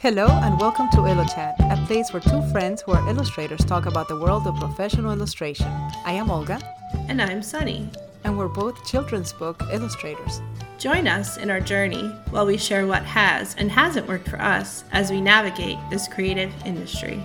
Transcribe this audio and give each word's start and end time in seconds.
Hello 0.00 0.28
and 0.28 0.60
welcome 0.60 0.88
to 0.92 1.06
Illo 1.06 1.24
Chat, 1.24 1.56
a 1.58 1.84
place 1.88 2.12
where 2.12 2.22
two 2.22 2.40
friends 2.52 2.82
who 2.82 2.92
are 2.92 3.08
illustrators 3.08 3.64
talk 3.64 3.84
about 3.84 4.06
the 4.06 4.16
world 4.16 4.46
of 4.46 4.54
professional 4.54 5.10
illustration. 5.10 5.66
I 6.04 6.12
am 6.12 6.30
Olga. 6.30 6.60
And 7.08 7.20
I'm 7.20 7.42
Sunny. 7.42 7.90
And 8.22 8.38
we're 8.38 8.46
both 8.46 8.86
children's 8.86 9.32
book 9.32 9.60
illustrators. 9.72 10.40
Join 10.78 11.08
us 11.08 11.36
in 11.36 11.50
our 11.50 11.58
journey 11.58 12.10
while 12.30 12.46
we 12.46 12.56
share 12.56 12.86
what 12.86 13.02
has 13.06 13.56
and 13.56 13.72
hasn't 13.72 14.06
worked 14.06 14.28
for 14.28 14.40
us 14.40 14.84
as 14.92 15.10
we 15.10 15.20
navigate 15.20 15.78
this 15.90 16.06
creative 16.06 16.52
industry. 16.64 17.20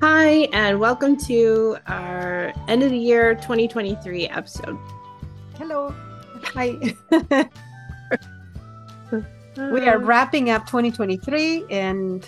Hi, 0.00 0.48
and 0.54 0.80
welcome 0.80 1.14
to 1.26 1.76
our 1.88 2.54
end 2.68 2.82
of 2.82 2.88
the 2.88 2.96
year 2.96 3.34
2023 3.34 4.28
episode. 4.28 4.78
Hello. 5.58 5.94
Hi. 6.42 6.96
we 9.68 9.88
are 9.88 9.98
wrapping 9.98 10.50
up 10.50 10.66
2023 10.66 11.66
and 11.70 12.26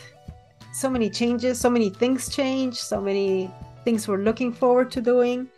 so 0.72 0.88
many 0.88 1.10
changes, 1.10 1.58
so 1.58 1.70
many 1.70 1.90
things 1.90 2.28
change, 2.28 2.76
so 2.76 3.00
many 3.00 3.50
things 3.84 4.06
we're 4.06 4.18
looking 4.18 4.52
forward 4.52 4.90
to 4.92 5.00
doing. 5.00 5.48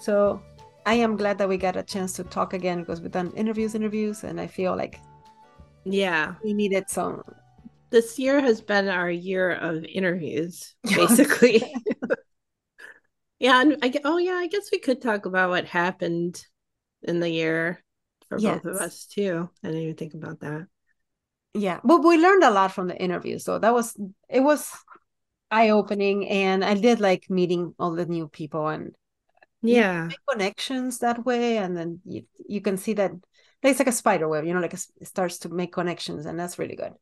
So 0.00 0.42
I 0.86 0.94
am 0.94 1.16
glad 1.16 1.38
that 1.38 1.48
we 1.48 1.56
got 1.56 1.76
a 1.76 1.82
chance 1.82 2.12
to 2.14 2.24
talk 2.24 2.52
again 2.52 2.80
because 2.80 3.00
we've 3.00 3.10
done 3.10 3.32
interviews, 3.36 3.74
interviews, 3.74 4.24
and 4.24 4.40
I 4.40 4.46
feel 4.46 4.76
like 4.76 5.00
yeah, 5.84 6.34
we 6.44 6.52
needed 6.52 6.90
some. 6.90 7.22
This 7.90 8.18
year 8.18 8.40
has 8.40 8.60
been 8.60 8.88
our 8.88 9.10
year 9.10 9.52
of 9.52 9.84
interviews, 9.84 10.74
basically. 10.84 11.62
yeah, 13.38 13.60
and 13.60 13.76
I 13.82 13.92
oh 14.04 14.18
yeah, 14.18 14.34
I 14.34 14.46
guess 14.46 14.70
we 14.70 14.78
could 14.78 15.00
talk 15.00 15.26
about 15.26 15.50
what 15.50 15.64
happened 15.64 16.44
in 17.02 17.20
the 17.20 17.30
year 17.30 17.82
for 18.28 18.38
yes. 18.38 18.62
both 18.62 18.74
of 18.74 18.80
us 18.80 19.06
too. 19.06 19.48
I 19.64 19.68
didn't 19.68 19.82
even 19.82 19.96
think 19.96 20.14
about 20.14 20.40
that 20.40 20.66
yeah 21.54 21.80
but 21.84 22.04
we 22.04 22.16
learned 22.16 22.44
a 22.44 22.50
lot 22.50 22.72
from 22.72 22.88
the 22.88 22.96
interview 22.96 23.38
so 23.38 23.58
that 23.58 23.74
was 23.74 23.96
it 24.28 24.40
was 24.40 24.70
eye-opening 25.50 26.28
and 26.28 26.64
i 26.64 26.74
did 26.74 27.00
like 27.00 27.28
meeting 27.28 27.74
all 27.78 27.92
the 27.92 28.06
new 28.06 28.28
people 28.28 28.68
and 28.68 28.94
yeah. 29.62 30.08
connections 30.28 30.98
that 30.98 31.24
way 31.26 31.58
and 31.58 31.76
then 31.76 32.00
you, 32.06 32.24
you 32.48 32.60
can 32.60 32.76
see 32.76 32.94
that 32.94 33.10
it's 33.62 33.78
like 33.78 33.88
a 33.88 33.92
spider 33.92 34.28
web 34.28 34.44
you 34.44 34.54
know 34.54 34.60
like 34.60 34.72
it 34.72 34.86
starts 35.02 35.38
to 35.38 35.48
make 35.48 35.72
connections 35.72 36.24
and 36.24 36.38
that's 36.38 36.58
really 36.58 36.76
good. 36.76 36.92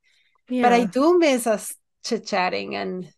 Yeah. 0.48 0.62
but 0.62 0.72
i 0.72 0.84
do 0.84 1.18
miss 1.18 1.46
us 1.46 1.74
chit-chatting 2.04 2.74
and 2.74 3.12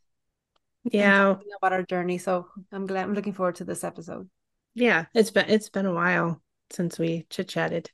yeah. 0.84 1.30
and 1.30 1.38
about 1.58 1.72
our 1.72 1.84
journey 1.84 2.18
so 2.18 2.48
i'm 2.72 2.86
glad 2.86 3.05
i'm 3.05 3.14
looking 3.14 3.33
forward 3.33 3.56
to 3.56 3.64
this 3.64 3.84
episode. 3.84 4.28
Yeah 4.74 5.06
it's 5.14 5.30
been 5.30 5.48
it's 5.48 5.68
been 5.68 5.86
a 5.86 5.94
while 5.94 6.42
since 6.70 6.98
we 6.98 7.27
chit-chatted. 7.30 7.90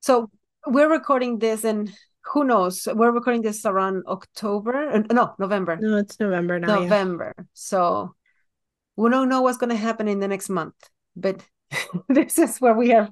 So 0.00 0.30
we're 0.66 0.90
recording 0.90 1.38
this 1.38 1.64
and 1.64 1.92
who 2.32 2.44
knows? 2.44 2.86
We're 2.92 3.10
recording 3.10 3.42
this 3.42 3.64
around 3.64 4.04
October. 4.06 4.90
Uh, 4.90 5.02
no, 5.12 5.34
November. 5.38 5.76
No, 5.76 5.96
it's 5.96 6.20
November 6.20 6.58
now. 6.58 6.80
November. 6.80 7.34
Yeah. 7.36 7.44
So 7.54 8.14
we 8.96 9.10
don't 9.10 9.28
know 9.28 9.42
what's 9.42 9.58
going 9.58 9.70
to 9.70 9.76
happen 9.76 10.08
in 10.08 10.20
the 10.20 10.28
next 10.28 10.48
month, 10.48 10.74
but 11.16 11.42
this 12.08 12.38
is 12.38 12.58
where 12.58 12.74
we 12.74 12.92
are 12.92 13.08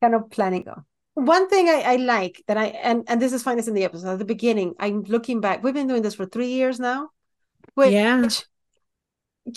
kind 0.00 0.14
of 0.14 0.30
planning 0.30 0.68
on. 0.68 0.84
One 1.14 1.48
thing 1.48 1.68
I, 1.68 1.82
I 1.82 1.96
like 1.96 2.42
that 2.46 2.56
I 2.56 2.66
and 2.66 3.04
and 3.08 3.20
this 3.20 3.32
is 3.32 3.42
fine. 3.42 3.58
in 3.58 3.74
the 3.74 3.84
episode 3.84 4.12
at 4.12 4.18
the 4.20 4.24
beginning. 4.24 4.74
I'm 4.78 5.02
looking 5.02 5.40
back. 5.40 5.62
We've 5.62 5.74
been 5.74 5.88
doing 5.88 6.02
this 6.02 6.14
for 6.14 6.26
three 6.26 6.48
years 6.48 6.78
now. 6.78 7.10
Which, 7.74 7.90
yeah. 7.90 8.28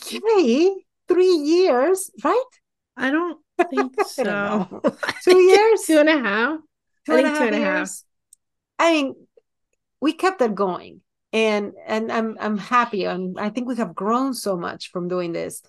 Yay, 0.10 0.86
three 1.08 1.36
years, 1.36 2.10
right? 2.24 2.52
I 2.98 3.12
don't 3.12 3.40
think 3.70 3.94
so. 4.08 4.24
don't 4.24 4.96
two 5.24 5.38
years, 5.38 5.82
two 5.86 6.00
and 6.00 6.10
a 6.10 6.20
half. 6.20 6.60
Two 7.06 7.16
and 7.16 7.28
a 7.28 7.30
half 7.30 7.38
two 7.38 7.44
and 7.46 7.56
a 7.56 7.60
half. 7.60 7.90
I 8.82 8.94
mean, 8.94 9.16
we 10.02 10.14
kept 10.14 10.42
it 10.42 10.56
going, 10.56 11.02
and 11.32 11.74
and 11.86 12.12
I'm 12.12 12.36
I'm 12.40 12.58
happy, 12.58 13.06
and 13.06 13.40
I 13.40 13.50
think 13.52 13.68
we 13.68 13.76
have 13.76 13.94
grown 13.94 14.34
so 14.34 14.58
much 14.58 14.90
from 14.90 15.08
doing 15.08 15.34
this. 15.34 15.62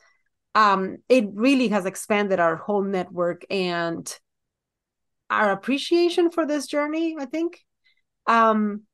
Um, 0.55 0.97
it 1.11 1.27
really 1.35 1.69
has 1.69 1.85
expanded 1.85 2.41
our 2.41 2.57
whole 2.57 2.83
network 2.83 3.45
and 3.51 4.11
our 5.29 5.53
appreciation 5.53 6.31
for 6.31 6.47
this 6.47 6.67
journey. 6.67 7.17
I 7.21 7.27
think. 7.27 7.61
Um, 8.27 8.85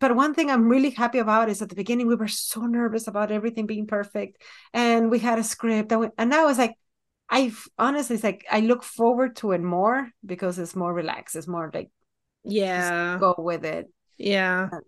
but 0.00 0.16
one 0.16 0.34
thing 0.34 0.50
I'm 0.50 0.68
really 0.68 0.90
happy 0.90 1.18
about 1.18 1.48
is 1.48 1.62
at 1.62 1.70
the 1.70 1.76
beginning 1.76 2.08
we 2.08 2.16
were 2.16 2.28
so 2.28 2.66
nervous 2.66 3.06
about 3.06 3.30
everything 3.30 3.66
being 3.66 3.86
perfect, 3.86 4.42
and 4.74 5.10
we 5.10 5.18
had 5.18 5.38
a 5.38 5.44
script, 5.44 5.92
and, 5.92 6.00
we, 6.02 6.08
and 6.18 6.28
now 6.28 6.48
it's 6.48 6.58
like 6.58 6.74
I 7.30 7.52
honestly 7.78 8.16
it's 8.16 8.24
like 8.24 8.44
I 8.50 8.60
look 8.60 8.82
forward 8.82 9.36
to 9.36 9.52
it 9.52 9.62
more 9.62 10.10
because 10.26 10.58
it's 10.58 10.76
more 10.76 10.92
relaxed. 10.92 11.36
It's 11.36 11.48
more 11.48 11.70
like 11.72 11.90
yeah. 12.44 13.18
go 13.18 13.34
with 13.38 13.64
it. 13.64 13.90
Yeah. 14.18 14.68
Uh, 14.72 14.78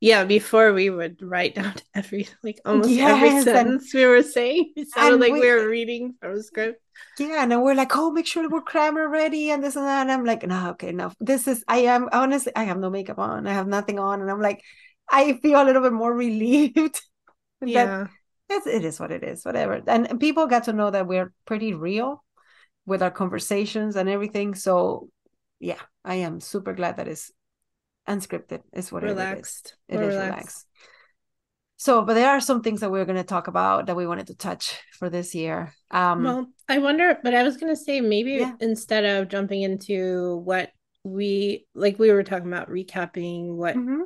yeah 0.00 0.24
before 0.24 0.72
we 0.72 0.88
would 0.88 1.22
write 1.22 1.54
down 1.56 1.74
every 1.94 2.28
like 2.42 2.58
almost 2.64 2.90
yes, 2.90 3.10
every 3.10 3.42
sentence 3.42 3.94
and, 3.94 4.00
we 4.00 4.06
were 4.06 4.22
saying. 4.22 4.72
It 4.76 4.88
sounded 4.90 5.20
like 5.20 5.32
we, 5.32 5.40
we, 5.40 5.50
were 5.50 5.68
reading 5.68 6.14
from 6.20 6.32
a 6.32 6.42
script. 6.42 6.82
Yeah 7.18 7.44
and 7.44 7.62
we're 7.62 7.74
like 7.74 7.96
oh 7.96 8.10
make 8.10 8.26
sure 8.26 8.48
we're 8.48 8.60
grammar 8.60 9.08
ready 9.08 9.50
and 9.50 9.62
this 9.62 9.76
and 9.76 9.86
that 9.86 10.02
and 10.02 10.12
i'm 10.12 10.24
like 10.24 10.46
no 10.46 10.70
okay 10.70 10.92
no. 10.92 11.12
This 11.20 11.48
is 11.48 11.64
i 11.68 11.78
am 11.78 12.08
honestly 12.12 12.52
i 12.56 12.64
have 12.64 12.78
no 12.78 12.90
makeup 12.90 13.18
on. 13.18 13.46
I 13.46 13.52
have 13.52 13.68
nothing 13.68 13.98
on 13.98 14.20
and 14.20 14.30
i'm 14.30 14.40
like 14.40 14.62
i 15.08 15.34
feel 15.34 15.62
a 15.62 15.64
little 15.64 15.82
bit 15.82 15.92
more 15.92 16.12
relieved 16.26 17.00
yeah. 17.62 18.06
it's, 18.48 18.66
it 18.66 18.84
is 18.84 18.98
what 18.98 19.10
it 19.10 19.22
is 19.22 19.44
whatever. 19.44 19.82
And 19.86 20.18
people 20.18 20.46
got 20.46 20.64
to 20.64 20.72
know 20.72 20.90
that 20.90 21.06
we're 21.06 21.32
pretty 21.44 21.74
real 21.74 22.24
with 22.86 23.02
our 23.02 23.10
conversations 23.10 23.96
and 23.96 24.08
everything 24.08 24.54
so 24.54 25.08
yeah, 25.60 25.80
I 26.04 26.16
am 26.16 26.40
super 26.40 26.72
glad 26.72 26.96
that 26.96 27.06
it's 27.06 27.30
unscripted. 28.08 28.62
Is 28.72 28.90
what 28.90 29.02
relaxed. 29.02 29.76
it 29.88 29.94
is. 29.94 30.00
It 30.00 30.02
is 30.02 30.14
relaxed. 30.14 30.34
relaxed. 30.34 30.66
So, 31.76 32.04
but 32.04 32.12
there 32.12 32.28
are 32.28 32.40
some 32.40 32.60
things 32.60 32.80
that 32.80 32.90
we're 32.90 33.06
going 33.06 33.16
to 33.16 33.24
talk 33.24 33.46
about 33.46 33.86
that 33.86 33.96
we 33.96 34.06
wanted 34.06 34.26
to 34.26 34.34
touch 34.34 34.78
for 34.98 35.08
this 35.08 35.34
year. 35.34 35.72
Um, 35.90 36.24
well, 36.24 36.46
I 36.68 36.76
wonder, 36.76 37.18
but 37.22 37.34
I 37.34 37.42
was 37.42 37.56
going 37.56 37.74
to 37.74 37.80
say 37.80 38.02
maybe 38.02 38.32
yeah. 38.32 38.52
instead 38.60 39.04
of 39.06 39.28
jumping 39.28 39.62
into 39.62 40.42
what 40.44 40.70
we 41.04 41.66
like, 41.74 41.98
we 41.98 42.10
were 42.10 42.22
talking 42.22 42.48
about 42.48 42.68
recapping 42.68 43.54
what 43.54 43.76
mm-hmm. 43.76 44.02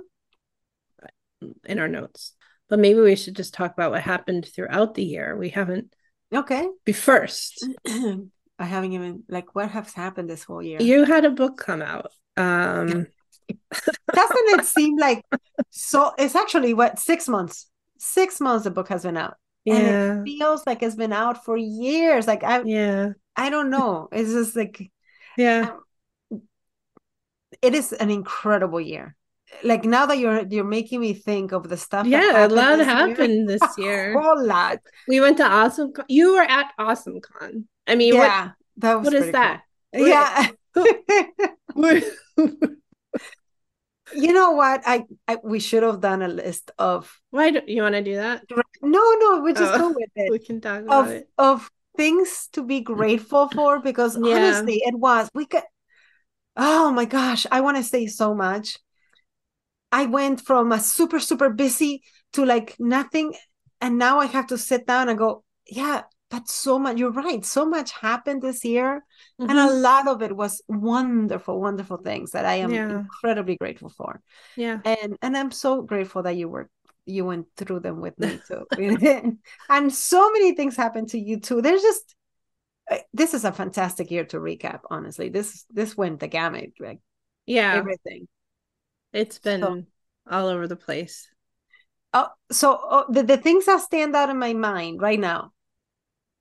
in 1.64 1.78
our 1.80 1.88
notes, 1.88 2.34
but 2.68 2.78
maybe 2.78 3.00
we 3.00 3.16
should 3.16 3.34
just 3.34 3.54
talk 3.54 3.72
about 3.72 3.90
what 3.90 4.02
happened 4.02 4.46
throughout 4.46 4.94
the 4.94 5.04
year. 5.04 5.36
We 5.36 5.48
haven't. 5.48 5.92
Okay. 6.32 6.68
Be 6.84 6.92
first. 6.92 7.66
I 8.58 8.64
haven't 8.64 8.92
even 8.92 9.24
like 9.28 9.54
what 9.54 9.70
has 9.70 9.92
happened 9.92 10.30
this 10.30 10.44
whole 10.44 10.62
year. 10.62 10.80
You 10.80 11.04
had 11.04 11.24
a 11.24 11.30
book 11.30 11.58
come 11.58 11.82
out. 11.82 12.12
Um 12.36 13.06
doesn't 14.14 14.48
it 14.58 14.64
seem 14.64 14.96
like 14.96 15.24
so 15.70 16.12
it's 16.18 16.34
actually 16.34 16.74
what 16.74 16.98
six 16.98 17.28
months. 17.28 17.68
Six 17.98 18.40
months 18.40 18.64
the 18.64 18.70
book 18.70 18.88
has 18.88 19.02
been 19.02 19.16
out. 19.16 19.36
Yeah. 19.64 19.74
And 19.74 20.28
it 20.28 20.32
feels 20.32 20.66
like 20.66 20.82
it's 20.82 20.94
been 20.94 21.12
out 21.12 21.44
for 21.44 21.56
years. 21.56 22.26
Like 22.26 22.44
I 22.44 22.62
yeah. 22.62 23.10
I 23.36 23.50
don't 23.50 23.70
know. 23.70 24.08
It's 24.12 24.30
just 24.30 24.56
like 24.56 24.90
yeah. 25.36 25.70
Um, 26.30 26.42
it 27.62 27.74
is 27.74 27.92
an 27.92 28.10
incredible 28.10 28.80
year. 28.80 29.16
Like 29.62 29.84
now 29.84 30.06
that 30.06 30.18
you're 30.18 30.46
you're 30.46 30.64
making 30.64 31.00
me 31.00 31.12
think 31.12 31.52
of 31.52 31.68
the 31.68 31.76
stuff. 31.76 32.06
Yeah, 32.06 32.46
a 32.46 32.48
lot 32.48 32.78
happened 32.80 33.48
year. 33.48 33.58
this 33.58 33.78
year. 33.78 34.14
a 34.18 34.22
whole 34.22 34.44
lot. 34.44 34.78
We 35.08 35.20
went 35.20 35.38
to 35.38 35.44
Awesome. 35.44 35.92
Con. 35.92 36.04
You 36.08 36.34
were 36.34 36.42
at 36.42 36.72
Awesome 36.78 37.20
Con. 37.20 37.66
I 37.86 37.96
mean, 37.96 38.14
yeah, 38.14 38.44
what, 38.44 38.52
that 38.78 38.94
was 38.94 39.04
what 39.04 39.14
is 39.14 39.32
that? 39.32 39.62
Cool. 39.94 40.08
Yeah. 40.08 40.48
you 44.14 44.32
know 44.32 44.52
what? 44.52 44.82
I, 44.84 45.04
I, 45.28 45.38
we 45.42 45.60
should 45.60 45.82
have 45.82 46.00
done 46.00 46.22
a 46.22 46.28
list 46.28 46.70
of. 46.78 47.20
Why 47.30 47.50
do 47.50 47.62
you 47.66 47.82
want 47.82 47.94
to 47.94 48.02
do 48.02 48.16
that? 48.16 48.44
No, 48.82 49.14
no, 49.20 49.40
we 49.40 49.52
just 49.52 49.74
oh, 49.74 49.78
go 49.78 49.88
with 49.88 50.10
it. 50.16 50.30
We 50.30 50.38
can 50.38 50.60
talk 50.60 50.82
about 50.82 51.06
of, 51.06 51.10
it 51.10 51.28
of 51.38 51.70
things 51.96 52.48
to 52.52 52.62
be 52.62 52.80
grateful 52.80 53.48
for 53.48 53.80
because 53.80 54.16
yeah. 54.16 54.34
honestly, 54.34 54.82
it 54.84 54.94
was 54.98 55.28
we 55.34 55.46
could. 55.46 55.62
Oh 56.56 56.90
my 56.92 57.04
gosh, 57.04 57.46
I 57.50 57.60
want 57.60 57.76
to 57.78 57.82
say 57.82 58.06
so 58.06 58.34
much. 58.34 58.78
I 59.90 60.06
went 60.06 60.40
from 60.40 60.72
a 60.72 60.80
super 60.80 61.20
super 61.20 61.50
busy 61.50 62.02
to 62.32 62.44
like 62.44 62.76
nothing, 62.78 63.34
and 63.80 63.98
now 63.98 64.18
I 64.18 64.26
have 64.26 64.48
to 64.48 64.58
sit 64.58 64.86
down 64.86 65.08
and 65.08 65.18
go. 65.18 65.44
Yeah, 65.66 66.02
but 66.34 66.48
so 66.48 66.80
much 66.80 66.96
you're 66.98 67.12
right 67.12 67.44
so 67.44 67.64
much 67.64 67.92
happened 67.92 68.42
this 68.42 68.64
year 68.64 69.04
mm-hmm. 69.40 69.48
and 69.48 69.58
a 69.58 69.62
mm-hmm. 69.62 69.82
lot 69.82 70.08
of 70.08 70.20
it 70.20 70.34
was 70.34 70.60
wonderful 70.66 71.60
wonderful 71.60 71.98
things 71.98 72.32
that 72.32 72.44
i 72.44 72.56
am 72.56 72.72
yeah. 72.72 72.90
incredibly 72.90 73.56
grateful 73.56 73.88
for. 73.88 74.20
Yeah. 74.56 74.80
And 74.84 75.16
and 75.22 75.36
i'm 75.36 75.52
so 75.52 75.82
grateful 75.82 76.22
that 76.24 76.36
you 76.36 76.48
were 76.48 76.68
you 77.06 77.24
went 77.24 77.46
through 77.56 77.80
them 77.80 78.00
with 78.00 78.18
me 78.18 78.40
too. 78.48 78.64
And 79.68 79.94
so 79.94 80.30
many 80.32 80.54
things 80.54 80.74
happened 80.76 81.10
to 81.10 81.18
you 81.18 81.38
too. 81.38 81.62
There's 81.62 81.82
just 81.82 82.16
uh, 82.90 82.98
this 83.12 83.34
is 83.34 83.44
a 83.44 83.52
fantastic 83.52 84.10
year 84.10 84.24
to 84.26 84.38
recap 84.38 84.80
honestly. 84.90 85.28
This 85.28 85.64
this 85.70 85.96
went 85.96 86.18
the 86.20 86.28
gamut 86.28 86.72
like 86.80 87.00
yeah. 87.46 87.74
everything. 87.74 88.26
It's 89.12 89.38
been 89.38 89.60
so, 89.60 89.82
all 90.28 90.48
over 90.48 90.66
the 90.66 90.82
place. 90.86 91.28
Oh 92.12 92.28
so 92.50 92.78
oh, 92.82 93.04
the, 93.08 93.22
the 93.22 93.36
things 93.36 93.66
that 93.66 93.82
stand 93.82 94.16
out 94.16 94.30
in 94.30 94.38
my 94.38 94.54
mind 94.54 95.00
right 95.00 95.20
now 95.20 95.53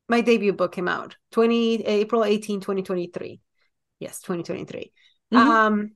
my 0.10 0.22
debut 0.22 0.54
book 0.54 0.74
came 0.74 0.88
out 0.88 1.16
20 1.32 1.86
April 1.86 2.24
18 2.24 2.60
2023 2.60 3.40
yes 4.00 4.22
2023 4.22 4.92
mm-hmm. 5.34 5.38
um 5.38 5.92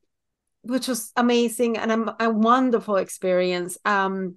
which 0.68 0.88
was 0.88 1.12
amazing 1.16 1.78
and 1.78 1.92
a, 1.92 2.26
a 2.26 2.30
wonderful 2.30 2.98
experience. 2.98 3.78
Um, 3.86 4.36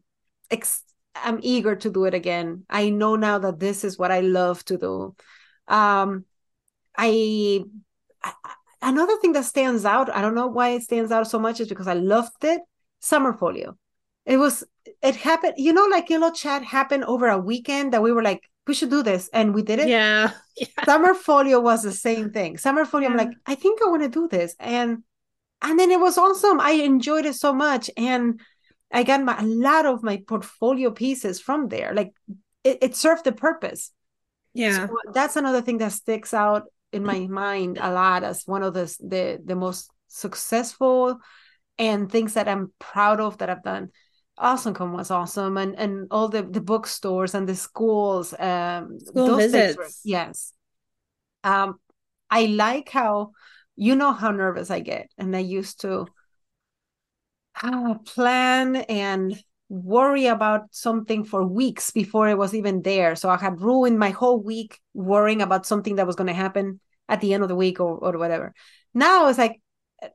ex- 0.51 0.85
I'm 1.15 1.41
eager 1.43 1.77
to 1.77 1.91
do 1.91 2.05
it 2.05 2.15
again. 2.15 2.65
I 2.71 2.91
know 2.91 3.17
now 3.17 3.39
that 3.39 3.59
this 3.59 3.85
is 3.85 3.99
what 3.99 4.13
I 4.13 4.21
love 4.21 4.65
to 4.67 4.79
do. 4.79 5.17
Um, 5.67 6.25
I, 6.97 7.65
I 8.23 8.33
another 8.83 9.17
thing 9.19 9.33
that 9.33 9.45
stands 9.45 9.85
out. 9.85 10.15
I 10.15 10.21
don't 10.21 10.35
know 10.35 10.47
why 10.47 10.71
it 10.71 10.83
stands 10.83 11.11
out 11.11 11.29
so 11.29 11.39
much 11.39 11.61
is 11.61 11.69
because 11.69 11.89
I 11.89 11.95
loved 11.95 12.45
it. 12.45 12.61
Summer 13.01 13.33
folio. 13.33 13.77
It 14.27 14.37
was 14.37 14.65
it 15.03 15.17
happened. 15.17 15.55
You 15.57 15.73
know, 15.73 15.87
like 15.87 16.11
little 16.11 16.31
chat 16.31 16.63
happened 16.63 17.05
over 17.05 17.29
a 17.29 17.39
weekend 17.39 17.93
that 17.93 18.03
we 18.03 18.13
were 18.13 18.23
like, 18.23 18.43
we 18.67 18.75
should 18.75 18.91
do 18.91 19.03
this, 19.03 19.29
and 19.33 19.55
we 19.55 19.63
did 19.63 19.79
it. 19.81 19.89
Yeah. 19.89 20.33
yeah. 20.57 20.67
Summerfolio 20.85 21.63
was 21.63 21.83
the 21.83 21.93
same 21.93 22.31
thing. 22.31 22.57
Summerfolio. 22.57 23.03
Yeah. 23.03 23.09
I'm 23.09 23.17
like, 23.17 23.33
I 23.47 23.55
think 23.55 23.81
I 23.83 23.89
want 23.89 24.03
to 24.03 24.09
do 24.09 24.29
this, 24.29 24.55
and 24.59 25.03
and 25.63 25.79
then 25.79 25.91
it 25.91 26.01
was 26.01 26.19
awesome. 26.19 26.61
I 26.61 26.73
enjoyed 26.73 27.27
it 27.27 27.35
so 27.35 27.53
much, 27.53 27.91
and 27.97 28.41
I 28.93 29.03
got 29.03 29.23
my, 29.23 29.39
a 29.39 29.45
lot 29.45 29.87
of 29.87 30.03
my 30.03 30.23
portfolio 30.27 30.91
pieces 30.91 31.41
from 31.41 31.69
there. 31.69 31.93
Like 31.95 32.13
it, 32.65 32.79
it 32.83 32.97
served 32.97 33.25
the 33.25 33.33
purpose. 33.33 33.93
Yeah, 34.53 34.87
so 34.87 34.97
that's 35.13 35.37
another 35.37 35.63
thing 35.63 35.79
that 35.79 35.93
sticks 35.93 36.35
out 36.35 36.65
in 36.93 37.05
my 37.05 37.21
mind 37.27 37.79
a 37.81 37.93
lot 37.93 38.25
as 38.25 38.47
one 38.47 38.63
of 38.63 38.75
the 38.75 38.85
the 39.01 39.41
the 39.45 39.55
most 39.55 39.91
successful 40.09 41.21
and 41.79 42.11
things 42.11 42.35
that 42.35 42.49
I'm 42.49 42.73
proud 42.79 43.21
of 43.21 43.39
that 43.39 43.49
I've 43.49 43.63
done. 43.63 43.91
AwesomeCon 44.41 44.93
was 44.93 45.11
awesome, 45.11 45.57
and 45.57 45.79
and 45.79 46.09
all 46.11 46.29
the 46.29 46.43
the 46.43 46.61
bookstores 46.61 47.35
and 47.35 47.49
the 47.49 47.55
schools. 47.55 48.35
Um, 48.39 48.99
School 49.01 49.37
visits. 49.37 49.77
Were, 49.77 49.89
yes. 50.05 50.53
Um, 51.45 51.79
I 52.31 52.47
like 52.47 52.89
how 52.89 53.33
you 53.77 53.97
know 53.97 54.13
how 54.13 54.31
nervous 54.31 54.71
I 54.71 54.81
get, 54.81 55.11
and 55.19 55.37
I 55.37 55.41
used 55.41 55.83
to 55.83 56.07
uh, 57.63 57.95
plan 58.07 58.77
and 58.77 59.43
worry 59.69 60.27
about 60.27 60.63
something 60.73 61.23
for 61.25 61.47
weeks 61.47 61.91
before 61.91 62.29
it 62.29 62.39
was 62.39 62.55
even 62.55 62.83
there. 62.83 63.15
So 63.17 63.29
I 63.29 63.37
had 63.37 63.61
ruined 63.61 63.99
my 63.99 64.11
whole 64.11 64.41
week 64.43 64.81
worrying 64.95 65.43
about 65.43 65.67
something 65.67 65.97
that 65.97 66.07
was 66.07 66.17
going 66.17 66.27
to 66.27 66.33
happen 66.33 66.81
at 67.09 67.21
the 67.21 67.35
end 67.35 67.43
of 67.43 67.49
the 67.49 67.57
week 67.57 67.79
or, 67.79 67.97
or 67.99 68.19
whatever. 68.19 68.53
Now 68.95 69.29
it's 69.29 69.39
like 69.39 69.61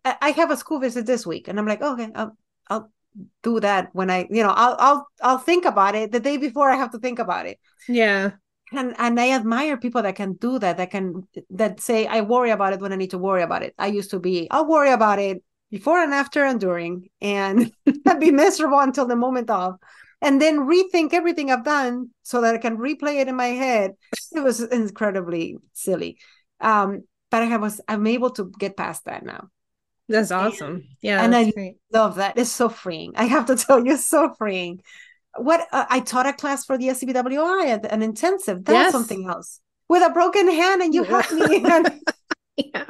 I 0.04 0.31
have 0.31 0.51
a 0.51 0.57
school 0.57 0.80
visit 0.80 1.06
this 1.06 1.25
week, 1.25 1.48
and 1.48 1.60
I'm 1.60 1.68
like, 1.68 1.81
okay, 1.81 2.10
I'll, 2.16 2.38
I'll 2.69 2.92
do 3.44 3.60
that 3.60 3.90
when 3.94 4.10
I, 4.10 4.28
you 4.30 4.44
know, 4.44 4.54
I'll 4.56 4.76
I'll 4.80 5.08
I'll 5.22 5.38
think 5.38 5.66
about 5.66 5.96
it 5.96 6.12
the 6.12 6.20
day 6.20 6.38
before 6.38 6.70
I 6.70 6.76
have 6.76 6.92
to 6.92 7.00
think 7.00 7.20
about 7.20 7.46
it. 7.46 7.60
Yeah. 7.88 8.32
And 8.72 8.96
and 8.98 9.20
I 9.20 9.32
admire 9.32 9.78
people 9.78 10.02
that 10.02 10.16
can 10.16 10.34
do 10.34 10.60
that, 10.60 10.78
that 10.78 10.92
can 10.92 11.28
that 11.52 11.80
say, 11.80 12.08
I 12.08 12.22
worry 12.22 12.50
about 12.50 12.74
it 12.74 12.80
when 12.82 12.92
I 12.94 12.96
need 12.96 13.12
to 13.12 13.18
worry 13.18 13.44
about 13.44 13.64
it. 13.64 13.74
I 13.78 13.88
used 13.88 14.12
to 14.12 14.20
be, 14.20 14.48
I'll 14.52 14.68
worry 14.68 14.92
about 14.92 15.20
it 15.20 15.44
before 15.72 16.00
and 16.00 16.14
after 16.14 16.44
and 16.44 16.60
during, 16.60 17.10
and 17.22 17.72
I'd 18.08 18.20
be 18.20 18.32
miserable 18.32 18.80
until 18.80 19.06
the 19.06 19.16
moment 19.16 19.50
of, 19.50 19.76
and 20.22 20.42
then 20.42 20.60
rethink 20.60 21.14
everything 21.14 21.52
I've 21.52 21.64
done 21.64 22.10
so 22.24 22.42
that 22.42 22.56
I 22.56 22.58
can 22.58 22.78
replay 22.78 23.22
it 23.22 23.28
in 23.28 23.36
my 23.36 23.48
head. 23.48 23.92
It 24.34 24.42
was 24.42 24.62
incredibly 24.62 25.58
silly. 25.74 26.18
Um, 26.60 27.04
but 27.30 27.44
I 27.44 27.58
was 27.58 27.82
I'm 27.88 28.08
able 28.08 28.30
to 28.32 28.52
get 28.58 28.78
past 28.78 29.06
that 29.06 29.24
now. 29.24 29.50
That's 30.07 30.31
awesome. 30.31 30.84
Yeah. 31.02 31.24
And 31.24 31.36
I 31.36 31.52
great. 31.52 31.78
love 31.92 32.16
that. 32.16 32.38
It's 32.38 32.52
so 32.52 32.69
freeing. 32.69 33.13
I 33.16 33.25
have 33.25 33.46
to 33.48 33.56
tell 33.56 33.86
you, 33.86 33.98
so 33.98 34.34
freeing. 34.38 34.81
What 35.38 35.68
uh, 35.72 35.86
I 35.90 36.00
taught 36.00 36.28
a 36.28 36.34
class 36.34 36.66
for 36.66 36.78
the 36.78 36.90
SCBWI, 36.90 37.92
an 37.92 38.02
intensive. 38.02 38.63
That's 38.63 38.75
yes. 38.75 38.92
something 38.92 39.28
else. 39.28 39.60
With 39.90 40.04
a 40.04 40.10
broken 40.10 40.50
hand, 40.50 40.81
and 40.81 40.94
you 40.94 41.04
helped 41.04 41.31
me. 41.31 41.63
And 41.66 42.02
yeah. 42.57 42.86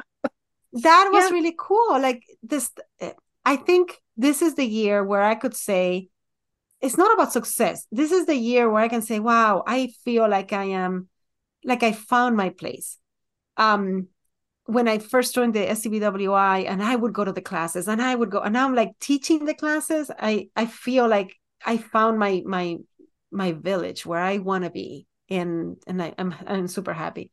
That 0.72 1.10
was 1.12 1.24
yeah. 1.24 1.30
really 1.30 1.54
cool. 1.58 2.00
Like 2.00 2.22
this, 2.42 2.70
I 3.44 3.56
think 3.56 4.00
this 4.16 4.42
is 4.42 4.54
the 4.54 4.64
year 4.64 5.02
where 5.02 5.22
I 5.22 5.34
could 5.34 5.54
say, 5.54 6.08
it's 6.80 6.98
not 6.98 7.12
about 7.14 7.32
success. 7.32 7.86
This 7.90 8.12
is 8.12 8.26
the 8.26 8.36
year 8.36 8.68
where 8.70 8.82
I 8.82 8.88
can 8.88 9.02
say, 9.02 9.18
wow, 9.18 9.64
I 9.66 9.88
feel 10.04 10.28
like 10.28 10.52
I 10.52 10.64
am, 10.64 11.08
like 11.64 11.82
I 11.82 11.92
found 11.92 12.36
my 12.36 12.50
place. 12.50 12.98
Um, 13.56 14.08
when 14.66 14.88
I 14.88 14.98
first 14.98 15.34
joined 15.34 15.54
the 15.54 15.70
SCBWI 15.70 16.68
and 16.68 16.82
I 16.82 16.96
would 16.96 17.12
go 17.12 17.24
to 17.24 17.32
the 17.32 17.40
classes 17.40 17.88
and 17.88 18.02
I 18.02 18.14
would 18.14 18.30
go 18.30 18.40
and 18.40 18.52
now 18.52 18.66
I'm 18.66 18.74
like 18.74 18.92
teaching 19.00 19.44
the 19.44 19.54
classes, 19.54 20.10
I 20.18 20.48
I 20.56 20.66
feel 20.66 21.08
like 21.08 21.34
I 21.64 21.76
found 21.76 22.18
my 22.18 22.42
my 22.44 22.76
my 23.30 23.52
village 23.52 24.04
where 24.04 24.20
I 24.20 24.38
want 24.38 24.64
to 24.64 24.70
be 24.70 25.06
and 25.28 25.76
and 25.86 26.02
I, 26.02 26.14
I'm 26.18 26.34
I'm 26.46 26.68
super 26.68 26.92
happy. 26.92 27.30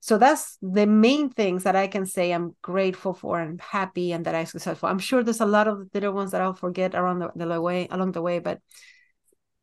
So 0.00 0.18
that's 0.18 0.56
the 0.62 0.86
main 0.86 1.30
things 1.30 1.64
that 1.64 1.74
I 1.74 1.88
can 1.88 2.06
say 2.06 2.30
I'm 2.30 2.54
grateful 2.62 3.12
for 3.12 3.40
and 3.40 3.60
happy 3.60 4.12
and 4.12 4.24
that 4.26 4.36
I'm 4.36 4.46
successful. 4.46 4.88
I'm 4.88 5.00
sure 5.00 5.24
there's 5.24 5.40
a 5.40 5.46
lot 5.46 5.66
of 5.66 5.90
the 5.90 6.00
little 6.00 6.14
ones 6.14 6.30
that 6.30 6.42
I'll 6.42 6.54
forget 6.54 6.94
around 6.94 7.18
the, 7.18 7.30
the 7.34 7.60
way 7.60 7.88
along 7.90 8.12
the 8.12 8.22
way, 8.22 8.38
but 8.38 8.60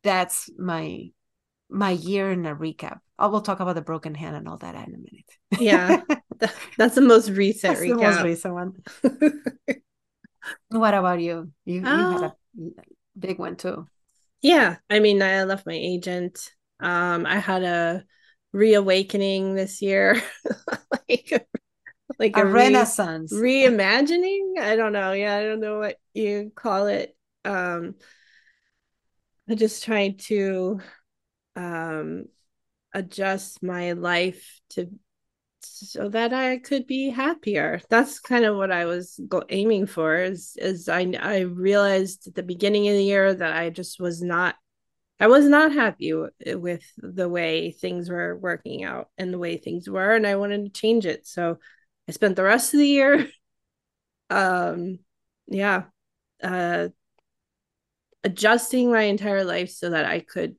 that's 0.02 0.50
my 0.58 1.10
my 1.70 1.90
year 1.90 2.30
in 2.30 2.46
a 2.46 2.54
recap. 2.54 2.98
I 3.18 3.26
will 3.28 3.40
talk 3.40 3.60
about 3.60 3.74
the 3.74 3.82
broken 3.82 4.14
hand 4.14 4.36
and 4.36 4.48
all 4.48 4.58
that 4.58 4.74
in 4.74 4.94
a 4.94 4.98
minute. 4.98 5.30
yeah, 5.60 6.02
that's 6.78 6.94
the 6.94 7.00
most 7.00 7.30
recent 7.30 7.74
that's 7.74 7.80
recap. 7.80 7.88
The 7.88 7.94
most 7.96 8.22
recent 8.22 8.54
one. 8.54 8.72
what 10.68 10.94
about 10.94 11.20
you? 11.20 11.52
You, 11.64 11.80
you 11.80 11.88
uh, 11.88 12.10
had 12.10 12.22
a 12.22 12.26
uh, 12.26 12.82
big 13.18 13.38
one 13.38 13.56
too. 13.56 13.86
Yeah, 14.42 14.76
I 14.90 15.00
mean, 15.00 15.22
I 15.22 15.44
left 15.44 15.66
my 15.66 15.74
agent. 15.74 16.50
Um, 16.80 17.24
I 17.26 17.38
had 17.38 17.62
a 17.62 18.04
reawakening 18.52 19.54
this 19.54 19.80
year, 19.80 20.20
like 20.92 21.46
like 22.18 22.36
a, 22.36 22.42
a 22.42 22.46
renaissance, 22.46 23.32
re- 23.32 23.64
reimagining. 23.68 24.58
I 24.60 24.76
don't 24.76 24.92
know. 24.92 25.12
Yeah, 25.12 25.36
I 25.36 25.42
don't 25.42 25.60
know 25.60 25.78
what 25.78 25.96
you 26.12 26.52
call 26.54 26.86
it. 26.88 27.16
Um, 27.44 27.94
I'm 29.48 29.56
just 29.56 29.84
trying 29.84 30.16
to 30.28 30.80
um 31.56 32.26
adjust 32.92 33.62
my 33.62 33.92
life 33.92 34.60
to 34.70 34.90
so 35.74 36.08
that 36.08 36.32
I 36.32 36.58
could 36.58 36.86
be 36.86 37.10
happier. 37.10 37.80
That's 37.90 38.20
kind 38.20 38.44
of 38.44 38.56
what 38.56 38.70
I 38.70 38.84
was 38.86 39.20
aiming 39.48 39.86
for. 39.86 40.16
Is 40.16 40.56
is 40.56 40.88
I 40.88 41.12
I 41.20 41.40
realized 41.40 42.28
at 42.28 42.34
the 42.34 42.42
beginning 42.42 42.88
of 42.88 42.94
the 42.94 43.04
year 43.04 43.34
that 43.34 43.52
I 43.56 43.70
just 43.70 44.00
was 44.00 44.22
not 44.22 44.56
I 45.20 45.28
was 45.28 45.46
not 45.46 45.72
happy 45.72 46.12
with 46.12 46.84
the 46.98 47.28
way 47.28 47.70
things 47.70 48.10
were 48.10 48.36
working 48.36 48.84
out 48.84 49.08
and 49.16 49.32
the 49.32 49.38
way 49.38 49.56
things 49.56 49.88
were, 49.88 50.12
and 50.12 50.26
I 50.26 50.36
wanted 50.36 50.64
to 50.64 50.80
change 50.80 51.06
it. 51.06 51.26
So 51.26 51.58
I 52.08 52.12
spent 52.12 52.36
the 52.36 52.42
rest 52.42 52.74
of 52.74 52.80
the 52.80 52.88
year, 52.88 53.28
um, 54.30 54.98
yeah, 55.46 55.84
uh, 56.42 56.88
adjusting 58.24 58.90
my 58.90 59.02
entire 59.02 59.44
life 59.44 59.70
so 59.70 59.90
that 59.90 60.04
I 60.04 60.20
could 60.20 60.56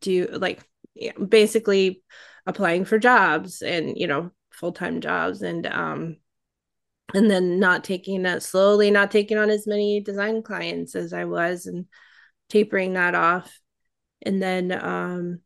do 0.00 0.28
like 0.32 0.62
basically 1.28 2.02
applying 2.46 2.84
for 2.84 2.98
jobs 2.98 3.62
and 3.62 3.96
you 3.96 4.06
know 4.06 4.30
full-time 4.50 5.00
jobs 5.00 5.42
and 5.42 5.66
um 5.66 6.16
and 7.14 7.30
then 7.30 7.58
not 7.60 7.84
taking 7.84 8.22
that 8.22 8.42
slowly 8.42 8.90
not 8.90 9.10
taking 9.10 9.38
on 9.38 9.50
as 9.50 9.66
many 9.66 10.00
design 10.00 10.42
clients 10.42 10.94
as 10.94 11.12
I 11.12 11.24
was 11.24 11.66
and 11.66 11.86
tapering 12.48 12.94
that 12.94 13.14
off 13.14 13.58
and 14.22 14.42
then 14.42 14.72
um 14.72 15.40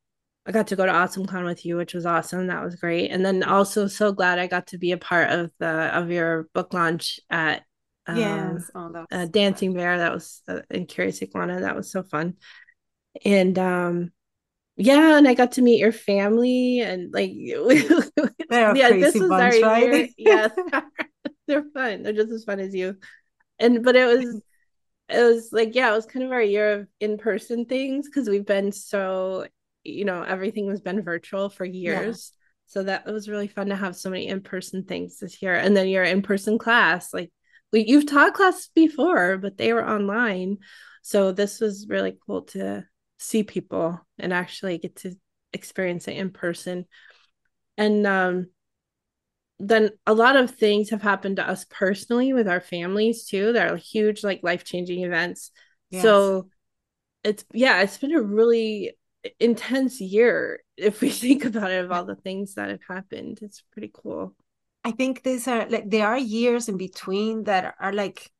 I 0.46 0.52
got 0.52 0.68
to 0.68 0.76
go 0.76 0.86
to 0.86 0.92
AwesomeCon 0.92 1.44
with 1.44 1.66
you, 1.66 1.76
which 1.76 1.92
was 1.94 2.06
awesome. 2.06 2.46
That 2.46 2.64
was 2.64 2.74
great. 2.76 3.10
And 3.10 3.24
then 3.24 3.42
also 3.42 3.86
so 3.86 4.10
glad 4.10 4.38
I 4.38 4.46
got 4.46 4.68
to 4.68 4.78
be 4.78 4.92
a 4.92 4.96
part 4.96 5.30
of 5.30 5.52
the 5.58 5.68
of 5.68 6.10
your 6.10 6.48
book 6.54 6.72
launch 6.72 7.20
at 7.28 7.62
um, 8.06 8.16
yes. 8.16 8.70
oh, 8.74 9.06
uh, 9.12 9.26
Dancing 9.26 9.74
Bear. 9.74 9.98
That 9.98 10.12
was 10.12 10.42
uh, 10.48 10.62
in 10.70 10.86
Curious 10.86 11.22
Iguana. 11.22 11.60
That 11.60 11.76
was 11.76 11.92
so 11.92 12.02
fun. 12.02 12.34
And 13.24 13.58
um 13.58 14.12
yeah, 14.80 15.18
and 15.18 15.28
I 15.28 15.34
got 15.34 15.52
to 15.52 15.62
meet 15.62 15.78
your 15.78 15.92
family 15.92 16.80
and 16.80 17.12
like 17.12 17.32
yeah, 17.34 18.72
this 18.72 19.14
was 19.14 19.28
bunch, 19.28 19.62
our 19.62 19.68
right? 19.68 19.92
year. 19.92 20.08
Yes, 20.18 20.52
they're 21.46 21.64
fun. 21.74 22.02
They're 22.02 22.12
just 22.12 22.32
as 22.32 22.44
fun 22.44 22.60
as 22.60 22.74
you. 22.74 22.96
And 23.58 23.84
but 23.84 23.96
it 23.96 24.06
was 24.06 24.40
it 25.08 25.22
was 25.22 25.50
like 25.52 25.74
yeah, 25.74 25.92
it 25.92 25.96
was 25.96 26.06
kind 26.06 26.24
of 26.24 26.32
our 26.32 26.42
year 26.42 26.72
of 26.72 26.88
in 26.98 27.18
person 27.18 27.66
things 27.66 28.06
because 28.06 28.28
we've 28.28 28.46
been 28.46 28.72
so 28.72 29.46
you 29.84 30.04
know 30.04 30.22
everything 30.22 30.68
has 30.70 30.80
been 30.80 31.02
virtual 31.02 31.50
for 31.50 31.64
years. 31.64 32.32
Yeah. 32.32 32.36
So 32.66 32.82
that 32.84 33.04
was 33.04 33.28
really 33.28 33.48
fun 33.48 33.68
to 33.68 33.76
have 33.76 33.96
so 33.96 34.10
many 34.10 34.28
in 34.28 34.40
person 34.42 34.84
things 34.84 35.18
this 35.18 35.42
year. 35.42 35.56
And 35.56 35.76
then 35.76 35.88
your 35.88 36.04
in 36.04 36.22
person 36.22 36.56
class, 36.56 37.12
like 37.12 37.32
we 37.72 37.84
you've 37.86 38.06
taught 38.06 38.34
class 38.34 38.68
before, 38.74 39.38
but 39.38 39.58
they 39.58 39.72
were 39.72 39.86
online. 39.86 40.58
So 41.02 41.32
this 41.32 41.60
was 41.60 41.88
really 41.88 42.16
cool 42.26 42.42
to 42.42 42.86
see 43.20 43.42
people 43.42 44.00
and 44.18 44.32
actually 44.32 44.78
get 44.78 44.96
to 44.96 45.14
experience 45.52 46.08
it 46.08 46.16
in 46.16 46.30
person. 46.30 46.86
And 47.76 48.06
um, 48.06 48.46
then 49.58 49.90
a 50.06 50.14
lot 50.14 50.36
of 50.36 50.50
things 50.50 50.90
have 50.90 51.02
happened 51.02 51.36
to 51.36 51.48
us 51.48 51.66
personally 51.68 52.32
with 52.32 52.48
our 52.48 52.60
families 52.60 53.26
too. 53.26 53.52
That 53.52 53.70
are 53.70 53.76
huge, 53.76 54.24
like 54.24 54.40
life 54.42 54.64
changing 54.64 55.04
events. 55.04 55.50
Yes. 55.90 56.02
So 56.02 56.48
it's 57.22 57.44
yeah, 57.52 57.82
it's 57.82 57.98
been 57.98 58.14
a 58.14 58.22
really 58.22 58.96
intense 59.38 60.00
year 60.00 60.60
if 60.78 61.02
we 61.02 61.10
think 61.10 61.44
about 61.44 61.70
it 61.70 61.84
of 61.84 61.92
all 61.92 62.06
the 62.06 62.16
things 62.16 62.54
that 62.54 62.70
have 62.70 62.82
happened. 62.88 63.38
It's 63.42 63.62
pretty 63.72 63.90
cool. 63.92 64.34
I 64.82 64.92
think 64.92 65.22
these 65.22 65.46
are 65.46 65.68
like 65.68 65.90
there 65.90 66.06
are 66.06 66.18
years 66.18 66.70
in 66.70 66.78
between 66.78 67.44
that 67.44 67.74
are 67.78 67.92
like 67.92 68.30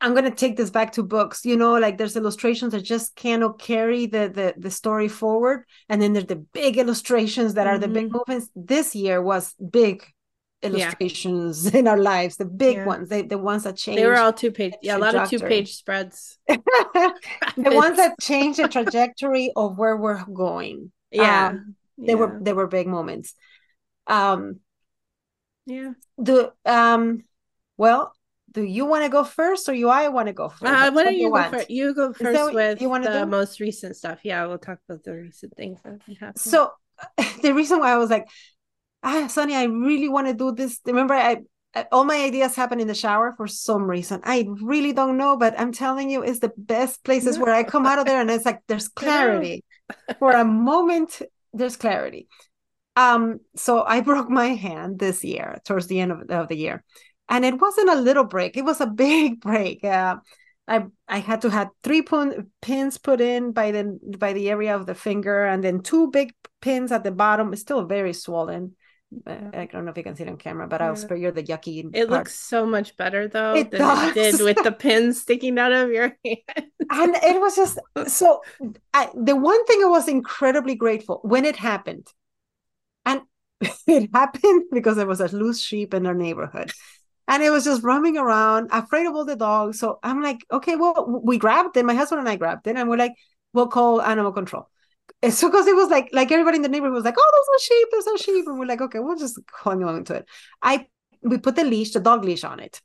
I'm 0.00 0.14
gonna 0.14 0.30
take 0.30 0.56
this 0.56 0.70
back 0.70 0.92
to 0.92 1.02
books. 1.02 1.44
You 1.44 1.56
know, 1.56 1.74
like 1.74 1.98
there's 1.98 2.16
illustrations 2.16 2.72
that 2.72 2.82
just 2.82 3.14
cannot 3.16 3.58
carry 3.58 4.06
the 4.06 4.30
the 4.32 4.54
the 4.56 4.70
story 4.70 5.08
forward, 5.08 5.64
and 5.88 6.00
then 6.00 6.12
there's 6.12 6.26
the 6.26 6.36
big 6.36 6.78
illustrations 6.78 7.54
that 7.54 7.66
mm-hmm. 7.66 7.76
are 7.76 7.78
the 7.78 7.88
big 7.88 8.06
mm-hmm. 8.06 8.16
movements. 8.16 8.48
This 8.54 8.94
year 8.94 9.22
was 9.22 9.54
big 9.54 10.04
illustrations 10.62 11.72
yeah. 11.72 11.78
in 11.78 11.88
our 11.88 11.98
lives, 11.98 12.36
the 12.36 12.44
big 12.44 12.76
yeah. 12.76 12.86
ones, 12.86 13.08
the, 13.08 13.22
the 13.22 13.38
ones 13.38 13.64
that 13.64 13.76
change. 13.76 13.98
They 13.98 14.06
were 14.06 14.18
all 14.18 14.32
two 14.32 14.50
page, 14.50 14.74
yeah, 14.82 14.96
a 14.96 14.98
lot 14.98 15.14
of 15.14 15.28
two 15.28 15.38
page 15.38 15.74
spreads. 15.74 16.38
the 16.48 16.60
ones 17.56 17.96
that 17.96 18.14
change 18.20 18.56
the 18.56 18.68
trajectory 18.68 19.52
of 19.56 19.78
where 19.78 19.96
we're 19.96 20.24
going. 20.24 20.92
Yeah, 21.10 21.48
um, 21.48 21.76
they 21.98 22.12
yeah. 22.12 22.14
were 22.14 22.38
they 22.40 22.52
were 22.52 22.66
big 22.66 22.86
moments. 22.86 23.34
Um, 24.06 24.60
yeah. 25.66 25.92
The 26.18 26.52
um, 26.64 27.22
well, 27.76 28.14
do 28.52 28.62
you 28.62 28.84
want 28.84 29.04
to 29.04 29.10
go 29.10 29.24
first 29.24 29.68
or 29.68 29.74
you 29.74 29.88
I 29.88 30.08
want 30.08 30.26
to 30.26 30.32
go 30.32 30.48
first? 30.48 30.64
Uh, 30.64 30.90
why 30.90 31.04
don't 31.04 31.14
you, 31.14 31.28
you 31.28 31.32
go 31.32 31.50
first? 31.50 31.70
You 31.70 31.94
go 31.94 32.12
first 32.12 32.54
with 32.54 32.80
you 32.80 32.88
want 32.88 33.04
the 33.04 33.20
do? 33.20 33.26
most 33.26 33.60
recent 33.60 33.96
stuff. 33.96 34.20
Yeah, 34.24 34.46
we'll 34.46 34.58
talk 34.58 34.78
about 34.88 35.04
the 35.04 35.12
recent 35.12 35.56
things 35.56 35.80
that 35.84 36.00
happened. 36.18 36.38
So 36.38 36.72
the 37.42 37.54
reason 37.54 37.78
why 37.78 37.92
I 37.92 37.96
was 37.96 38.10
like, 38.10 38.26
ah, 39.02 39.26
Sunny, 39.28 39.54
I 39.54 39.64
really 39.64 40.08
want 40.08 40.26
to 40.26 40.34
do 40.34 40.52
this. 40.52 40.80
Remember, 40.84 41.14
I, 41.14 41.38
I 41.74 41.86
all 41.92 42.04
my 42.04 42.16
ideas 42.16 42.56
happen 42.56 42.80
in 42.80 42.88
the 42.88 42.94
shower 42.94 43.32
for 43.36 43.46
some 43.46 43.84
reason. 43.84 44.20
I 44.24 44.46
really 44.60 44.92
don't 44.92 45.16
know, 45.16 45.36
but 45.36 45.58
I'm 45.58 45.72
telling 45.72 46.10
you, 46.10 46.22
it's 46.22 46.40
the 46.40 46.52
best 46.56 47.04
places 47.04 47.38
where 47.38 47.54
I 47.54 47.62
come 47.62 47.86
out 47.86 47.98
of 47.98 48.06
there 48.06 48.20
and 48.20 48.30
it's 48.30 48.44
like 48.44 48.60
there's 48.66 48.88
clarity. 49.00 49.64
for 50.18 50.32
a 50.32 50.44
moment, 50.44 51.22
there's 51.52 51.76
clarity. 51.76 52.28
Um, 52.96 53.38
so 53.54 53.84
I 53.84 54.00
broke 54.10 54.28
my 54.28 54.48
hand 54.48 54.98
this 54.98 55.22
year, 55.22 55.58
towards 55.64 55.86
the 55.86 56.00
end 56.00 56.12
of, 56.12 56.30
of 56.30 56.48
the 56.48 56.56
year 56.56 56.82
and 57.30 57.44
it 57.44 57.58
wasn't 57.60 57.88
a 57.88 58.00
little 58.00 58.24
break 58.24 58.56
it 58.56 58.64
was 58.64 58.80
a 58.80 58.86
big 59.04 59.40
break 59.40 59.82
uh, 59.84 60.16
I 60.70 60.84
I 61.08 61.18
had 61.18 61.42
to 61.42 61.50
have 61.50 61.68
three 61.82 62.02
pin, 62.02 62.46
pins 62.62 62.96
put 62.96 63.20
in 63.20 63.52
by 63.52 63.72
the 63.72 63.98
by 64.18 64.32
the 64.32 64.48
area 64.48 64.76
of 64.76 64.86
the 64.86 64.94
finger, 64.94 65.44
and 65.44 65.64
then 65.64 65.82
two 65.82 66.10
big 66.10 66.32
pins 66.62 66.92
at 66.92 67.02
the 67.02 67.10
bottom. 67.10 67.52
It's 67.52 67.62
still 67.62 67.84
very 67.84 68.12
swollen. 68.12 68.76
I 69.26 69.68
don't 69.72 69.84
know 69.84 69.90
if 69.90 69.96
you 69.96 70.04
can 70.04 70.14
see 70.14 70.22
it 70.22 70.28
on 70.28 70.36
camera, 70.36 70.68
but 70.68 70.80
yeah. 70.80 70.86
I'll 70.86 70.96
spare 70.96 71.16
you 71.16 71.32
the 71.32 71.42
yucky. 71.42 71.80
It 71.92 72.06
part. 72.06 72.10
looks 72.10 72.38
so 72.38 72.64
much 72.64 72.96
better 72.96 73.26
though 73.26 73.56
it 73.56 73.72
than 73.72 73.80
does. 73.80 74.10
it 74.10 74.14
did 74.14 74.44
with 74.44 74.62
the 74.62 74.70
pins 74.84 75.20
sticking 75.20 75.58
out 75.58 75.72
of 75.72 75.90
your 75.90 76.16
hand. 76.24 76.70
and 76.88 77.16
it 77.16 77.40
was 77.40 77.56
just 77.56 77.80
so. 78.06 78.40
I, 78.94 79.08
the 79.12 79.34
one 79.34 79.64
thing 79.66 79.82
I 79.82 79.88
was 79.88 80.06
incredibly 80.06 80.76
grateful 80.76 81.18
when 81.24 81.44
it 81.44 81.56
happened, 81.56 82.06
and 83.04 83.22
it 83.88 84.10
happened 84.14 84.66
because 84.70 84.94
there 84.94 85.08
was 85.08 85.20
a 85.20 85.36
loose 85.36 85.60
sheep 85.60 85.94
in 85.94 86.06
our 86.06 86.14
neighborhood 86.14 86.70
and 87.30 87.42
it 87.42 87.50
was 87.50 87.64
just 87.64 87.82
roaming 87.82 88.18
around, 88.18 88.68
afraid 88.72 89.06
of 89.06 89.14
all 89.14 89.24
the 89.24 89.36
dogs. 89.36 89.78
So 89.78 89.98
I'm 90.02 90.20
like, 90.20 90.44
okay, 90.52 90.76
well, 90.76 91.22
we 91.24 91.38
grabbed 91.38 91.76
it. 91.76 91.86
My 91.86 91.94
husband 91.94 92.18
and 92.18 92.28
I 92.28 92.36
grabbed 92.36 92.66
it, 92.66 92.76
and 92.76 92.90
we're 92.90 92.96
like, 92.98 93.14
we'll 93.54 93.68
call 93.68 94.02
animal 94.02 94.32
control. 94.32 94.68
And 95.22 95.32
so 95.32 95.48
because 95.48 95.66
it 95.66 95.76
was 95.76 95.88
like, 95.88 96.10
like 96.12 96.30
everybody 96.32 96.56
in 96.56 96.62
the 96.62 96.68
neighborhood 96.68 96.94
was 96.94 97.04
like, 97.04 97.16
oh, 97.16 97.30
there's 97.32 97.60
a 97.60 97.64
sheep, 97.64 97.88
there's 97.90 98.20
a 98.20 98.22
sheep, 98.22 98.46
and 98.46 98.58
we're 98.58 98.66
like, 98.66 98.80
okay, 98.82 98.98
we'll 98.98 99.16
just 99.16 99.38
hang 99.64 99.82
on 99.84 100.04
to 100.04 100.14
it. 100.16 100.28
I 100.60 100.86
we 101.22 101.38
put 101.38 101.56
the 101.56 101.64
leash, 101.64 101.92
the 101.92 102.00
dog 102.00 102.24
leash 102.24 102.44
on 102.44 102.60
it. 102.60 102.80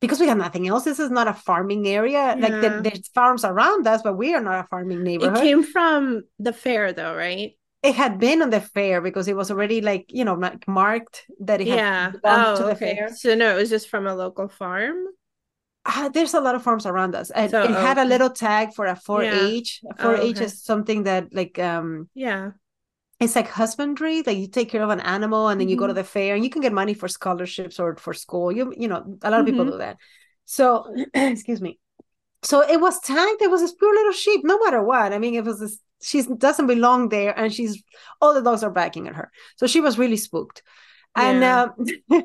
Because 0.00 0.20
we 0.20 0.28
have 0.28 0.38
nothing 0.38 0.68
else. 0.68 0.84
This 0.84 1.00
is 1.00 1.10
not 1.10 1.26
a 1.26 1.34
farming 1.34 1.88
area. 1.88 2.12
Yeah. 2.18 2.34
Like 2.34 2.60
the, 2.60 2.80
there's 2.84 3.08
farms 3.08 3.44
around 3.44 3.84
us, 3.88 4.00
but 4.02 4.16
we 4.16 4.32
are 4.32 4.40
not 4.40 4.64
a 4.64 4.68
farming 4.68 5.02
neighborhood. 5.02 5.38
It 5.38 5.42
came 5.42 5.64
from 5.64 6.22
the 6.38 6.52
fair 6.52 6.92
though, 6.92 7.16
right? 7.16 7.57
It 7.82 7.94
had 7.94 8.18
been 8.18 8.42
on 8.42 8.50
the 8.50 8.60
fair 8.60 9.00
because 9.00 9.28
it 9.28 9.36
was 9.36 9.50
already 9.50 9.80
like 9.80 10.06
you 10.08 10.24
know 10.24 10.34
like 10.34 10.66
marked 10.66 11.26
that 11.40 11.60
it 11.60 11.68
yeah. 11.68 12.10
had 12.10 12.22
gone 12.22 12.44
oh, 12.46 12.56
to 12.56 12.62
the 12.64 12.70
okay. 12.70 12.96
fair. 12.96 13.14
So 13.14 13.34
no, 13.34 13.56
it 13.56 13.60
was 13.60 13.70
just 13.70 13.88
from 13.88 14.06
a 14.06 14.14
local 14.14 14.48
farm. 14.48 15.06
Uh, 15.84 16.08
there's 16.10 16.34
a 16.34 16.40
lot 16.40 16.54
of 16.54 16.62
farms 16.62 16.84
around 16.84 17.14
us. 17.14 17.30
And 17.30 17.50
so, 17.50 17.62
it 17.62 17.70
had 17.70 17.96
a 17.96 18.04
little 18.04 18.28
tag 18.28 18.74
for 18.74 18.84
a 18.84 18.94
4-H. 18.94 19.80
Yeah. 19.82 19.92
4-H 19.92 20.20
oh, 20.20 20.28
okay. 20.28 20.44
is 20.44 20.62
something 20.62 21.04
that 21.04 21.32
like 21.32 21.58
um 21.58 22.08
yeah. 22.14 22.50
It's 23.20 23.34
like 23.34 23.48
husbandry, 23.48 24.22
like 24.22 24.36
you 24.36 24.46
take 24.46 24.70
care 24.70 24.82
of 24.82 24.90
an 24.90 25.00
animal 25.00 25.48
and 25.48 25.60
then 25.60 25.66
mm-hmm. 25.66 25.70
you 25.72 25.76
go 25.76 25.86
to 25.86 25.92
mm-hmm. 25.92 25.98
the 25.98 26.04
fair 26.04 26.34
and 26.34 26.44
you 26.44 26.50
can 26.50 26.62
get 26.62 26.72
money 26.72 26.94
for 26.94 27.08
scholarships 27.08 27.80
or 27.80 27.96
for 27.96 28.12
school. 28.12 28.52
You 28.52 28.74
you 28.76 28.88
know, 28.88 29.18
a 29.22 29.30
lot 29.30 29.40
of 29.40 29.46
mm-hmm. 29.46 29.56
people 29.56 29.64
do 29.64 29.78
that. 29.78 29.96
So 30.44 30.92
excuse 31.14 31.60
me. 31.60 31.78
So 32.42 32.60
it 32.60 32.80
was 32.80 33.00
tagged. 33.00 33.42
It 33.42 33.50
was 33.50 33.60
this 33.60 33.72
poor 33.72 33.92
little 33.92 34.12
sheep, 34.12 34.42
no 34.44 34.58
matter 34.60 34.82
what. 34.82 35.12
I 35.12 35.18
mean, 35.18 35.34
it 35.34 35.44
was 35.44 35.58
this 35.58 35.78
she 36.00 36.22
doesn't 36.22 36.66
belong 36.66 37.08
there 37.08 37.36
and 37.38 37.52
she's 37.52 37.82
all 38.20 38.34
the 38.34 38.42
dogs 38.42 38.62
are 38.62 38.70
barking 38.70 39.08
at 39.08 39.16
her. 39.16 39.30
So 39.56 39.66
she 39.66 39.80
was 39.80 39.98
really 39.98 40.16
spooked. 40.16 40.62
And 41.14 41.42
uh, 41.42 41.70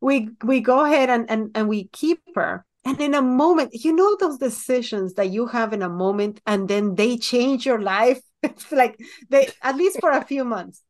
we 0.00 0.30
we 0.42 0.60
go 0.60 0.84
ahead 0.84 1.10
and, 1.10 1.30
and 1.30 1.50
and 1.54 1.68
we 1.68 1.88
keep 1.88 2.20
her. 2.34 2.64
And 2.84 3.00
in 3.00 3.14
a 3.14 3.22
moment 3.22 3.70
you 3.72 3.92
know 3.92 4.16
those 4.16 4.38
decisions 4.38 5.14
that 5.14 5.30
you 5.30 5.46
have 5.46 5.72
in 5.72 5.82
a 5.82 5.88
moment 5.88 6.40
and 6.46 6.68
then 6.68 6.94
they 6.94 7.16
change 7.16 7.66
your 7.66 7.80
life? 7.80 8.20
It's 8.42 8.70
like 8.70 8.96
they 9.28 9.48
at 9.62 9.76
least 9.76 9.98
for 9.98 10.10
a 10.10 10.24
few 10.24 10.44
months. 10.44 10.82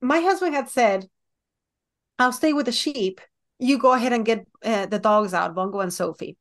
My 0.00 0.20
husband 0.20 0.54
had 0.54 0.68
said 0.68 1.08
i'll 2.18 2.32
stay 2.32 2.52
with 2.52 2.66
the 2.66 2.72
sheep. 2.72 3.20
You 3.58 3.78
go 3.78 3.92
ahead 3.92 4.12
and 4.12 4.24
get 4.24 4.46
uh, 4.64 4.86
the 4.86 4.98
dogs 4.98 5.32
out 5.32 5.54
bongo 5.54 5.80
and 5.80 5.92
sophie 5.92 6.36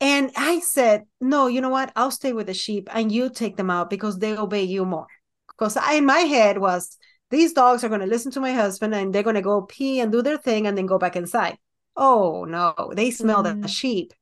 and 0.00 0.30
I 0.36 0.60
said, 0.60 1.04
no, 1.20 1.46
you 1.46 1.60
know 1.60 1.70
what? 1.70 1.92
I'll 1.96 2.10
stay 2.10 2.32
with 2.32 2.46
the 2.46 2.54
sheep 2.54 2.88
and 2.92 3.10
you 3.10 3.30
take 3.30 3.56
them 3.56 3.70
out 3.70 3.88
because 3.88 4.18
they 4.18 4.36
obey 4.36 4.64
you 4.64 4.84
more. 4.84 5.06
Because 5.48 5.76
I, 5.76 5.94
in 5.94 6.04
my 6.04 6.18
head 6.18 6.58
was, 6.58 6.98
these 7.30 7.52
dogs 7.52 7.82
are 7.82 7.88
going 7.88 8.02
to 8.02 8.06
listen 8.06 8.30
to 8.32 8.40
my 8.40 8.52
husband 8.52 8.94
and 8.94 9.14
they're 9.14 9.22
going 9.22 9.36
to 9.36 9.42
go 9.42 9.62
pee 9.62 10.00
and 10.00 10.12
do 10.12 10.22
their 10.22 10.36
thing 10.36 10.66
and 10.66 10.76
then 10.76 10.86
go 10.86 10.98
back 10.98 11.16
inside. 11.16 11.56
Oh 11.96 12.44
no, 12.44 12.74
they 12.94 13.10
smell 13.10 13.42
mm. 13.42 13.62
the 13.62 13.68
sheep. 13.68 14.12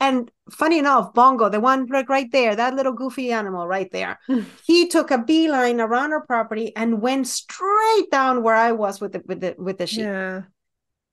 And 0.00 0.30
funny 0.50 0.78
enough, 0.78 1.12
Bongo, 1.12 1.50
the 1.50 1.60
one 1.60 1.86
right 1.86 2.32
there, 2.32 2.56
that 2.56 2.74
little 2.74 2.94
goofy 2.94 3.32
animal 3.32 3.66
right 3.66 3.90
there, 3.92 4.18
he 4.66 4.88
took 4.88 5.10
a 5.10 5.18
beeline 5.18 5.80
around 5.80 6.12
our 6.12 6.26
property 6.26 6.74
and 6.74 7.02
went 7.02 7.28
straight 7.28 8.10
down 8.10 8.42
where 8.42 8.54
I 8.56 8.72
was 8.72 9.00
with 9.00 9.12
the 9.12 9.22
with 9.26 9.40
the 9.40 9.54
with 9.58 9.78
the 9.78 9.86
sheep. 9.86 10.04
Yeah. 10.04 10.42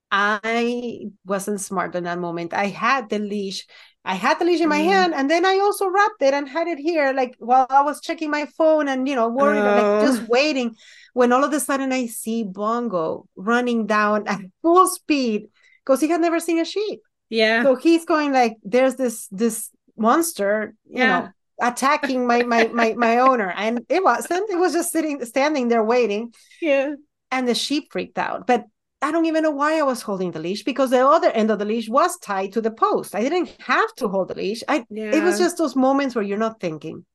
I 0.09 1.09
wasn't 1.25 1.59
smart 1.59 1.95
in 1.95 2.05
that 2.05 2.17
moment. 2.17 2.53
I 2.53 2.67
had 2.67 3.09
the 3.09 3.19
leash 3.19 3.67
I 4.07 4.15
had 4.15 4.39
the 4.39 4.45
leash 4.45 4.61
in 4.61 4.69
my 4.69 4.79
mm. 4.79 4.85
hand 4.85 5.13
and 5.13 5.29
then 5.29 5.45
I 5.45 5.59
also 5.59 5.89
wrapped 5.89 6.21
it 6.21 6.33
and 6.33 6.47
had 6.47 6.67
it 6.67 6.79
here, 6.79 7.11
like 7.11 7.35
while 7.39 7.67
I 7.69 7.81
was 7.81 7.99
checking 7.99 8.31
my 8.31 8.45
phone 8.57 8.87
and, 8.87 9.05
you 9.05 9.15
know, 9.15 9.27
worried, 9.27 9.59
like 9.59 10.07
just 10.07 10.21
oh. 10.21 10.27
waiting. 10.29 10.77
When 11.11 11.33
all 11.33 11.43
of 11.43 11.51
a 11.51 11.59
sudden 11.59 11.91
I 11.91 12.05
see 12.05 12.45
Bongo 12.45 13.27
running 13.35 13.85
down 13.85 14.25
at 14.25 14.39
full 14.61 14.87
speed 14.87 15.47
because 15.85 15.99
he 15.99 16.07
had 16.07 16.21
never 16.21 16.39
seen 16.39 16.57
a 16.57 16.63
sheep. 16.63 17.01
Yeah. 17.29 17.63
So 17.63 17.75
he's 17.75 18.05
going 18.05 18.31
like, 18.31 18.55
there's 18.63 18.95
this, 18.95 19.27
this 19.27 19.71
monster, 19.97 20.73
you 20.85 20.99
yeah. 20.99 21.19
know, 21.19 21.29
attacking 21.61 22.25
my, 22.25 22.43
my, 22.43 22.67
my, 22.67 22.93
my 22.93 23.17
owner. 23.17 23.51
And 23.57 23.85
it 23.89 24.01
wasn't, 24.01 24.49
it 24.49 24.57
was 24.57 24.71
just 24.71 24.93
sitting, 24.93 25.23
standing 25.25 25.67
there 25.67 25.83
waiting. 25.83 26.33
Yeah. 26.61 26.95
And 27.29 27.45
the 27.45 27.53
sheep 27.53 27.91
freaked 27.91 28.17
out. 28.17 28.47
But 28.47 28.63
I 29.01 29.11
don't 29.11 29.25
even 29.25 29.43
know 29.43 29.51
why 29.51 29.77
I 29.77 29.83
was 29.83 30.01
holding 30.01 30.31
the 30.31 30.39
leash 30.39 30.63
because 30.63 30.89
the 30.89 31.05
other 31.05 31.29
end 31.29 31.51
of 31.51 31.59
the 31.59 31.65
leash 31.65 31.87
was 31.87 32.17
tied 32.17 32.53
to 32.53 32.61
the 32.61 32.71
post. 32.71 33.13
I 33.13 33.21
didn't 33.21 33.49
have 33.59 33.93
to 33.97 34.07
hold 34.07 34.29
the 34.29 34.35
leash. 34.35 34.63
I 34.67 34.85
yeah. 34.89 35.15
it 35.15 35.23
was 35.23 35.37
just 35.37 35.57
those 35.57 35.75
moments 35.75 36.15
where 36.15 36.23
you're 36.23 36.37
not 36.37 36.59
thinking. 36.59 37.05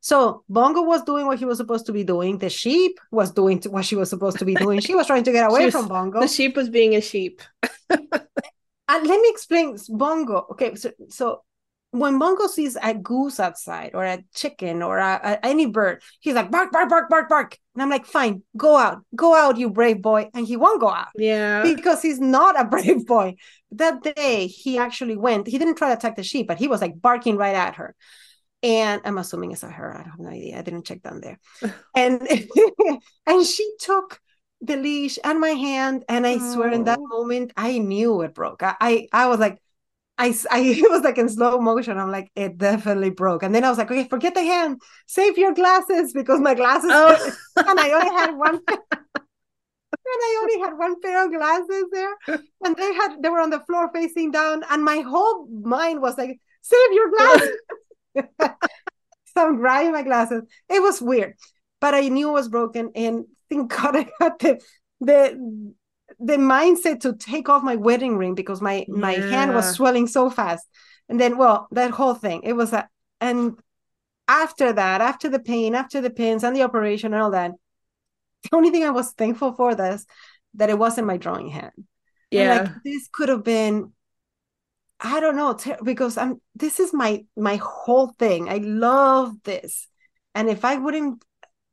So 0.00 0.44
Bongo 0.48 0.82
was 0.82 1.02
doing 1.02 1.26
what 1.26 1.40
he 1.40 1.44
was 1.44 1.58
supposed 1.58 1.86
to 1.86 1.92
be 1.92 2.04
doing. 2.04 2.38
The 2.38 2.48
sheep 2.48 3.00
was 3.10 3.32
doing 3.32 3.60
what 3.70 3.84
she 3.84 3.96
was 3.96 4.08
supposed 4.08 4.38
to 4.38 4.44
be 4.44 4.54
doing. 4.54 4.78
She 4.78 4.94
was 4.94 5.08
trying 5.08 5.24
to 5.24 5.32
get 5.32 5.46
away 5.50 5.64
was, 5.64 5.74
from 5.74 5.88
Bongo. 5.88 6.20
The 6.20 6.28
sheep 6.28 6.54
was 6.54 6.68
being 6.68 6.94
a 6.94 7.00
sheep. 7.00 7.42
and 7.90 8.00
let 8.88 9.20
me 9.20 9.28
explain 9.28 9.76
Bongo. 9.88 10.46
Okay, 10.52 10.76
so 10.76 10.92
so 11.08 11.42
when 11.98 12.18
Bongo 12.18 12.46
sees 12.46 12.76
a 12.82 12.94
goose 12.94 13.40
outside 13.40 13.92
or 13.94 14.04
a 14.04 14.22
chicken 14.34 14.82
or 14.82 14.98
a, 14.98 15.20
a, 15.22 15.46
any 15.46 15.66
bird, 15.66 16.02
he's 16.20 16.34
like 16.34 16.50
bark, 16.50 16.72
bark, 16.72 16.88
bark, 16.88 17.08
bark, 17.08 17.28
bark. 17.28 17.58
And 17.74 17.82
I'm 17.82 17.90
like, 17.90 18.06
fine, 18.06 18.42
go 18.56 18.76
out, 18.76 19.02
go 19.14 19.34
out, 19.34 19.58
you 19.58 19.70
brave 19.70 20.00
boy. 20.00 20.30
And 20.34 20.46
he 20.46 20.56
won't 20.56 20.80
go 20.80 20.88
out. 20.88 21.08
Yeah. 21.16 21.62
Because 21.62 22.02
he's 22.02 22.20
not 22.20 22.58
a 22.58 22.64
brave 22.68 23.06
boy. 23.06 23.36
That 23.72 24.02
day 24.02 24.46
he 24.46 24.78
actually 24.78 25.16
went, 25.16 25.46
he 25.46 25.58
didn't 25.58 25.76
try 25.76 25.88
to 25.88 25.94
attack 25.94 26.16
the 26.16 26.22
sheep, 26.22 26.46
but 26.46 26.58
he 26.58 26.68
was 26.68 26.80
like 26.80 27.00
barking 27.00 27.36
right 27.36 27.54
at 27.54 27.76
her. 27.76 27.94
And 28.62 29.02
I'm 29.04 29.18
assuming 29.18 29.52
it's 29.52 29.62
a 29.62 29.70
her. 29.70 29.94
I 29.94 30.02
have 30.02 30.18
no 30.18 30.30
idea. 30.30 30.58
I 30.58 30.62
didn't 30.62 30.86
check 30.86 31.02
down 31.02 31.20
there. 31.20 31.38
and 31.94 32.26
and 33.26 33.46
she 33.46 33.70
took 33.80 34.20
the 34.60 34.76
leash 34.76 35.18
and 35.22 35.40
my 35.40 35.50
hand. 35.50 36.04
And 36.08 36.26
I 36.26 36.38
oh. 36.40 36.54
swear 36.54 36.72
in 36.72 36.84
that 36.84 36.98
oh. 36.98 37.06
moment, 37.06 37.52
I 37.56 37.78
knew 37.78 38.22
it 38.22 38.34
broke. 38.34 38.62
I, 38.62 38.74
I, 38.80 39.08
I 39.12 39.26
was 39.26 39.38
like, 39.38 39.60
I, 40.18 40.34
I 40.50 40.60
it 40.60 40.90
was 40.90 41.02
like 41.02 41.18
in 41.18 41.28
slow 41.28 41.58
motion. 41.60 41.98
I'm 41.98 42.10
like, 42.10 42.30
it 42.34 42.58
definitely 42.58 43.10
broke. 43.10 43.42
And 43.42 43.54
then 43.54 43.64
I 43.64 43.68
was 43.68 43.78
like, 43.78 43.90
okay, 43.90 44.08
forget 44.08 44.34
the 44.34 44.42
hand, 44.42 44.80
save 45.06 45.38
your 45.38 45.54
glasses 45.54 46.12
because 46.12 46.40
my 46.40 46.54
glasses 46.54 46.90
oh. 46.92 47.32
and 47.56 47.80
I 47.80 47.90
only 47.90 48.10
had 48.10 48.36
one 48.36 48.60
and 48.68 50.22
I 50.22 50.38
only 50.42 50.60
had 50.64 50.78
one 50.78 51.00
pair 51.00 51.24
of 51.24 51.32
glasses 51.32 51.84
there. 51.92 52.14
And 52.64 52.76
they 52.76 52.94
had 52.94 53.16
they 53.22 53.28
were 53.28 53.40
on 53.40 53.50
the 53.50 53.60
floor 53.60 53.90
facing 53.92 54.30
down. 54.30 54.62
And 54.70 54.84
my 54.84 55.00
whole 55.00 55.46
mind 55.48 56.00
was 56.00 56.16
like, 56.16 56.38
save 56.62 56.92
your 56.92 57.10
glasses. 57.10 57.56
so 59.36 59.48
I'm 59.48 59.56
grabbing 59.56 59.92
my 59.92 60.02
glasses. 60.02 60.42
It 60.68 60.80
was 60.80 61.02
weird. 61.02 61.34
But 61.80 61.94
I 61.94 62.08
knew 62.08 62.30
it 62.30 62.32
was 62.32 62.48
broken. 62.48 62.92
And 62.94 63.26
thank 63.50 63.70
God 63.70 63.96
I 63.96 64.08
got 64.18 64.38
the 64.38 64.60
the 65.00 65.74
the 66.18 66.36
mindset 66.36 67.00
to 67.00 67.14
take 67.14 67.48
off 67.48 67.62
my 67.62 67.76
wedding 67.76 68.16
ring 68.16 68.34
because 68.34 68.60
my 68.60 68.84
yeah. 68.88 68.94
my 68.94 69.12
hand 69.12 69.54
was 69.54 69.70
swelling 69.70 70.06
so 70.06 70.30
fast. 70.30 70.66
And 71.08 71.20
then 71.20 71.38
well 71.38 71.68
that 71.70 71.92
whole 71.92 72.14
thing 72.14 72.42
it 72.42 72.54
was 72.54 72.72
a 72.72 72.88
and 73.20 73.58
after 74.28 74.72
that 74.72 75.00
after 75.00 75.28
the 75.28 75.38
pain 75.38 75.74
after 75.74 76.00
the 76.00 76.10
pins 76.10 76.42
and 76.42 76.56
the 76.56 76.62
operation 76.62 77.14
and 77.14 77.22
all 77.22 77.30
that 77.30 77.52
the 78.42 78.56
only 78.56 78.70
thing 78.70 78.84
i 78.84 78.90
was 78.90 79.12
thankful 79.12 79.52
for 79.52 79.74
this 79.74 80.04
that 80.54 80.70
it 80.70 80.78
wasn't 80.78 81.06
my 81.06 81.16
drawing 81.16 81.48
hand. 81.48 81.72
Yeah 82.30 82.52
and 82.52 82.66
like 82.66 82.82
this 82.82 83.08
could 83.12 83.28
have 83.28 83.44
been 83.44 83.92
i 84.98 85.20
don't 85.20 85.36
know 85.36 85.56
because 85.84 86.16
i'm 86.16 86.40
this 86.54 86.80
is 86.80 86.92
my 86.92 87.24
my 87.36 87.56
whole 87.56 88.08
thing. 88.18 88.48
I 88.48 88.56
love 88.58 89.34
this. 89.44 89.86
And 90.34 90.48
if 90.48 90.64
i 90.64 90.76
wouldn't 90.76 91.22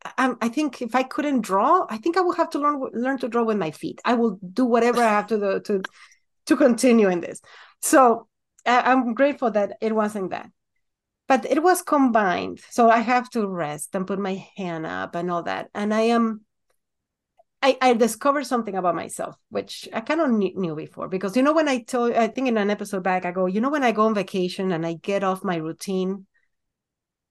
I, 0.06 0.34
I 0.42 0.50
think 0.50 0.82
if 0.82 0.96
I 0.96 1.04
couldn't 1.04 1.42
draw, 1.42 1.86
I 1.90 1.98
think 1.98 2.18
I 2.18 2.22
will 2.22 2.34
have 2.34 2.50
to 2.52 2.60
learn 2.60 2.80
learn 2.94 3.18
to 3.20 3.28
draw 3.28 3.44
with 3.44 3.58
my 3.58 3.72
feet. 3.72 4.02
I 4.06 4.14
will 4.16 4.40
do 4.54 4.66
whatever 4.66 5.02
I 5.02 5.10
have 5.10 5.28
to 5.28 5.40
do 5.40 5.60
to 5.62 5.84
to 6.48 6.58
continue 6.58 7.10
in 7.10 7.22
this. 7.22 7.42
So 7.82 8.28
I, 8.66 8.92
I'm 8.92 9.14
grateful 9.14 9.52
that 9.52 9.78
it 9.82 9.96
wasn't 9.96 10.32
that, 10.32 10.50
but 11.28 11.46
it 11.46 11.64
was 11.64 11.82
combined. 11.82 12.62
So 12.70 12.90
I 12.90 13.00
have 13.00 13.30
to 13.32 13.48
rest 13.48 13.96
and 13.96 14.08
put 14.08 14.20
my 14.20 14.46
hand 14.58 14.86
up 14.86 15.16
and 15.16 15.32
all 15.32 15.44
that. 15.44 15.70
And 15.74 15.94
I 15.94 16.02
am. 16.02 16.42
I, 17.66 17.78
I 17.82 17.94
discovered 17.94 18.46
something 18.46 18.76
about 18.76 18.94
myself, 18.94 19.38
which 19.50 19.88
I 19.94 20.02
kind 20.02 20.20
of 20.20 20.30
knew, 20.32 20.52
knew 20.54 20.76
before, 20.76 21.08
because 21.08 21.38
you 21.38 21.44
know 21.44 21.54
when 21.54 21.70
I 21.70 21.82
told, 21.84 22.12
I 22.12 22.28
think 22.28 22.50
in 22.50 22.58
an 22.58 22.70
episode 22.70 23.04
back, 23.04 23.24
I 23.24 23.32
go, 23.32 23.46
you 23.46 23.62
know 23.62 23.70
when 23.70 23.86
I 23.86 23.94
go 23.94 24.02
on 24.02 24.14
vacation 24.14 24.74
and 24.74 24.86
I 24.86 24.96
get 24.96 25.24
off 25.24 25.46
my 25.46 25.56
routine, 25.56 26.28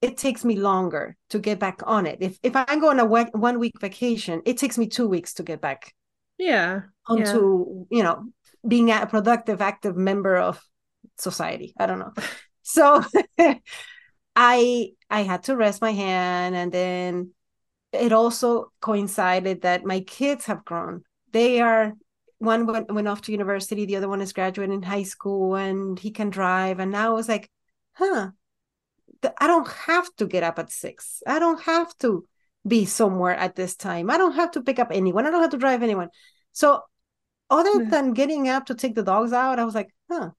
it 0.02 0.16
takes 0.18 0.44
me 0.44 0.56
longer 0.56 1.16
to 1.30 1.38
get 1.38 1.60
back 1.60 1.80
on 1.86 2.06
it. 2.06 2.18
If 2.20 2.38
if 2.42 2.56
I 2.56 2.76
go 2.78 2.90
on 2.90 3.00
a 3.00 3.06
one 3.06 3.58
week 3.58 3.80
vacation, 3.80 4.42
it 4.44 4.58
takes 4.58 4.76
me 4.76 4.88
two 4.88 5.08
weeks 5.08 5.34
to 5.34 5.44
get 5.44 5.60
back. 5.60 5.94
Yeah. 6.38 6.82
Onto 7.06 7.86
yeah. 7.90 7.96
you 7.96 8.02
know 8.02 8.24
being 8.66 8.90
a 8.90 9.06
productive, 9.06 9.62
active 9.62 9.96
member 9.96 10.36
of 10.36 10.60
society. 11.18 11.72
I 11.78 11.86
don't 11.86 12.00
know. 12.00 12.12
so 12.62 13.02
I 14.36 14.90
I 15.08 15.22
had 15.22 15.44
to 15.44 15.56
rest 15.56 15.80
my 15.80 15.92
hand, 15.92 16.56
and 16.56 16.72
then 16.72 17.30
it 17.92 18.12
also 18.12 18.72
coincided 18.80 19.62
that 19.62 19.84
my 19.84 20.00
kids 20.00 20.46
have 20.46 20.64
grown. 20.64 21.02
They 21.32 21.60
are 21.60 21.92
one 22.38 22.66
went, 22.66 22.92
went 22.92 23.06
off 23.06 23.22
to 23.22 23.32
university, 23.32 23.86
the 23.86 23.96
other 23.96 24.08
one 24.08 24.20
is 24.20 24.32
graduating 24.32 24.82
high 24.82 25.04
school, 25.04 25.54
and 25.54 25.96
he 25.96 26.10
can 26.10 26.28
drive. 26.28 26.80
And 26.80 26.90
now 26.90 27.10
I 27.10 27.14
was 27.14 27.28
like, 27.28 27.48
huh, 27.92 28.30
I 29.38 29.46
don't 29.46 29.68
have 29.68 30.08
to 30.16 30.26
get 30.26 30.42
up 30.42 30.58
at 30.58 30.70
six. 30.70 31.22
I 31.26 31.38
don't 31.38 31.60
have 31.62 31.96
to 31.98 32.26
be 32.66 32.84
somewhere 32.84 33.34
at 33.34 33.56
this 33.56 33.76
time. 33.76 34.10
I 34.10 34.18
don't 34.18 34.34
have 34.34 34.52
to 34.52 34.62
pick 34.62 34.78
up 34.78 34.88
anyone. 34.90 35.26
I 35.26 35.30
don't 35.30 35.42
have 35.42 35.50
to 35.50 35.58
drive 35.58 35.82
anyone. 35.82 36.08
So, 36.52 36.82
other 37.50 37.84
than 37.84 38.14
getting 38.14 38.48
up 38.48 38.66
to 38.66 38.74
take 38.74 38.94
the 38.94 39.02
dogs 39.02 39.32
out, 39.32 39.58
I 39.58 39.64
was 39.64 39.74
like, 39.74 39.90
huh, 40.10 40.30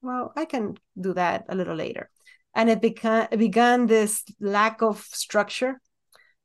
well, 0.00 0.32
I 0.36 0.44
can 0.44 0.76
do 0.98 1.12
that 1.14 1.44
a 1.48 1.54
little 1.54 1.76
later. 1.76 2.10
And 2.54 2.68
it 2.68 2.80
began 2.80 3.28
it 3.30 3.38
began 3.38 3.86
this 3.86 4.24
lack 4.40 4.82
of 4.82 5.00
structure, 5.00 5.80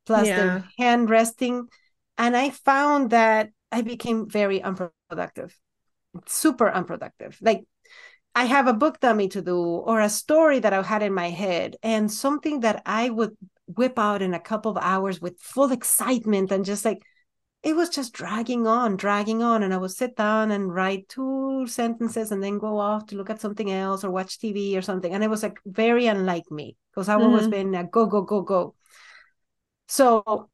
plus 0.06 0.26
yeah. 0.26 0.36
the 0.44 0.64
hand 0.78 1.10
resting, 1.10 1.68
and 2.16 2.36
I 2.36 2.50
found 2.50 3.10
that 3.10 3.50
I 3.70 3.82
became 3.82 4.28
very 4.28 4.62
unproductive, 4.62 5.54
super 6.26 6.70
unproductive. 6.70 7.38
Like 7.42 7.64
I 8.38 8.44
have 8.44 8.68
a 8.68 8.72
book 8.72 9.00
dummy 9.00 9.26
to 9.30 9.42
do 9.42 9.58
or 9.58 9.98
a 9.98 10.08
story 10.08 10.60
that 10.60 10.72
I 10.72 10.80
had 10.80 11.02
in 11.02 11.12
my 11.12 11.28
head 11.28 11.74
and 11.82 12.08
something 12.08 12.60
that 12.60 12.82
I 12.86 13.10
would 13.10 13.36
whip 13.66 13.98
out 13.98 14.22
in 14.22 14.32
a 14.32 14.38
couple 14.38 14.70
of 14.70 14.78
hours 14.80 15.20
with 15.20 15.40
full 15.40 15.72
excitement 15.72 16.52
and 16.52 16.64
just 16.64 16.84
like 16.84 17.02
it 17.64 17.74
was 17.74 17.88
just 17.88 18.12
dragging 18.12 18.64
on, 18.64 18.94
dragging 18.94 19.42
on. 19.42 19.64
And 19.64 19.74
I 19.74 19.76
would 19.76 19.90
sit 19.90 20.14
down 20.14 20.52
and 20.52 20.72
write 20.72 21.08
two 21.08 21.66
sentences 21.66 22.30
and 22.30 22.40
then 22.40 22.58
go 22.58 22.78
off 22.78 23.06
to 23.06 23.16
look 23.16 23.28
at 23.28 23.40
something 23.40 23.72
else 23.72 24.04
or 24.04 24.12
watch 24.12 24.38
TV 24.38 24.78
or 24.78 24.82
something. 24.82 25.12
And 25.12 25.24
it 25.24 25.30
was 25.30 25.42
like 25.42 25.58
very 25.66 26.06
unlike 26.06 26.48
me 26.48 26.76
because 26.92 27.08
I've 27.08 27.18
mm-hmm. 27.18 27.30
always 27.30 27.48
been 27.48 27.74
a 27.74 27.82
go, 27.88 28.06
go, 28.06 28.22
go, 28.22 28.42
go. 28.42 28.76
So 29.88 30.48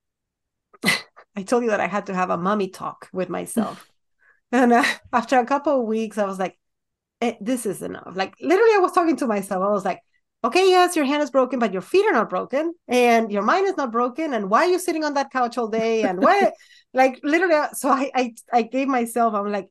I 1.37 1.43
told 1.43 1.65
you 1.65 1.69
that 1.69 1.81
I 1.81 1.87
had 1.87 2.07
to 2.07 2.15
have 2.15 2.31
a 2.31 2.39
mommy 2.39 2.69
talk 2.69 3.11
with 3.13 3.29
myself. 3.29 3.87
and 4.53 4.73
uh, 4.73 4.85
after 5.13 5.39
a 5.39 5.45
couple 5.45 5.83
of 5.83 5.87
weeks, 5.87 6.17
I 6.17 6.25
was 6.25 6.39
like, 6.39 6.59
this 7.41 7.67
is 7.67 7.83
enough. 7.83 8.13
Like 8.15 8.35
literally, 8.41 8.73
I 8.75 8.81
was 8.81 8.93
talking 8.93 9.17
to 9.17 9.27
myself. 9.27 9.63
I 9.63 9.71
was 9.71 9.85
like, 9.85 10.01
okay, 10.43 10.69
yes, 10.69 10.97
your 10.97 11.05
hand 11.05 11.23
is 11.23 11.31
broken, 11.31 11.59
but 11.59 11.73
your 11.73 11.83
feet 11.83 12.07
are 12.07 12.13
not 12.13 12.31
broken, 12.31 12.75
and 12.89 13.33
your 13.33 13.43
mind 13.43 13.67
is 13.67 13.77
not 13.77 13.93
broken. 13.93 14.35
And 14.35 14.51
why 14.51 14.65
are 14.65 14.71
you 14.71 14.79
sitting 14.79 15.05
on 15.05 15.15
that 15.15 15.31
couch 15.31 15.57
all 15.59 15.69
day? 15.69 16.03
And 16.03 16.23
why, 16.23 16.53
like 16.95 17.21
literally, 17.23 17.55
uh, 17.55 17.73
so 17.73 17.89
I, 17.89 18.11
I, 18.15 18.35
I 18.53 18.63
gave 18.63 18.89
myself. 18.89 19.35
I'm 19.35 19.51
like. 19.51 19.69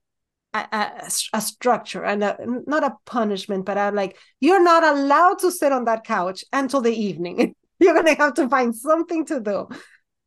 A, 0.56 0.68
a, 0.72 1.10
a 1.34 1.42
structure 1.42 2.06
and 2.06 2.24
a, 2.24 2.38
not 2.68 2.84
a 2.84 2.94
punishment, 3.08 3.66
but 3.66 3.76
I'm 3.76 3.96
like, 3.96 4.20
you're 4.40 4.62
not 4.62 4.84
allowed 4.84 5.40
to 5.40 5.52
sit 5.52 5.72
on 5.72 5.86
that 5.86 6.04
couch 6.04 6.46
until 6.54 6.80
the 6.80 6.94
evening. 6.94 7.56
you're 7.80 7.96
gonna 7.96 8.14
have 8.14 8.36
to 8.36 8.48
find 8.48 8.76
something 8.76 9.26
to 9.26 9.40
do. 9.40 9.68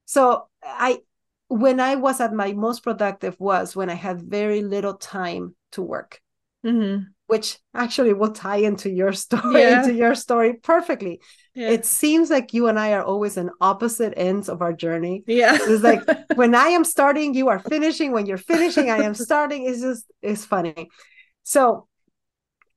So 0.06 0.48
I, 0.64 0.98
when 1.48 1.80
I 1.80 1.96
was 1.96 2.20
at 2.20 2.32
my 2.32 2.52
most 2.52 2.82
productive 2.82 3.36
was 3.38 3.76
when 3.76 3.90
I 3.90 3.94
had 3.94 4.20
very 4.22 4.62
little 4.62 4.94
time 4.94 5.54
to 5.72 5.82
work. 5.82 6.20
Mm-hmm. 6.66 7.04
Which 7.28 7.58
actually 7.74 8.12
will 8.12 8.32
tie 8.32 8.58
into 8.58 8.90
your 8.90 9.12
story, 9.24 9.60
yeah. 9.60 9.82
into 9.82 9.94
your 9.94 10.14
story 10.14 10.54
perfectly. 10.54 11.20
Yeah. 11.54 11.70
It 11.70 11.86
seems 11.86 12.30
like 12.30 12.54
you 12.54 12.68
and 12.68 12.78
I 12.78 12.92
are 12.92 13.02
always 13.02 13.36
in 13.36 13.50
opposite 13.60 14.14
ends 14.16 14.48
of 14.48 14.62
our 14.62 14.72
journey. 14.72 15.24
Yeah. 15.26 15.56
It's 15.60 15.82
like 15.82 16.02
when 16.34 16.54
I 16.54 16.68
am 16.68 16.84
starting, 16.84 17.34
you 17.34 17.48
are 17.48 17.58
finishing. 17.58 18.12
When 18.12 18.26
you're 18.26 18.36
finishing, 18.36 18.90
I 18.90 18.98
am 18.98 19.14
starting. 19.14 19.66
It's 19.66 19.80
just 19.80 20.04
it's 20.22 20.44
funny. 20.44 20.88
So 21.42 21.88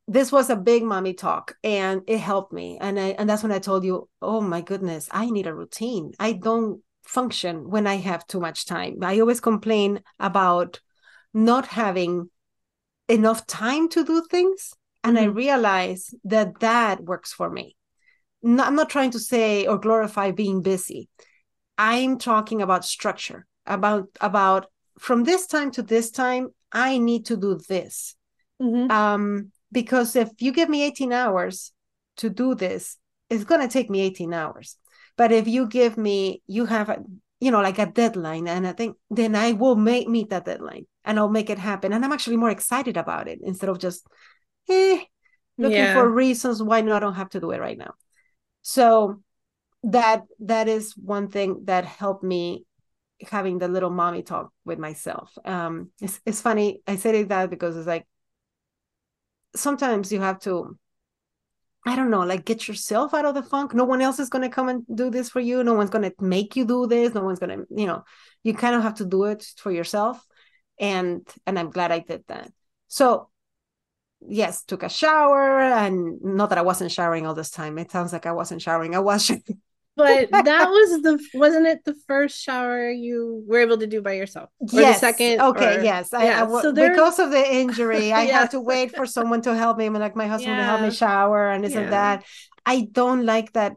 this 0.08 0.32
was 0.32 0.50
a 0.50 0.56
big 0.56 0.84
mommy 0.84 1.14
talk 1.14 1.56
and 1.64 2.02
it 2.08 2.20
helped 2.20 2.52
me. 2.52 2.80
And 2.82 3.00
I 3.00 3.10
and 3.10 3.30
that's 3.30 3.44
when 3.44 3.52
I 3.52 3.60
told 3.60 3.84
you, 3.84 4.10
oh 4.22 4.42
my 4.42 4.62
goodness, 4.62 5.08
I 5.12 5.30
need 5.30 5.46
a 5.46 5.54
routine. 5.54 6.14
I 6.20 6.34
don't 6.34 6.82
function 7.04 7.70
when 7.70 7.86
I 7.86 7.98
have 7.98 8.26
too 8.26 8.40
much 8.40 8.66
time. 8.66 9.04
I 9.04 9.20
always 9.20 9.40
complain 9.40 10.02
about 10.20 10.80
not 11.34 11.68
having 11.68 12.30
enough 13.10 13.46
time 13.48 13.90
to 13.90 14.06
do 14.06 14.24
things 14.30 14.74
and 15.04 15.18
mm-hmm. 15.18 15.26
i 15.26 15.34
realize 15.34 16.14
that 16.24 16.60
that 16.60 17.04
works 17.04 17.34
for 17.34 17.50
me 17.50 17.76
no, 18.42 18.64
i'm 18.64 18.76
not 18.76 18.90
trying 18.90 19.12
to 19.12 19.20
say 19.20 19.66
or 19.66 19.78
glorify 19.78 20.32
being 20.32 20.62
busy 20.62 21.10
i'm 21.78 22.18
talking 22.18 22.62
about 22.62 22.86
structure 22.86 23.46
about 23.66 24.08
about 24.22 24.68
from 25.00 25.24
this 25.24 25.48
time 25.48 25.72
to 25.72 25.82
this 25.82 26.12
time 26.12 26.50
i 26.72 26.98
need 26.98 27.26
to 27.26 27.36
do 27.36 27.60
this 27.68 28.16
mm-hmm. 28.62 28.90
um 28.92 29.52
because 29.72 30.16
if 30.16 30.30
you 30.40 30.52
give 30.52 30.70
me 30.70 30.84
18 30.84 31.12
hours 31.12 31.72
to 32.18 32.30
do 32.30 32.56
this 32.56 32.98
it's 33.30 33.44
going 33.44 33.62
to 33.62 33.72
take 33.72 33.90
me 33.90 34.02
18 34.02 34.34
hours 34.34 34.78
but 35.18 35.32
if 35.32 35.48
you 35.48 35.68
give 35.68 35.98
me 35.98 36.42
you 36.48 36.66
have 36.66 36.90
a 36.90 37.04
you 37.40 37.52
know 37.52 37.62
like 37.62 37.80
a 37.80 37.86
deadline 37.86 38.48
and 38.48 38.68
i 38.68 38.72
think 38.72 38.98
then 39.10 39.36
i 39.36 39.52
will 39.54 39.76
make 39.76 40.08
meet 40.08 40.30
that 40.30 40.46
deadline 40.46 40.86
and 41.10 41.18
I'll 41.18 41.28
make 41.28 41.50
it 41.50 41.58
happen. 41.58 41.92
And 41.92 42.06
I'm 42.06 42.12
actually 42.12 42.38
more 42.38 42.52
excited 42.52 42.96
about 42.96 43.28
it 43.28 43.40
instead 43.42 43.70
of 43.70 43.80
just 43.80 44.06
eh, 44.70 45.02
looking 45.58 45.78
yeah. 45.78 45.94
for 45.96 46.08
reasons 46.08 46.62
why 46.62 46.82
no, 46.82 46.96
I 46.96 47.00
don't 47.00 47.16
have 47.16 47.32
to 47.32 47.40
do 47.40 47.50
it 47.50 47.60
right 47.60 47.78
now. 47.78 47.96
So 48.62 49.22
that 49.84 50.24
that 50.42 50.68
is 50.68 50.96
one 50.96 51.30
thing 51.30 51.64
that 51.66 51.86
helped 51.86 52.24
me 52.24 52.66
having 53.28 53.58
the 53.58 53.68
little 53.68 53.90
mommy 53.90 54.22
talk 54.22 54.52
with 54.66 54.78
myself. 54.78 55.36
Um, 55.44 55.90
it's 56.00 56.22
it's 56.28 56.42
funny. 56.42 56.82
I 56.86 56.98
say 56.98 57.24
that 57.24 57.50
because 57.50 57.76
it's 57.76 57.88
like 57.88 58.06
sometimes 59.56 60.12
you 60.12 60.22
have 60.22 60.40
to 60.42 60.78
I 61.86 61.96
don't 61.96 62.12
know, 62.12 62.22
like 62.22 62.46
get 62.46 62.68
yourself 62.68 63.14
out 63.14 63.26
of 63.26 63.36
the 63.36 63.42
funk. 63.44 63.74
No 63.74 63.86
one 63.86 64.02
else 64.02 64.20
is 64.20 64.30
going 64.30 64.44
to 64.44 64.54
come 64.54 64.68
and 64.70 64.86
do 64.94 65.10
this 65.10 65.30
for 65.30 65.40
you. 65.40 65.64
No 65.64 65.74
one's 65.74 65.90
going 65.90 66.04
to 66.04 66.14
make 66.20 66.56
you 66.56 66.66
do 66.66 66.88
this. 66.88 67.14
No 67.14 67.24
one's 67.24 67.40
going 67.40 67.58
to, 67.58 67.66
you 67.70 67.88
know, 67.88 68.04
you 68.44 68.54
kind 68.54 68.76
of 68.76 68.84
have 68.84 68.96
to 68.96 69.06
do 69.06 69.24
it 69.26 69.46
for 69.58 69.72
yourself 69.72 70.24
and 70.80 71.28
and 71.46 71.60
i'm 71.60 71.70
glad 71.70 71.92
i 71.92 72.00
did 72.00 72.24
that 72.28 72.52
so 72.88 73.30
yes 74.22 74.64
took 74.64 74.84
a 74.84 74.90
shower 74.90 75.60
and 75.60 76.22
not 76.22 76.50
that 76.50 76.58
i 76.58 76.62
wasn't 76.62 76.92
showering 76.92 77.26
all 77.26 77.34
this 77.34 77.52
time 77.52 77.78
it 77.78 77.92
sounds 77.92 78.14
like 78.14 78.26
i 78.26 78.32
wasn't 78.32 78.62
showering 78.62 78.96
i 78.96 79.00
was 79.00 79.32
but 79.96 80.32
that 80.46 80.70
was 80.70 81.02
the 81.02 81.20
wasn't 81.34 81.68
it 81.68 81.84
the 81.86 81.96
first 82.08 82.42
shower 82.42 82.90
you 82.90 83.44
were 83.48 83.60
able 83.60 83.78
to 83.78 83.88
do 83.88 84.02
by 84.02 84.14
yourself 84.14 84.50
or 84.60 84.82
yes. 84.82 84.96
the 84.96 85.08
second 85.08 85.42
okay 85.42 85.78
or, 85.78 85.84
yes 85.84 86.10
yeah. 86.14 86.44
I, 86.44 86.58
I, 86.58 86.62
so 86.62 86.74
because 86.74 87.20
of 87.20 87.32
the 87.32 87.54
injury 87.56 88.12
i 88.14 88.24
yeah. 88.28 88.40
had 88.40 88.52
to 88.52 88.60
wait 88.60 88.96
for 88.96 89.06
someone 89.06 89.42
to 89.42 89.56
help 89.56 89.78
me 89.78 89.90
like 89.90 90.16
my 90.16 90.28
husband 90.28 90.56
yeah. 90.56 90.64
to 90.64 90.64
help 90.64 90.82
me 90.82 90.92
shower 90.92 91.50
and 91.50 91.64
this 91.64 91.76
and 91.76 91.92
that 91.92 92.26
i 92.66 92.88
don't 92.92 93.26
like 93.26 93.52
that 93.54 93.74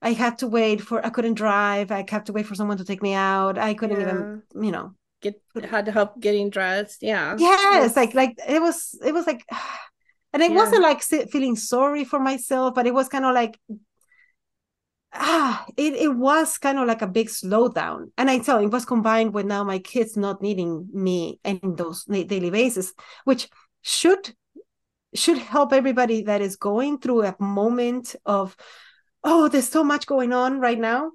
i 0.00 0.12
had 0.12 0.38
to 0.38 0.46
wait 0.46 0.80
for 0.80 1.04
i 1.04 1.10
couldn't 1.10 1.34
drive 1.34 1.90
i 1.90 2.04
had 2.08 2.26
to 2.26 2.32
wait 2.32 2.46
for 2.46 2.54
someone 2.54 2.78
to 2.78 2.84
take 2.84 3.02
me 3.02 3.14
out 3.14 3.58
i 3.58 3.74
couldn't 3.74 4.00
even 4.00 4.42
you 4.54 4.70
know 4.70 4.94
get 5.20 5.40
had 5.68 5.86
to 5.86 5.92
help 5.92 6.20
getting 6.20 6.50
dressed 6.50 7.02
yeah 7.02 7.34
yes 7.38 7.96
like 7.96 8.14
like 8.14 8.38
it 8.46 8.62
was 8.62 8.94
it 9.04 9.12
was 9.12 9.26
like 9.26 9.44
and 10.32 10.42
it 10.42 10.52
wasn't 10.52 10.82
like 10.82 11.02
feeling 11.02 11.56
sorry 11.56 12.04
for 12.04 12.20
myself 12.20 12.74
but 12.74 12.86
it 12.86 12.94
was 12.94 13.08
kind 13.08 13.24
of 13.24 13.34
like 13.34 13.58
ah, 15.18 15.64
it, 15.76 15.94
it 15.94 16.14
was 16.14 16.58
kind 16.58 16.78
of 16.78 16.86
like 16.86 17.02
a 17.02 17.06
big 17.06 17.28
slowdown. 17.28 18.10
And 18.16 18.30
I 18.30 18.38
tell 18.38 18.60
you, 18.60 18.68
it 18.68 18.72
was 18.72 18.84
combined 18.84 19.34
with 19.34 19.46
now 19.46 19.64
my 19.64 19.78
kids 19.78 20.16
not 20.16 20.42
needing 20.42 20.88
me 20.92 21.40
in 21.44 21.60
those 21.76 22.04
daily 22.04 22.50
basis, 22.50 22.92
which 23.24 23.48
should 23.82 24.34
should 25.14 25.38
help 25.38 25.72
everybody 25.72 26.22
that 26.22 26.42
is 26.42 26.56
going 26.56 26.98
through 26.98 27.24
a 27.24 27.34
moment 27.40 28.14
of, 28.26 28.54
oh, 29.24 29.48
there's 29.48 29.68
so 29.68 29.82
much 29.82 30.06
going 30.06 30.34
on 30.34 30.60
right 30.60 30.78
now. 30.78 31.12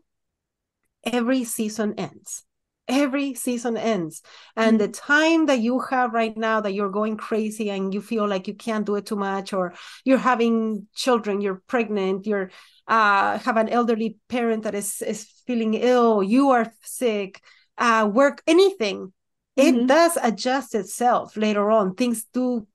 Every 1.03 1.43
season 1.43 1.93
ends 1.97 2.43
every 2.87 3.33
season 3.33 3.77
ends 3.77 4.21
and 4.57 4.77
mm-hmm. 4.77 4.85
the 4.85 4.87
time 4.91 5.45
that 5.45 5.59
you 5.59 5.79
have 5.79 6.13
right 6.13 6.35
now 6.35 6.59
that 6.59 6.73
you're 6.73 6.89
going 6.89 7.15
crazy 7.15 7.69
and 7.69 7.93
you 7.93 8.01
feel 8.01 8.27
like 8.27 8.47
you 8.47 8.53
can't 8.53 8.85
do 8.85 8.95
it 8.95 9.05
too 9.05 9.15
much 9.15 9.53
or 9.53 9.73
you're 10.03 10.17
having 10.17 10.85
children 10.93 11.39
you're 11.39 11.61
pregnant 11.67 12.25
you're 12.25 12.51
uh 12.89 13.37
have 13.37 13.55
an 13.55 13.69
elderly 13.69 14.17
parent 14.27 14.63
that 14.63 14.75
is 14.75 15.01
is 15.01 15.23
feeling 15.47 15.73
ill 15.75 16.21
you 16.21 16.49
are 16.49 16.73
sick 16.81 17.41
uh 17.77 18.09
work 18.11 18.41
anything 18.47 19.13
mm-hmm. 19.57 19.77
it 19.77 19.87
does 19.87 20.17
adjust 20.21 20.75
itself 20.75 21.37
later 21.37 21.71
on 21.71 21.95
things 21.95 22.25
do 22.33 22.67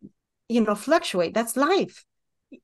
you 0.49 0.63
know 0.63 0.75
fluctuate 0.75 1.35
that's 1.35 1.55
life 1.55 2.07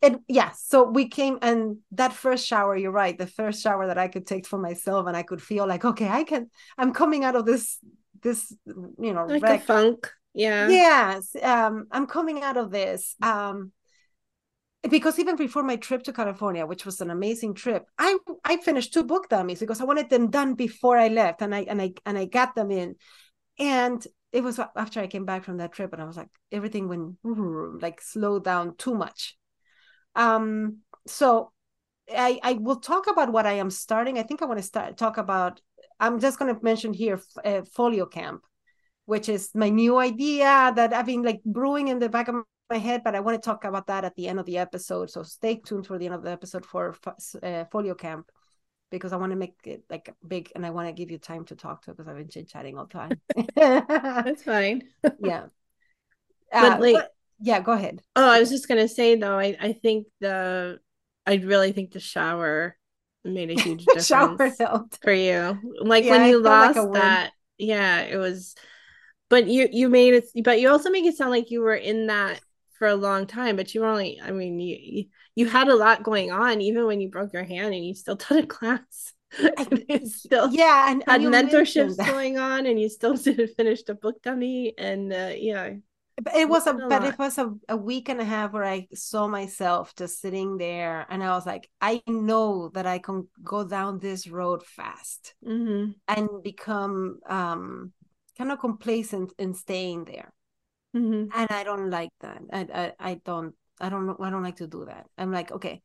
and 0.01 0.21
yeah 0.29 0.51
so 0.53 0.85
we 0.85 1.09
came 1.09 1.39
and 1.43 1.79
that 1.93 2.13
first 2.13 2.47
shower 2.47 2.77
you're 2.77 2.91
right 2.91 3.19
the 3.19 3.27
first 3.27 3.63
shower 3.63 3.87
that 3.87 3.99
i 3.99 4.09
could 4.09 4.27
take 4.27 4.47
for 4.47 4.59
myself 4.59 5.07
and 5.07 5.17
i 5.17 5.23
could 5.23 5.43
feel 5.43 5.67
like 5.67 5.85
okay 5.85 6.09
i 6.09 6.25
can 6.25 6.49
i'm 6.79 6.93
coming 6.93 7.25
out 7.25 7.37
of 7.37 7.45
this 7.45 7.79
this 8.23 8.53
you 8.67 9.13
know 9.13 9.27
like 9.27 9.43
wreck. 9.43 9.61
a 9.61 9.65
funk 9.65 10.11
yeah. 10.37 10.69
Yes 10.69 11.37
um 11.43 11.87
i'm 11.93 12.07
coming 12.07 12.43
out 12.43 12.57
of 12.57 12.71
this 12.71 13.15
um 13.23 13.73
because 14.91 15.19
even 15.19 15.37
before 15.37 15.63
my 15.63 15.77
trip 15.77 16.03
to 16.03 16.13
california 16.13 16.67
which 16.67 16.85
was 16.85 17.01
an 17.01 17.11
amazing 17.11 17.55
trip 17.55 17.85
i 17.99 18.19
i 18.45 18.57
finished 18.57 18.93
two 18.93 19.05
book 19.05 19.29
dummies 19.29 19.61
because 19.61 19.81
i 19.81 19.85
wanted 19.85 20.11
them 20.11 20.31
done 20.31 20.55
before 20.55 20.99
i 20.99 21.09
left 21.09 21.41
and 21.41 21.55
i 21.55 21.61
and 21.69 21.81
i 21.81 21.93
and 22.05 22.19
i 22.19 22.25
got 22.25 22.55
them 22.55 22.71
in. 22.71 22.97
And 23.59 24.05
it 24.33 24.43
was 24.43 24.59
after 24.59 24.99
i 25.01 25.07
came 25.07 25.25
back 25.25 25.45
from 25.45 25.59
that 25.59 25.73
trip 25.73 25.93
and 25.93 26.03
i 26.03 26.05
was 26.05 26.17
like 26.17 26.31
everything 26.51 26.89
went 26.89 27.17
like 27.81 28.01
slowed 28.01 28.45
down 28.45 28.77
too 28.77 28.95
much 28.95 29.37
um, 30.15 30.79
so 31.07 31.53
I, 32.11 32.39
I 32.43 32.53
will 32.55 32.81
talk 32.81 33.07
about 33.11 33.33
what 33.33 33.47
I 33.47 33.55
am 33.55 33.71
starting. 33.71 34.19
I 34.19 34.23
think 34.23 34.43
I 34.43 34.47
want 34.47 34.59
to 34.59 34.67
start 34.67 34.97
talk 34.97 35.19
about. 35.19 35.61
I'm 36.01 36.21
just 36.21 36.39
going 36.39 36.55
to 36.55 36.63
mention 36.63 36.93
here 36.93 37.21
uh, 37.45 37.63
Folio 37.73 38.07
Camp, 38.07 38.43
which 39.07 39.29
is 39.29 39.51
my 39.55 39.71
new 39.71 39.97
idea 39.99 40.73
that 40.75 40.93
I've 40.93 41.07
been 41.07 41.23
like 41.23 41.43
brewing 41.45 41.89
in 41.89 41.99
the 41.99 42.09
back 42.09 42.29
of 42.29 42.37
my 42.71 42.79
head, 42.79 43.03
but 43.05 43.15
I 43.15 43.21
want 43.21 43.41
to 43.41 43.45
talk 43.45 43.65
about 43.65 43.87
that 43.87 44.05
at 44.05 44.15
the 44.17 44.29
end 44.29 44.41
of 44.41 44.47
the 44.47 44.59
episode. 44.59 45.11
So 45.11 45.23
stay 45.23 45.57
tuned 45.57 45.87
for 45.87 45.99
the 45.99 46.07
end 46.07 46.15
of 46.15 46.23
the 46.23 46.31
episode 46.31 46.67
for 46.67 46.97
uh, 47.43 47.65
Folio 47.71 47.95
Camp 47.95 48.31
because 48.91 49.13
I 49.13 49.17
want 49.17 49.33
to 49.33 49.37
make 49.37 49.55
it 49.65 49.85
like 49.91 50.15
big 50.27 50.53
and 50.55 50.65
I 50.65 50.71
want 50.71 50.89
to 50.89 50.93
give 50.93 51.11
you 51.11 51.19
time 51.19 51.45
to 51.47 51.57
talk 51.57 51.83
to 51.83 51.91
because 51.91 52.09
I've 52.09 52.17
been 52.17 52.29
chit 52.29 52.49
chatting 52.49 52.79
all 52.79 52.87
the 52.87 52.93
time. 52.93 53.21
That's 54.25 54.43
fine. 54.43 54.83
yeah. 55.21 55.47
But 56.53 56.73
uh, 56.73 56.79
like, 56.81 56.95
but, 56.95 57.14
yeah 57.41 57.61
go 57.61 57.73
ahead. 57.73 58.01
Oh 58.17 58.29
i 58.29 58.41
was 58.41 58.51
just 58.51 58.69
gonna 58.69 58.89
say 58.89 59.17
though 59.17 59.39
i, 59.39 59.57
I 59.61 59.73
think 59.73 60.07
the 60.21 60.79
i 61.27 61.35
really 61.37 61.73
think 61.73 61.93
the 61.93 62.01
shower 62.01 62.77
made 63.25 63.51
a 63.51 63.61
huge 63.61 63.85
difference 63.87 64.07
shower 64.07 64.53
helped. 64.59 64.99
for 65.03 65.13
you. 65.13 65.59
Like 65.81 66.05
yeah, 66.05 66.19
when 66.19 66.29
you 66.31 66.39
lost 66.39 66.79
like 66.79 66.93
that 66.93 67.33
yeah 67.59 68.01
it 68.01 68.17
was 68.17 68.55
but 69.29 69.47
you 69.47 69.69
you 69.71 69.89
made 69.89 70.15
it 70.15 70.25
but 70.45 70.61
you 70.61 70.69
also 70.71 70.91
make 70.91 71.05
it 71.05 71.17
sound 71.17 71.31
like 71.31 71.51
you 71.51 71.61
were 71.61 71.75
in 71.75 72.09
that 72.09 72.41
for 72.79 72.89
a 72.89 72.97
long 72.97 73.27
time 73.27 73.57
but 73.57 73.73
you 73.75 73.81
were 73.81 73.87
only 73.87 74.21
i 74.23 74.33
mean 74.33 74.59
you 74.59 75.05
you 75.37 75.49
had 75.49 75.69
a 75.69 75.75
lot 75.75 76.03
going 76.03 76.33
on 76.33 76.61
even 76.61 76.87
when 76.87 77.01
you 77.01 77.09
broke 77.09 77.33
your 77.33 77.45
hand 77.45 77.75
and 77.75 77.85
you 77.85 77.95
still 77.95 78.17
taught 78.17 78.45
a 78.45 78.47
class. 78.47 79.13
And 79.41 79.85
still 80.09 80.49
yeah 80.53 80.91
and, 80.91 81.03
had 81.07 81.21
and 81.21 81.35
mentorships 81.35 81.97
going 81.97 82.39
on 82.39 82.67
and 82.67 82.81
you 82.81 82.89
still 82.89 83.15
didn't 83.15 83.57
finish 83.57 83.83
the 83.83 83.95
book 83.95 84.23
dummy 84.23 84.75
and 84.79 85.13
uh, 85.13 85.33
yeah 85.37 85.71
it 86.35 86.49
was 86.49 86.67
a, 86.67 86.75
a 86.77 86.89
but 86.89 87.05
it 87.05 87.19
was 87.19 87.39
a, 87.39 87.53
a 87.69 87.77
week 87.77 88.09
and 88.09 88.21
a 88.21 88.25
half 88.25 88.53
where 88.53 88.65
i 88.65 88.87
saw 88.95 89.27
myself 89.27 89.95
just 89.97 90.21
sitting 90.21 90.59
there 90.59 91.07
and 91.11 91.23
i 91.23 91.31
was 91.31 91.47
like 91.47 91.69
i 91.81 92.01
know 92.07 92.71
that 92.75 92.87
i 92.87 92.99
can 92.99 93.27
go 93.43 93.67
down 93.67 93.99
this 93.99 94.29
road 94.29 94.65
fast 94.65 95.35
mm-hmm. 95.45 95.91
and 96.09 96.29
become 96.43 97.19
um 97.29 97.93
kind 98.39 98.51
of 98.51 98.59
complacent 98.59 99.33
in 99.39 99.55
staying 99.55 100.05
there. 100.05 100.33
Mm-hmm. 100.97 101.37
and 101.37 101.51
i 101.51 101.65
don't 101.65 101.91
like 101.91 102.11
that. 102.21 102.41
I, 102.53 102.61
I 102.61 103.11
i 103.11 103.21
don't 103.25 103.55
i 103.81 103.89
don't 103.89 104.07
know 104.07 104.17
i 104.21 104.31
don't 104.31 104.45
like 104.45 104.57
to 104.57 104.69
do 104.69 104.85
that. 104.85 105.07
I'm 105.19 105.33
like 105.33 105.51
okay. 105.51 105.83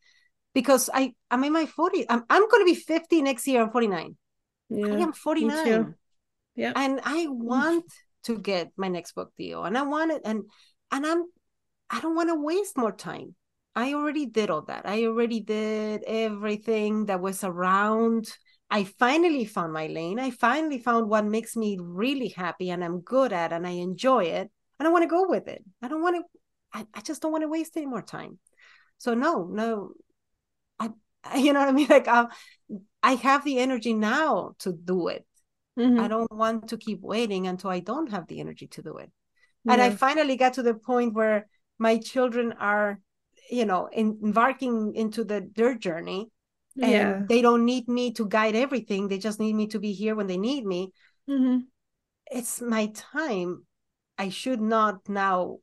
Because 0.53 0.89
i 0.93 1.13
i'm 1.31 1.43
in 1.43 1.53
my 1.53 1.65
40s 1.65 2.05
i'm, 2.09 2.23
I'm 2.29 2.47
going 2.49 2.65
to 2.65 2.73
be 2.73 2.75
50 2.75 3.21
next 3.21 3.47
year 3.47 3.61
i'm 3.61 3.71
49 3.71 4.17
yeah, 4.69 4.87
i 4.87 4.97
am 4.97 5.13
49 5.13 5.95
yeah. 6.55 6.73
And 6.75 6.99
i 7.03 7.27
want 7.29 7.85
to 8.23 8.37
get 8.37 8.71
my 8.77 8.87
next 8.87 9.13
book 9.13 9.31
deal. 9.37 9.63
And 9.63 9.77
i 9.77 9.81
want 9.81 10.11
it 10.11 10.21
and 10.25 10.43
and 10.91 11.05
i'm 11.05 11.23
i 11.89 11.99
don't 12.01 12.15
want 12.15 12.29
to 12.29 12.35
waste 12.35 12.77
more 12.77 12.91
time. 12.91 13.35
I 13.75 13.93
already 13.93 14.25
did 14.25 14.49
all 14.49 14.63
that. 14.63 14.85
I 14.85 15.05
already 15.05 15.39
did 15.39 16.03
everything 16.05 17.05
that 17.05 17.21
was 17.21 17.43
around. 17.43 18.29
I 18.69 18.83
finally 18.83 19.45
found 19.45 19.73
my 19.73 19.87
lane. 19.87 20.19
I 20.19 20.31
finally 20.31 20.79
found 20.79 21.07
what 21.07 21.23
makes 21.25 21.55
me 21.55 21.77
really 21.79 22.29
happy 22.29 22.69
and 22.71 22.83
i'm 22.83 23.01
good 23.01 23.33
at 23.33 23.53
and 23.53 23.65
i 23.65 23.71
enjoy 23.71 24.25
it. 24.25 24.51
I 24.79 24.87
want 24.89 25.03
to 25.03 25.07
go 25.07 25.27
with 25.27 25.47
it. 25.47 25.63
I 25.81 25.87
don't 25.87 26.01
want 26.01 26.15
to 26.15 26.23
I, 26.73 26.85
I 26.93 27.01
just 27.01 27.21
don't 27.21 27.31
want 27.31 27.43
to 27.43 27.49
waste 27.49 27.75
any 27.75 27.85
more 27.85 28.01
time. 28.01 28.39
So 28.97 29.13
no 29.13 29.45
no 29.45 29.91
i 30.79 30.89
you 31.37 31.53
know 31.53 31.59
what 31.59 31.69
i 31.69 31.71
mean? 31.71 31.87
Like 31.89 32.07
i 32.07 32.25
i 33.03 33.13
have 33.15 33.43
the 33.43 33.59
energy 33.59 33.93
now 33.93 34.55
to 34.59 34.73
do 34.73 35.07
it 35.07 35.25
Mm-hmm. 35.79 35.99
I 35.99 36.07
don't 36.07 36.31
want 36.31 36.69
to 36.69 36.77
keep 36.77 37.01
waiting 37.01 37.47
until 37.47 37.69
I 37.69 37.79
don't 37.79 38.11
have 38.11 38.27
the 38.27 38.41
energy 38.41 38.67
to 38.67 38.81
do 38.81 38.97
it. 38.97 39.09
Yeah. 39.63 39.73
And 39.73 39.81
I 39.81 39.91
finally 39.91 40.35
got 40.35 40.53
to 40.53 40.63
the 40.63 40.73
point 40.73 41.13
where 41.13 41.47
my 41.77 41.97
children 41.97 42.53
are, 42.59 42.99
you 43.49 43.65
know, 43.65 43.87
in, 43.91 44.19
embarking 44.23 44.93
into 44.95 45.23
the 45.23 45.49
their 45.55 45.75
journey. 45.75 46.29
And 46.81 46.91
yeah. 46.91 47.21
they 47.27 47.41
don't 47.41 47.65
need 47.65 47.87
me 47.87 48.13
to 48.13 48.27
guide 48.27 48.55
everything. 48.55 49.07
They 49.07 49.17
just 49.17 49.39
need 49.39 49.53
me 49.53 49.67
to 49.67 49.79
be 49.79 49.91
here 49.91 50.15
when 50.15 50.27
they 50.27 50.37
need 50.37 50.65
me. 50.65 50.93
Mm-hmm. 51.29 51.59
It's 52.31 52.61
my 52.61 52.91
time. 52.93 53.65
I 54.17 54.29
should 54.29 54.61
not 54.61 55.09
now 55.09 55.57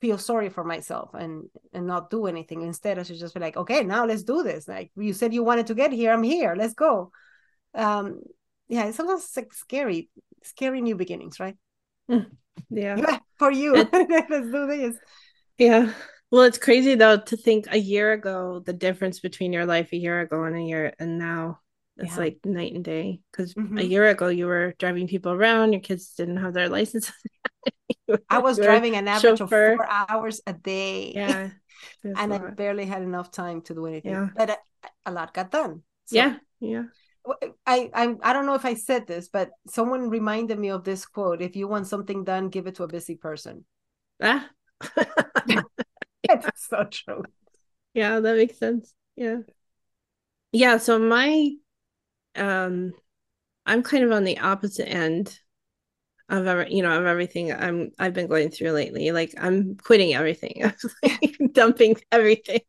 feel 0.00 0.18
sorry 0.18 0.48
for 0.48 0.62
myself 0.62 1.10
and 1.14 1.44
and 1.72 1.86
not 1.86 2.10
do 2.10 2.26
anything. 2.26 2.62
Instead, 2.62 2.98
I 2.98 3.02
should 3.02 3.18
just 3.18 3.34
be 3.34 3.40
like, 3.40 3.56
okay, 3.56 3.82
now 3.82 4.06
let's 4.06 4.22
do 4.22 4.42
this. 4.42 4.68
Like 4.68 4.90
you 4.96 5.12
said, 5.12 5.34
you 5.34 5.42
wanted 5.42 5.66
to 5.68 5.74
get 5.74 5.92
here. 5.92 6.12
I'm 6.12 6.22
here. 6.22 6.54
Let's 6.56 6.74
go. 6.74 7.10
Um, 7.74 8.20
yeah, 8.68 8.90
sometimes 8.90 9.24
it's 9.24 9.36
like 9.36 9.52
scary, 9.52 10.08
scary 10.42 10.80
new 10.80 10.96
beginnings, 10.96 11.38
right? 11.38 11.56
Mm, 12.10 12.26
yeah. 12.70 13.18
For 13.38 13.50
you, 13.50 13.74
let's 13.92 14.50
do 14.50 14.66
this. 14.66 14.96
Yeah. 15.58 15.92
Well, 16.30 16.42
it's 16.42 16.58
crazy 16.58 16.94
though 16.96 17.18
to 17.18 17.36
think 17.36 17.66
a 17.70 17.78
year 17.78 18.12
ago 18.12 18.60
the 18.60 18.72
difference 18.72 19.20
between 19.20 19.52
your 19.52 19.66
life 19.66 19.92
a 19.92 19.96
year 19.96 20.20
ago 20.20 20.44
and 20.44 20.56
a 20.56 20.62
year 20.62 20.92
and 20.98 21.18
now. 21.18 21.60
It's 21.98 22.12
yeah. 22.12 22.18
like 22.18 22.38
night 22.44 22.74
and 22.74 22.84
day. 22.84 23.20
Because 23.32 23.54
mm-hmm. 23.54 23.78
a 23.78 23.82
year 23.82 24.06
ago 24.08 24.28
you 24.28 24.46
were 24.46 24.74
driving 24.78 25.08
people 25.08 25.32
around, 25.32 25.72
your 25.72 25.80
kids 25.80 26.12
didn't 26.12 26.36
have 26.36 26.52
their 26.52 26.68
licenses. 26.68 27.12
I 28.28 28.38
was 28.38 28.58
driving 28.58 28.96
an 28.96 29.08
average 29.08 29.38
chauffeur. 29.38 29.72
of 29.72 29.76
four 29.78 29.88
hours 29.88 30.40
a 30.46 30.52
day. 30.52 31.12
Yeah. 31.14 31.50
and 32.04 32.34
I 32.34 32.38
barely 32.50 32.84
had 32.84 33.02
enough 33.02 33.30
time 33.30 33.62
to 33.62 33.74
do 33.74 33.86
anything. 33.86 34.12
Yeah. 34.12 34.28
But 34.36 34.50
a, 34.50 34.56
a 35.06 35.12
lot 35.12 35.32
got 35.32 35.50
done. 35.50 35.82
So, 36.06 36.16
yeah. 36.16 36.36
Yeah. 36.60 36.84
I, 37.66 37.90
I 37.94 38.14
I 38.22 38.32
don't 38.32 38.46
know 38.46 38.54
if 38.54 38.64
I 38.64 38.74
said 38.74 39.06
this, 39.06 39.28
but 39.28 39.50
someone 39.68 40.10
reminded 40.10 40.58
me 40.58 40.70
of 40.70 40.84
this 40.84 41.06
quote: 41.06 41.42
"If 41.42 41.56
you 41.56 41.68
want 41.68 41.86
something 41.86 42.24
done, 42.24 42.48
give 42.48 42.66
it 42.66 42.76
to 42.76 42.84
a 42.84 42.88
busy 42.88 43.16
person." 43.16 43.64
Ah, 44.22 44.50
it's 46.24 46.68
so 46.68 46.84
true. 46.90 47.24
Yeah, 47.94 48.20
that 48.20 48.36
makes 48.36 48.58
sense. 48.58 48.94
Yeah, 49.16 49.38
yeah. 50.52 50.78
So 50.78 50.98
my, 50.98 51.50
um, 52.36 52.92
I'm 53.66 53.82
kind 53.82 54.04
of 54.04 54.12
on 54.12 54.24
the 54.24 54.38
opposite 54.40 54.88
end 54.90 55.38
of 56.28 56.46
ever, 56.46 56.66
you 56.68 56.82
know, 56.82 56.98
of 56.98 57.06
everything 57.06 57.52
I'm 57.52 57.92
I've 57.98 58.14
been 58.14 58.28
going 58.28 58.50
through 58.50 58.72
lately. 58.72 59.12
Like 59.12 59.34
I'm 59.40 59.76
quitting 59.76 60.14
everything. 60.14 60.62
I'm 60.64 60.74
like 61.02 61.38
dumping 61.52 61.96
everything. 62.12 62.60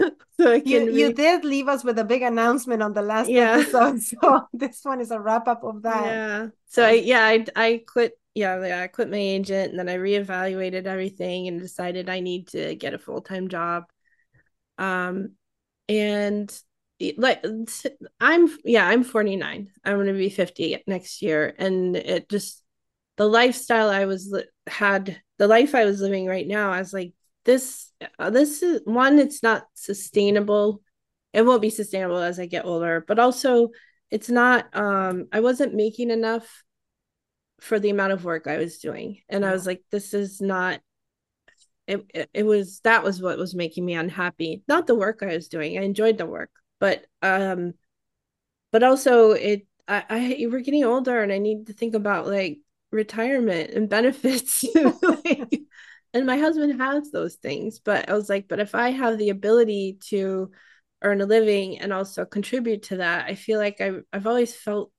so 0.40 0.52
you, 0.52 0.90
you 0.90 1.12
did 1.12 1.44
leave 1.44 1.68
us 1.68 1.84
with 1.84 1.98
a 1.98 2.04
big 2.04 2.22
announcement 2.22 2.82
on 2.82 2.92
the 2.92 3.02
last 3.02 3.28
yeah. 3.28 3.52
episode 3.58 4.00
so 4.00 4.46
this 4.52 4.80
one 4.82 5.00
is 5.00 5.10
a 5.10 5.20
wrap 5.20 5.48
up 5.48 5.64
of 5.64 5.82
that. 5.82 6.04
Yeah. 6.04 6.46
So 6.66 6.84
I, 6.86 6.92
yeah 6.92 7.24
I, 7.24 7.44
I 7.56 7.84
quit 7.86 8.12
yeah 8.34 8.82
i 8.82 8.86
quit 8.86 9.10
my 9.10 9.18
agent 9.18 9.70
and 9.70 9.78
then 9.78 9.88
i 9.88 9.96
reevaluated 9.96 10.86
everything 10.86 11.48
and 11.48 11.60
decided 11.60 12.08
i 12.08 12.20
need 12.20 12.46
to 12.46 12.76
get 12.76 12.94
a 12.94 12.98
full-time 12.98 13.48
job. 13.48 13.84
Um 14.78 15.32
and 15.88 16.56
like 17.16 17.44
i'm 18.20 18.58
yeah 18.64 18.86
i'm 18.86 19.04
49 19.04 19.70
i'm 19.84 19.94
going 19.94 20.06
to 20.06 20.12
be 20.12 20.28
50 20.28 20.84
next 20.86 21.22
year 21.22 21.54
and 21.58 21.96
it 21.96 22.28
just 22.28 22.62
the 23.16 23.26
lifestyle 23.26 23.88
i 23.88 24.04
was 24.04 24.34
had 24.66 25.20
the 25.38 25.48
life 25.48 25.74
i 25.74 25.84
was 25.84 26.00
living 26.00 26.26
right 26.26 26.46
now 26.46 26.70
i 26.70 26.78
was 26.78 26.92
like 26.92 27.12
this 27.44 27.92
uh, 28.18 28.30
this 28.30 28.62
is 28.62 28.80
one 28.84 29.18
it's 29.18 29.42
not 29.42 29.64
sustainable 29.74 30.82
it 31.32 31.42
won't 31.42 31.62
be 31.62 31.70
sustainable 31.70 32.18
as 32.18 32.40
I 32.40 32.46
get 32.46 32.64
older. 32.64 33.04
But 33.06 33.18
also, 33.18 33.70
it's 34.10 34.28
not. 34.28 34.74
Um, 34.76 35.28
I 35.32 35.40
wasn't 35.40 35.74
making 35.74 36.10
enough 36.10 36.64
for 37.60 37.78
the 37.78 37.90
amount 37.90 38.12
of 38.12 38.24
work 38.24 38.46
I 38.46 38.56
was 38.56 38.78
doing, 38.78 39.20
and 39.28 39.44
yeah. 39.44 39.50
I 39.50 39.52
was 39.52 39.66
like, 39.66 39.82
this 39.90 40.14
is 40.14 40.40
not. 40.40 40.80
It, 41.86 42.04
it, 42.14 42.30
it 42.32 42.42
was 42.44 42.80
that 42.84 43.02
was 43.02 43.20
what 43.20 43.36
was 43.36 43.52
making 43.52 43.84
me 43.84 43.94
unhappy 43.94 44.62
not 44.68 44.86
the 44.86 44.94
work 44.94 45.24
i 45.24 45.34
was 45.34 45.48
doing 45.48 45.76
i 45.76 45.82
enjoyed 45.82 46.18
the 46.18 46.26
work 46.26 46.50
but 46.78 47.04
um 47.20 47.72
but 48.70 48.84
also 48.84 49.32
it 49.32 49.66
I, 49.88 50.04
I 50.08 50.46
we're 50.48 50.60
getting 50.60 50.84
older 50.84 51.20
and 51.20 51.32
I 51.32 51.38
need 51.38 51.66
to 51.66 51.72
think 51.72 51.96
about 51.96 52.28
like 52.28 52.60
retirement 52.92 53.70
and 53.70 53.88
benefits. 53.88 54.64
like, 55.02 55.62
and 56.12 56.26
my 56.26 56.36
husband 56.38 56.80
has 56.80 57.10
those 57.10 57.36
things, 57.36 57.78
but 57.80 58.08
I 58.08 58.14
was 58.14 58.28
like, 58.28 58.48
but 58.48 58.60
if 58.60 58.74
I 58.74 58.90
have 58.90 59.18
the 59.18 59.30
ability 59.30 59.98
to 60.08 60.50
earn 61.02 61.20
a 61.20 61.26
living 61.26 61.78
and 61.78 61.92
also 61.92 62.24
contribute 62.24 62.84
to 62.84 62.96
that, 62.98 63.26
I 63.26 63.34
feel 63.34 63.58
like 63.58 63.80
I've 63.80 64.02
I've 64.12 64.26
always 64.26 64.54
felt 64.54 64.92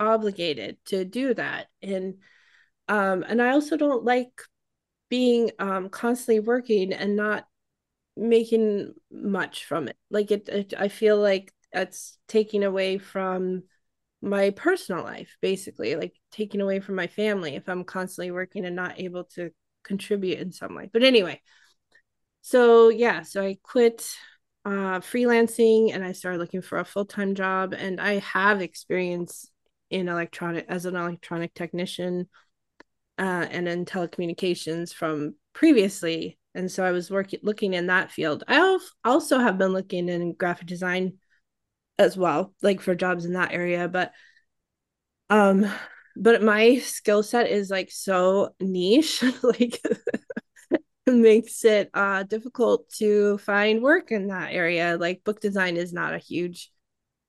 obligated 0.00 0.78
to 0.86 1.04
do 1.04 1.34
that. 1.34 1.68
And 1.82 2.16
um 2.88 3.24
and 3.28 3.42
I 3.42 3.50
also 3.52 3.76
don't 3.76 4.04
like 4.04 4.32
being 5.10 5.50
um 5.58 5.88
constantly 5.90 6.40
working 6.40 6.92
and 6.92 7.16
not 7.16 7.46
making 8.16 8.94
much 9.10 9.64
from 9.64 9.88
it. 9.88 9.96
Like 10.10 10.30
it, 10.30 10.48
it 10.48 10.74
I 10.78 10.88
feel 10.88 11.18
like 11.18 11.52
that's 11.72 12.18
taking 12.28 12.64
away 12.64 12.98
from 12.98 13.64
my 14.22 14.50
personal 14.50 15.04
life 15.04 15.36
basically 15.42 15.96
like 15.96 16.14
taking 16.32 16.60
away 16.62 16.80
from 16.80 16.94
my 16.94 17.06
family 17.06 17.56
if 17.56 17.68
i'm 17.68 17.84
constantly 17.84 18.30
working 18.30 18.64
and 18.64 18.74
not 18.74 18.98
able 18.98 19.24
to 19.24 19.50
contribute 19.84 20.38
in 20.38 20.52
some 20.52 20.74
way 20.74 20.88
but 20.92 21.02
anyway 21.02 21.40
so 22.42 22.88
yeah 22.88 23.22
so 23.22 23.42
i 23.42 23.56
quit 23.62 24.08
uh, 24.64 24.98
freelancing 25.00 25.94
and 25.94 26.02
i 26.04 26.12
started 26.12 26.38
looking 26.38 26.62
for 26.62 26.78
a 26.78 26.84
full-time 26.84 27.34
job 27.34 27.74
and 27.74 28.00
i 28.00 28.14
have 28.18 28.62
experience 28.62 29.50
in 29.90 30.08
electronic 30.08 30.64
as 30.68 30.86
an 30.86 30.96
electronic 30.96 31.52
technician 31.54 32.26
uh, 33.18 33.46
and 33.50 33.68
in 33.68 33.84
telecommunications 33.84 34.92
from 34.92 35.34
previously 35.52 36.38
and 36.54 36.70
so 36.70 36.82
i 36.82 36.90
was 36.90 37.10
working 37.10 37.38
looking 37.42 37.74
in 37.74 37.88
that 37.88 38.10
field 38.10 38.42
i 38.48 38.78
also 39.04 39.38
have 39.38 39.58
been 39.58 39.72
looking 39.72 40.08
in 40.08 40.32
graphic 40.32 40.66
design 40.66 41.12
as 41.98 42.16
well, 42.16 42.54
like 42.62 42.80
for 42.80 42.94
jobs 42.94 43.24
in 43.24 43.34
that 43.34 43.52
area. 43.52 43.88
But 43.88 44.12
um, 45.30 45.70
but 46.16 46.42
my 46.42 46.78
skill 46.78 47.22
set 47.22 47.50
is 47.50 47.70
like 47.70 47.90
so 47.90 48.54
niche, 48.60 49.22
like 49.42 49.80
makes 51.06 51.64
it 51.64 51.90
uh 51.94 52.22
difficult 52.22 52.88
to 52.90 53.38
find 53.38 53.82
work 53.82 54.10
in 54.12 54.28
that 54.28 54.52
area. 54.52 54.96
Like 54.98 55.24
book 55.24 55.40
design 55.40 55.76
is 55.76 55.92
not 55.92 56.14
a 56.14 56.18
huge 56.18 56.70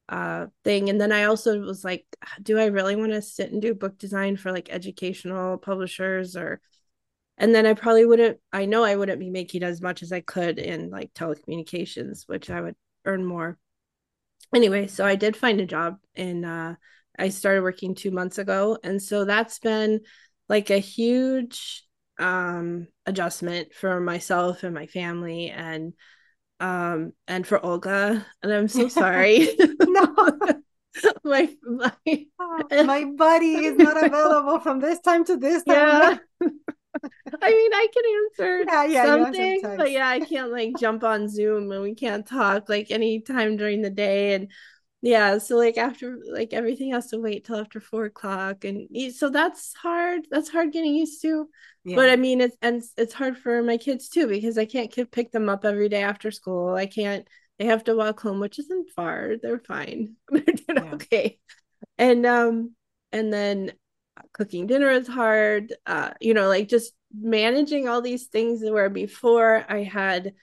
uh 0.10 0.48
thing. 0.63 0.89
And 0.89 1.00
then 1.02 1.12
I 1.12 1.26
also 1.26 1.60
was 1.60 1.84
like, 1.84 2.06
do 2.41 2.60
I 2.60 2.65
really 2.65 2.95
want 2.95 3.12
to 3.12 3.21
sit 3.21 3.52
and 3.52 3.62
do 3.62 3.74
book 3.74 3.98
design 3.98 4.38
for 4.38 4.52
like 4.52 4.69
educational 4.71 5.58
publishers 5.58 6.36
or 6.36 6.62
and 7.38 7.54
then 7.54 7.65
I 7.65 7.74
probably 7.74 8.06
wouldn't 8.06 8.39
I 8.54 8.65
know 8.65 8.84
I 8.84 8.95
wouldn't 8.95 9.19
be 9.19 9.30
making 9.30 9.63
as 9.63 9.82
much 9.82 10.04
as 10.04 10.12
I 10.12 10.21
could 10.21 10.60
in 10.60 10.89
like 10.89 11.13
telecommunications, 11.13 12.24
which 12.28 12.50
I 12.50 12.62
would 12.62 12.76
earn 13.06 13.26
more 13.26 13.58
anyway, 14.54 14.88
so 14.88 15.06
I 15.06 15.15
did 15.15 15.36
find 15.38 15.60
a 15.62 15.65
job 15.65 15.98
in 16.15 16.45
uh, 16.45 16.76
I 17.17 17.30
started 17.30 17.63
working 17.63 17.95
two 17.95 18.12
months 18.12 18.38
ago. 18.38 18.78
And 18.84 19.01
so 19.01 19.25
that's 19.25 19.60
been 19.60 20.01
like 20.49 20.69
a 20.69 20.78
huge 20.78 21.84
um, 22.19 22.88
adjustment 23.06 23.73
for 23.73 23.99
myself 23.99 24.63
and 24.63 24.73
my 24.73 24.88
family 24.88 25.49
and 25.49 25.93
um 26.62 27.12
and 27.28 27.45
for 27.45 27.63
Olga 27.65 28.25
and 28.41 28.54
I'm 28.54 28.69
so 28.69 28.88
sorry 28.88 29.49
no 29.82 30.15
my 31.25 31.54
my, 31.63 32.25
my 32.71 33.04
buddy 33.04 33.65
is 33.65 33.78
not 33.78 34.01
available 34.01 34.62
from 34.62 34.80
this 34.80 35.01
time 35.01 35.25
to 35.25 35.36
this 35.36 35.65
time 35.65 36.21
yeah. 36.41 36.47
I 37.41 37.49
mean, 37.49 37.73
I 37.73 37.88
can 37.93 38.04
answer 38.15 38.63
yeah, 38.67 38.86
yeah, 38.86 39.06
something, 39.06 39.62
but 39.78 39.91
yeah, 39.91 40.08
I 40.08 40.19
can't 40.19 40.51
like 40.51 40.78
jump 40.80 41.04
on 41.04 41.28
Zoom 41.28 41.71
and 41.71 41.82
we 41.82 41.93
can't 41.93 42.25
talk 42.25 42.69
like 42.69 42.88
any 42.89 43.21
time 43.21 43.58
during 43.58 43.82
the 43.82 43.89
day. 43.89 44.34
And 44.34 44.51
yeah, 45.06 45.38
so 45.38 45.56
like 45.56 45.78
after 45.78 46.18
like 46.32 46.52
everything 46.52 46.91
has 46.91 47.08
to 47.08 47.20
wait 47.20 47.46
till 47.46 47.58
after 47.58 47.80
four 47.80 48.06
o'clock, 48.06 48.65
and 48.65 48.88
so 49.13 49.30
that's 49.30 49.76
hard. 49.76 50.22
That's 50.32 50.50
hard 50.50 50.74
getting 50.74 50.96
used 50.96 51.22
to. 51.22 51.48
Yeah. 51.84 51.96
But 51.96 52.10
I 52.10 52.15
mean, 52.15 52.41
it's 52.41 52.58
and 52.63 52.82
it's 52.98 53.13
hard 53.13 53.38
for 53.38 53.62
my 53.62 53.78
kids 53.78 54.10
too 54.10 54.26
because 54.26 54.58
I 54.58 54.65
can't 54.65 54.91
pick 55.12 55.32
them 55.32 55.48
up 55.48 55.63
every 55.63 55.89
day 55.89 56.02
after 56.02 56.32
school. 56.32 56.74
I 56.74 56.88
can't. 56.88 57.28
They 57.60 57.65
have 57.65 57.84
to 57.84 57.96
walk 57.96 58.20
home, 58.20 58.39
which 58.39 58.58
isn't 58.58 58.89
far. 58.96 59.34
They're 59.39 59.60
fine. 59.60 60.15
They're 60.30 60.41
doing 60.41 60.86
yeah. 60.86 60.94
okay. 60.96 61.39
And 62.00 62.26
um, 62.26 62.72
and 63.12 63.32
then 63.32 63.74
cooking 64.34 64.65
dinner 64.65 64.89
is 64.89 65.08
hard 65.08 65.74
uh 65.86 66.12
you 66.22 66.34
know 66.34 66.48
like 66.48 66.70
just 66.70 66.94
managing 67.13 67.88
all 67.88 68.02
these 68.02 68.28
things 68.28 68.62
where 68.63 68.89
before 68.89 69.65
i 69.68 69.84
had 69.84 70.34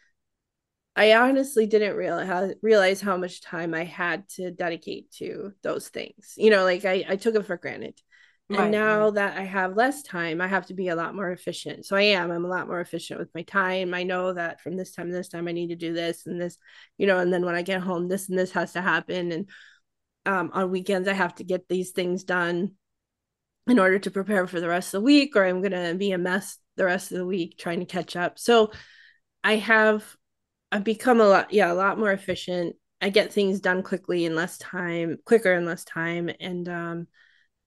i 0.97 1.15
honestly 1.15 1.67
didn't 1.67 1.97
realize 1.97 2.55
realize 2.63 3.01
how 3.01 3.17
much 3.17 3.41
time 3.41 3.75
i 3.75 3.85
had 3.85 4.29
to 4.29 4.51
dedicate 4.51 5.11
to 5.11 5.53
those 5.63 5.89
things 5.89 6.35
you 6.37 6.51
know 6.51 6.65
like 6.65 6.85
i, 6.85 7.05
I 7.09 7.17
took 7.17 7.35
it 7.35 7.47
for 7.47 7.57
granted 7.57 8.01
and 8.49 8.59
right. 8.59 8.71
now 8.71 9.11
that 9.11 9.39
i 9.39 9.43
have 9.43 9.77
less 9.77 10.03
time 10.03 10.41
i 10.41 10.47
have 10.47 10.67
to 10.67 10.75
be 10.75 10.89
a 10.89 10.97
lot 10.97 11.15
more 11.15 11.31
efficient 11.31 11.87
so 11.87 11.97
i 11.97 12.03
am 12.03 12.31
i'm 12.31 12.45
a 12.45 12.49
lot 12.49 12.67
more 12.67 12.81
efficient 12.81 13.19
with 13.21 13.35
my 13.35 13.43
time 13.43 13.95
i 13.95 14.03
know 14.03 14.33
that 14.33 14.61
from 14.61 14.77
this 14.77 14.93
time 14.93 15.09
to 15.09 15.13
this 15.13 15.29
time 15.29 15.49
i 15.49 15.53
need 15.53 15.69
to 15.69 15.77
do 15.77 15.93
this 15.93 16.27
and 16.27 16.41
this 16.41 16.59
you 16.99 17.07
know 17.07 17.19
and 17.19 17.33
then 17.33 17.45
when 17.45 17.55
i 17.55 17.63
get 17.63 17.81
home 17.81 18.09
this 18.09 18.29
and 18.29 18.39
this 18.39 18.53
has 18.53 18.73
to 18.73 18.83
happen 18.83 19.33
and 19.33 19.49
um, 20.25 20.51
on 20.53 20.71
weekends 20.71 21.09
i 21.09 21.13
have 21.13 21.35
to 21.37 21.45
get 21.45 21.69
these 21.69 21.91
things 21.91 22.25
done 22.25 22.73
in 23.67 23.79
order 23.79 23.99
to 23.99 24.11
prepare 24.11 24.47
for 24.47 24.61
the 24.61 24.69
rest 24.69 24.95
of 24.95 25.01
the 25.01 25.05
week 25.05 25.37
or 25.37 25.45
I'm 25.45 25.61
going 25.61 25.73
to 25.73 25.95
be 25.97 26.13
a 26.13 26.19
mess 26.19 26.59
the 26.77 26.85
rest 26.85 27.13
of 27.13 27.19
the 27.19 27.27
week 27.27 27.59
trying 27.59 27.81
to 27.81 27.87
catch 27.87 28.17
up. 28.17 28.39
So 28.39 28.73
I 29.45 29.57
have 29.57 30.05
I've 30.73 30.85
become 30.85 31.21
a 31.21 31.29
lot 31.29 31.53
yeah, 31.55 31.73
a 31.73 31.75
lot 31.75 31.99
more 32.01 32.13
efficient. 32.13 32.77
I 33.03 33.11
get 33.11 33.33
things 33.33 33.61
done 33.61 33.85
quickly 33.85 34.25
in 34.27 34.37
less 34.37 34.59
time, 34.59 35.19
quicker 35.27 35.55
in 35.55 35.67
less 35.67 35.85
time 35.85 36.31
and 36.41 36.69
um 36.69 37.09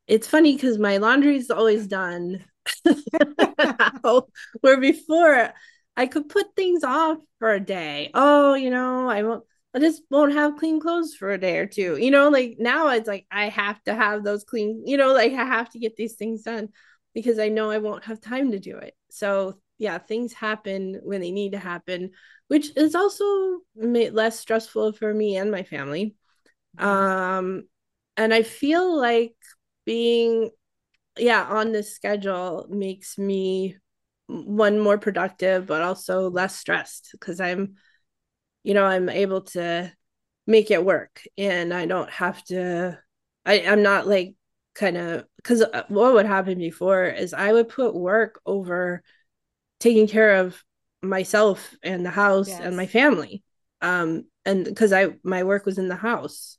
it's 0.08 0.28
funny 0.28 0.58
cuz 0.58 0.78
my 0.80 0.98
laundry 0.98 1.38
is 1.38 1.52
always 1.52 1.88
done. 1.88 2.46
Where 4.62 4.80
before 4.80 5.54
I 5.98 6.08
could 6.08 6.30
put 6.30 6.56
things 6.56 6.84
off 6.84 7.20
for 7.40 7.54
a 7.54 7.60
day. 7.60 8.12
Oh, 8.14 8.54
you 8.56 8.70
know, 8.70 9.10
I 9.10 9.24
won't 9.24 9.44
I 9.74 9.80
just 9.80 10.04
won't 10.10 10.34
have 10.34 10.58
clean 10.58 10.80
clothes 10.80 11.16
for 11.16 11.32
a 11.32 11.38
day 11.40 11.58
or 11.60 11.66
two. 11.68 11.98
You 11.98 12.12
know, 12.12 12.30
like 12.30 12.56
now 12.60 12.90
it's 12.90 13.08
like 13.08 13.26
I 13.32 13.50
have 13.50 13.82
to 13.84 13.94
have 13.96 14.24
those 14.24 14.44
clean, 14.46 14.84
you 14.88 14.98
know, 14.98 15.14
like 15.14 15.34
I 15.34 15.46
have 15.46 15.70
to 15.72 15.80
get 15.80 15.96
these 15.98 16.16
things 16.16 16.44
done 16.44 16.70
because 17.14 17.40
I 17.40 17.50
know 17.50 17.70
I 17.72 17.78
won't 17.80 18.06
have 18.06 18.22
time 18.22 18.52
to 18.52 18.60
do 18.60 18.78
it. 18.78 18.94
So, 19.10 19.60
yeah, 19.78 19.98
things 19.98 20.34
happen 20.34 21.00
when 21.04 21.22
they 21.22 21.32
need 21.32 21.52
to 21.54 21.58
happen, 21.60 22.12
which 22.48 22.76
is 22.78 22.96
also 22.96 23.26
made 23.76 24.14
less 24.14 24.40
stressful 24.40 24.94
for 24.94 25.14
me 25.14 25.38
and 25.38 25.52
my 25.52 25.64
family. 25.64 26.16
Um 26.78 27.68
and 28.18 28.34
I 28.34 28.44
feel 28.44 28.98
like 29.00 29.36
being 29.86 30.52
yeah, 31.18 31.44
on 31.46 31.72
this 31.72 31.96
schedule 31.96 32.68
makes 32.70 33.18
me 33.18 33.78
one 34.28 34.80
more 34.80 34.98
productive 34.98 35.68
but 35.68 35.82
also 35.82 36.30
less 36.30 36.56
stressed 36.56 37.10
because 37.14 37.40
I'm 37.40 37.76
you 38.64 38.74
know 38.74 38.84
i'm 38.84 39.10
able 39.10 39.42
to 39.42 39.92
make 40.48 40.72
it 40.72 40.84
work 40.84 41.22
and 41.38 41.74
i 41.74 41.86
don't 41.86 42.10
have 42.10 42.44
to 42.46 43.00
i 43.46 43.62
i'm 43.62 43.84
not 43.84 44.08
like 44.08 44.36
kind 44.74 44.98
of 44.98 45.26
because 45.38 45.62
uh, 45.62 45.84
what 45.88 46.14
would 46.14 46.26
happen 46.26 46.58
before 46.58 47.06
is 47.06 47.34
i 47.34 47.52
would 47.54 47.70
put 47.70 47.96
work 47.96 48.42
over 48.46 49.04
taking 49.80 50.08
care 50.08 50.38
of 50.38 50.62
myself 51.10 51.76
and 51.84 52.06
the 52.06 52.12
house 52.12 52.50
yes. 52.50 52.62
and 52.62 52.76
my 52.76 52.88
family. 52.88 53.44
Um 53.82 54.26
and 54.46 54.64
because 54.64 54.94
i 54.94 55.10
my 55.24 55.44
work 55.44 55.66
was 55.66 55.78
in 55.78 55.88
the 55.88 55.96
house. 55.96 56.58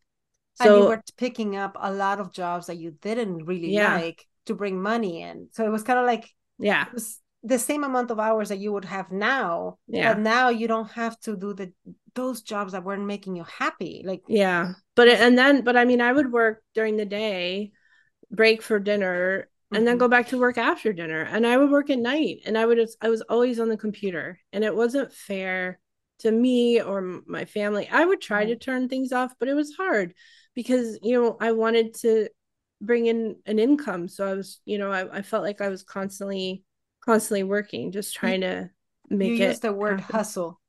So 0.55 0.65
and 0.65 0.83
you 0.83 0.89
were 0.89 1.03
picking 1.19 1.57
up 1.57 1.77
a 1.79 1.93
lot 1.93 2.21
of 2.21 2.33
jobs 2.33 2.67
that 2.67 2.79
you 2.79 2.93
didn't 3.03 3.45
really 3.45 3.73
yeah. 3.73 3.97
like 3.97 4.27
to 4.47 4.55
bring 4.55 4.81
money 4.81 5.23
in. 5.23 5.49
So 5.53 5.67
it 5.67 5.71
was 5.71 5.83
kind 5.83 5.99
of 5.99 6.07
like 6.07 6.31
yeah. 6.59 6.87
the 7.43 7.59
same 7.59 7.85
amount 7.85 8.11
of 8.11 8.19
hours 8.19 8.49
that 8.49 8.59
you 8.59 8.73
would 8.73 8.85
have 8.85 9.13
now 9.13 9.79
yeah. 9.87 10.13
but 10.13 10.21
now 10.21 10.49
you 10.49 10.67
don't 10.67 10.91
have 10.93 11.19
to 11.21 11.37
do 11.37 11.53
the 11.53 11.73
those 12.15 12.41
jobs 12.41 12.73
that 12.73 12.83
weren't 12.83 13.05
making 13.05 13.37
you 13.37 13.45
happy 13.45 14.03
like 14.05 14.23
yeah. 14.27 14.73
But 14.95 15.09
and 15.09 15.37
then 15.37 15.63
but 15.63 15.77
i 15.77 15.85
mean 15.85 16.01
i 16.01 16.11
would 16.13 16.33
work 16.33 16.63
during 16.75 16.97
the 16.97 17.05
day 17.05 17.73
break 18.31 18.63
for 18.63 18.79
dinner 18.79 19.49
mm-hmm. 19.67 19.77
and 19.77 19.87
then 19.87 19.95
mm-hmm. 19.95 20.01
go 20.01 20.09
back 20.09 20.29
to 20.29 20.39
work 20.39 20.59
after 20.59 20.93
dinner 20.93 21.23
and 21.23 21.47
i 21.47 21.57
would 21.57 21.71
work 21.71 21.91
at 21.91 21.99
night 21.99 22.41
and 22.47 22.57
i 22.57 22.65
would 22.65 22.79
i 23.01 23.09
was 23.09 23.23
always 23.23 23.59
on 23.59 23.69
the 23.69 23.77
computer 23.77 24.39
and 24.53 24.65
it 24.65 24.75
wasn't 24.75 25.13
fair 25.13 25.79
to 26.19 26.31
me 26.31 26.81
or 26.81 27.21
my 27.27 27.45
family 27.45 27.89
i 27.91 28.05
would 28.05 28.21
try 28.21 28.45
to 28.45 28.57
turn 28.57 28.89
things 28.89 29.13
off 29.13 29.35
but 29.39 29.49
it 29.49 29.55
was 29.55 29.75
hard 29.77 30.15
because 30.55 30.99
you 31.03 31.15
know 31.15 31.37
i 31.41 31.53
wanted 31.53 31.95
to 31.95 32.29
bring 32.81 33.07
in 33.07 33.37
an 33.47 33.59
income 33.59 34.09
so 34.09 34.27
i 34.27 34.35
was 34.35 34.61
you 34.65 34.79
know 34.79 34.91
i, 34.91 35.19
I 35.19 35.23
felt 35.23 35.43
like 35.43 35.61
i 35.61 35.69
was 35.69 35.83
constantly 35.83 36.63
constantly 37.07 37.45
working, 37.45 37.93
just 37.93 38.15
trying 38.15 38.43
to 38.43 38.69
make 39.09 39.31
it. 39.31 39.37
you 39.37 39.47
use 39.47 39.61
the 39.61 39.73
word 39.73 40.01
happen. 40.01 40.17
hustle. 40.17 40.61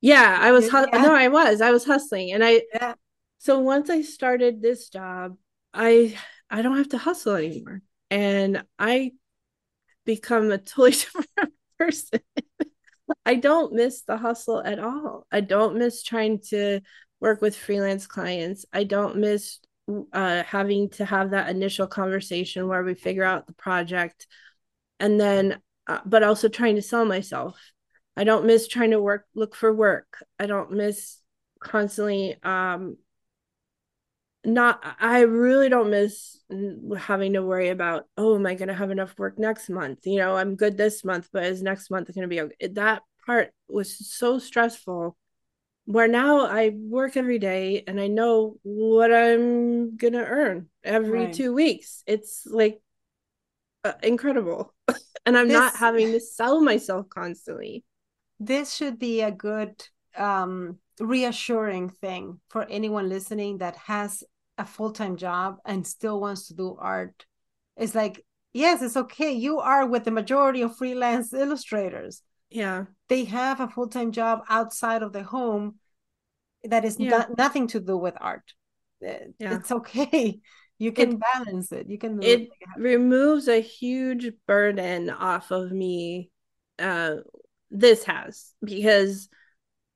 Yeah, 0.00 0.36
I 0.38 0.52
was 0.52 0.68
hu- 0.68 0.86
yeah. 0.92 1.02
no, 1.02 1.14
I 1.14 1.28
was. 1.28 1.60
I 1.62 1.70
was 1.70 1.84
hustling. 1.84 2.32
And 2.32 2.44
I 2.44 2.62
yeah. 2.74 2.94
so 3.38 3.60
once 3.60 3.88
I 3.88 4.02
started 4.02 4.60
this 4.60 4.90
job, 4.90 5.36
I 5.72 6.16
I 6.50 6.60
don't 6.60 6.76
have 6.76 6.90
to 6.90 6.98
hustle 6.98 7.36
anymore. 7.36 7.80
And 8.14 8.62
I 8.78 9.10
become 10.06 10.52
a 10.52 10.58
totally 10.58 10.90
different 10.92 11.52
person. 11.76 12.20
I 13.26 13.34
don't 13.34 13.72
miss 13.72 14.02
the 14.02 14.16
hustle 14.16 14.62
at 14.62 14.78
all. 14.78 15.26
I 15.32 15.40
don't 15.40 15.76
miss 15.78 16.04
trying 16.04 16.38
to 16.50 16.80
work 17.20 17.42
with 17.42 17.56
freelance 17.56 18.06
clients. 18.06 18.66
I 18.72 18.84
don't 18.84 19.16
miss 19.16 19.58
uh, 20.12 20.44
having 20.44 20.90
to 20.90 21.04
have 21.04 21.30
that 21.30 21.50
initial 21.50 21.88
conversation 21.88 22.68
where 22.68 22.84
we 22.84 22.94
figure 22.94 23.24
out 23.24 23.48
the 23.48 23.52
project 23.52 24.28
and 25.00 25.20
then, 25.20 25.58
uh, 25.88 25.98
but 26.06 26.22
also 26.22 26.46
trying 26.46 26.76
to 26.76 26.82
sell 26.82 27.04
myself. 27.04 27.58
I 28.16 28.22
don't 28.22 28.46
miss 28.46 28.68
trying 28.68 28.92
to 28.92 29.02
work, 29.02 29.26
look 29.34 29.56
for 29.56 29.74
work. 29.74 30.24
I 30.38 30.46
don't 30.46 30.70
miss 30.70 31.18
constantly 31.58 32.36
um, 32.44 32.96
not 34.44 34.82
i 35.00 35.20
really 35.20 35.68
don't 35.68 35.90
miss 35.90 36.38
having 36.98 37.32
to 37.32 37.42
worry 37.42 37.70
about 37.70 38.04
oh 38.16 38.34
am 38.34 38.46
i 38.46 38.54
going 38.54 38.68
to 38.68 38.74
have 38.74 38.90
enough 38.90 39.18
work 39.18 39.38
next 39.38 39.68
month 39.70 40.00
you 40.04 40.18
know 40.18 40.36
i'm 40.36 40.56
good 40.56 40.76
this 40.76 41.04
month 41.04 41.28
but 41.32 41.44
is 41.44 41.62
next 41.62 41.90
month 41.90 42.12
going 42.14 42.22
to 42.22 42.28
be 42.28 42.40
okay? 42.40 42.68
that 42.68 43.02
part 43.24 43.50
was 43.68 44.06
so 44.08 44.38
stressful 44.38 45.16
where 45.86 46.08
now 46.08 46.46
i 46.46 46.70
work 46.74 47.16
every 47.16 47.38
day 47.38 47.82
and 47.86 48.00
i 48.00 48.06
know 48.06 48.56
what 48.62 49.12
i'm 49.12 49.96
going 49.96 50.12
to 50.12 50.24
earn 50.24 50.68
every 50.82 51.26
right. 51.26 51.34
two 51.34 51.52
weeks 51.52 52.02
it's 52.06 52.46
like 52.46 52.80
uh, 53.84 53.92
incredible 54.02 54.72
and 55.26 55.36
i'm 55.36 55.48
this, 55.48 55.54
not 55.54 55.76
having 55.76 56.12
to 56.12 56.20
sell 56.20 56.60
myself 56.60 57.08
constantly 57.08 57.84
this 58.40 58.74
should 58.74 58.98
be 58.98 59.22
a 59.22 59.30
good 59.30 59.82
um 60.16 60.78
reassuring 61.00 61.88
thing 61.88 62.40
for 62.48 62.64
anyone 62.70 63.08
listening 63.08 63.58
that 63.58 63.76
has 63.76 64.22
a 64.58 64.64
full-time 64.64 65.16
job 65.16 65.56
and 65.64 65.86
still 65.86 66.20
wants 66.20 66.48
to 66.48 66.54
do 66.54 66.76
art 66.78 67.26
it's 67.76 67.94
like 67.94 68.24
yes 68.52 68.82
it's 68.82 68.96
okay. 68.96 69.32
You 69.32 69.58
are 69.58 69.86
with 69.86 70.04
the 70.04 70.10
majority 70.10 70.62
of 70.62 70.76
freelance 70.76 71.32
illustrators. 71.32 72.22
Yeah. 72.50 72.84
They 73.08 73.24
have 73.24 73.60
a 73.60 73.68
full-time 73.68 74.12
job 74.12 74.42
outside 74.48 75.02
of 75.02 75.12
the 75.12 75.24
home 75.24 75.76
that 76.62 76.84
is 76.84 76.98
yeah. 76.98 77.10
not, 77.10 77.36
nothing 77.36 77.66
to 77.68 77.80
do 77.80 77.96
with 77.96 78.14
art. 78.20 78.54
Yeah. 79.00 79.26
it's 79.38 79.70
okay. 79.70 80.40
You 80.76 80.90
can 80.90 81.12
it, 81.12 81.20
balance 81.20 81.70
it. 81.70 81.88
You 81.88 81.98
can 81.98 82.20
it. 82.20 82.48
removes 82.76 83.46
a 83.46 83.60
huge 83.60 84.32
burden 84.44 85.08
off 85.08 85.52
of 85.52 85.70
me 85.70 86.30
uh 86.80 87.18
this 87.70 88.02
has 88.04 88.54
because 88.60 89.28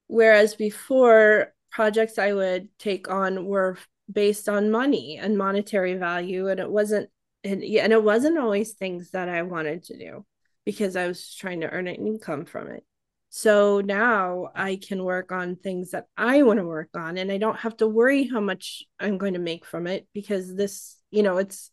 whereas 0.07 0.55
before 0.55 1.53
projects 1.73 2.17
i 2.17 2.33
would 2.33 2.69
take 2.79 3.11
on 3.11 3.45
were 3.45 3.77
based 4.11 4.49
on 4.49 4.71
money 4.71 5.19
and 5.21 5.37
monetary 5.37 5.95
value 5.95 6.49
and 6.49 6.61
it 6.61 6.71
wasn't 6.71 7.09
and, 7.45 7.63
and 7.63 7.93
it 7.93 8.03
wasn't 8.03 8.39
always 8.39 8.73
things 8.73 9.11
that 9.11 9.29
i 9.29 9.43
wanted 9.43 9.83
to 9.83 9.99
do 9.99 10.25
because 10.65 10.97
i 10.97 11.07
was 11.07 11.35
trying 11.35 11.61
to 11.61 11.71
earn 11.71 11.87
an 11.87 11.95
income 11.95 12.45
from 12.45 12.69
it 12.69 12.85
so 13.29 13.81
now 13.81 14.49
i 14.55 14.77
can 14.77 15.05
work 15.05 15.31
on 15.31 15.57
things 15.57 15.91
that 15.91 16.07
i 16.17 16.43
want 16.43 16.59
to 16.59 16.65
work 16.65 16.89
on 16.95 17.19
and 17.19 17.31
i 17.31 17.37
don't 17.37 17.59
have 17.59 17.77
to 17.77 17.87
worry 17.87 18.25
how 18.25 18.41
much 18.41 18.83
i'm 18.99 19.19
going 19.19 19.35
to 19.35 19.39
make 19.39 19.65
from 19.65 19.87
it 19.87 20.07
because 20.15 20.55
this 20.55 20.97
you 21.11 21.23
know 21.23 21.37
it's 21.37 21.71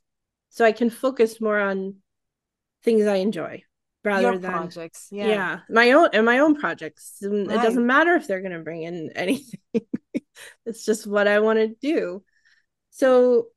so 0.50 0.66
i 0.66 0.72
can 0.72 0.90
focus 0.90 1.40
more 1.40 1.60
on 1.60 1.96
things 2.84 3.08
i 3.08 3.16
enjoy 3.16 3.64
rather 4.04 4.32
Your 4.34 4.38
than 4.38 4.52
projects 4.52 5.08
yeah. 5.12 5.28
yeah 5.28 5.60
my 5.70 5.92
own 5.92 6.10
and 6.14 6.26
my 6.26 6.40
own 6.40 6.56
projects 6.56 7.18
right. 7.24 7.34
it 7.34 7.48
doesn't 7.48 7.88
matter 7.88 8.14
if 8.16 8.28
they're 8.28 8.42
going 8.42 8.52
to 8.52 8.60
bring 8.60 8.84
in 8.84 9.12
anything 9.16 9.60
it's 10.66 10.86
just 10.86 11.08
what 11.08 11.28
I 11.28 11.40
want 11.40 11.60
to 11.60 11.76
do. 11.82 12.24
So 12.92 13.48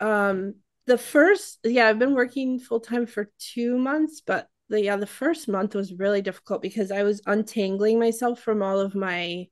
um 0.00 0.54
the 0.86 0.98
first 0.98 1.58
yeah, 1.64 1.88
I've 1.88 1.98
been 1.98 2.14
working 2.14 2.58
full 2.58 2.80
time 2.80 3.06
for 3.06 3.30
2 3.38 3.78
months, 3.78 4.20
but 4.20 4.48
the 4.68 4.82
yeah, 4.82 4.96
the 4.96 5.06
first 5.06 5.48
month 5.48 5.74
was 5.74 5.92
really 5.92 6.22
difficult 6.22 6.62
because 6.62 6.90
I 6.90 7.02
was 7.02 7.22
untangling 7.26 7.98
myself 7.98 8.40
from 8.40 8.62
all 8.62 8.80
of 8.80 8.94
my 8.94 9.48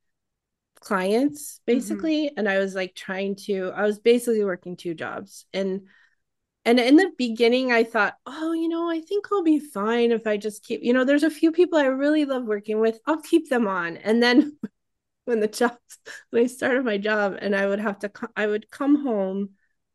clients 0.81 1.61
basically 1.67 2.27
mm-hmm. 2.27 2.39
and 2.39 2.49
I 2.49 2.59
was 2.59 2.75
like 2.75 2.95
trying 2.95 3.37
to 3.47 3.71
I 3.75 3.83
was 3.83 3.99
basically 3.99 4.45
working 4.45 4.77
two 4.77 4.95
jobs 4.95 5.45
and 5.53 5.83
and 6.65 6.79
in 6.79 6.97
the 6.97 7.11
beginning 7.17 7.73
i 7.73 7.83
thought 7.83 8.15
oh 8.27 8.53
you 8.53 8.69
know 8.69 8.91
i 8.91 9.01
think 9.01 9.27
i'll 9.33 9.43
be 9.43 9.59
fine 9.59 10.13
if 10.13 10.27
i 10.27 10.37
just 10.37 10.63
keep 10.65 10.83
you 10.83 10.93
know 10.93 11.05
there's 11.05 11.23
a 11.23 11.31
few 11.31 11.53
people 11.53 11.79
i 11.79 11.85
really 11.85 12.25
love 12.25 12.45
working 12.45 12.81
with 12.81 12.99
i'll 13.07 13.21
keep 13.23 13.49
them 13.49 13.67
on 13.67 13.97
and 13.99 14.23
then 14.23 14.57
when 15.31 15.41
the 15.41 15.49
jobs 15.49 15.79
when 16.31 16.43
I 16.43 16.47
started 16.47 16.85
my 16.85 16.99
job 16.99 17.39
and 17.41 17.57
I 17.57 17.67
would 17.67 17.81
have 17.81 17.99
to 18.01 18.11
I 18.37 18.47
would 18.47 18.71
come 18.71 19.03
home 19.05 19.51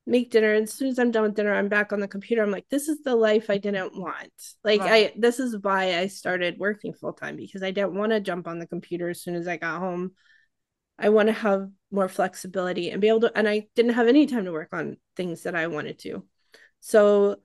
make 0.08 0.32
dinner 0.32 0.54
and 0.54 0.64
as 0.64 0.74
soon 0.74 0.88
as 0.88 1.00
I'm 1.00 1.12
done 1.12 1.24
with 1.24 1.36
dinner 1.36 1.54
I'm 1.54 1.68
back 1.68 1.92
on 1.92 2.00
the 2.00 2.08
computer. 2.08 2.42
I'm 2.42 2.52
like 2.52 2.68
this 2.70 2.88
is 2.88 3.04
the 3.04 3.16
life 3.16 3.50
I 3.50 3.58
didn't 3.58 4.00
want. 4.00 4.32
Like 4.64 4.82
right. 4.82 5.12
I 5.16 5.20
this 5.20 5.40
is 5.40 5.58
why 5.62 5.98
I 5.98 6.08
started 6.08 6.58
working 6.58 6.94
full 6.94 7.14
time 7.14 7.36
because 7.36 7.64
I 7.64 7.72
didn't 7.72 7.96
want 7.96 8.12
to 8.12 8.20
jump 8.20 8.48
on 8.48 8.60
the 8.60 8.68
computer 8.68 9.10
as 9.10 9.22
soon 9.22 9.36
as 9.36 9.48
I 9.48 9.58
got 9.58 9.80
home. 9.80 10.12
I 10.98 11.10
want 11.10 11.28
to 11.28 11.34
have 11.34 11.70
more 11.92 12.08
flexibility 12.08 12.90
and 12.92 13.02
be 13.02 13.10
able 13.10 13.22
to 13.22 13.38
and 13.38 13.48
I 13.48 13.68
didn't 13.76 13.94
have 13.94 14.08
any 14.08 14.26
time 14.26 14.46
to 14.46 14.52
work 14.52 14.70
on 14.72 14.98
things 15.16 15.44
that 15.44 15.56
I 15.56 15.68
wanted 15.68 16.00
to. 16.00 16.24
So 16.80 17.38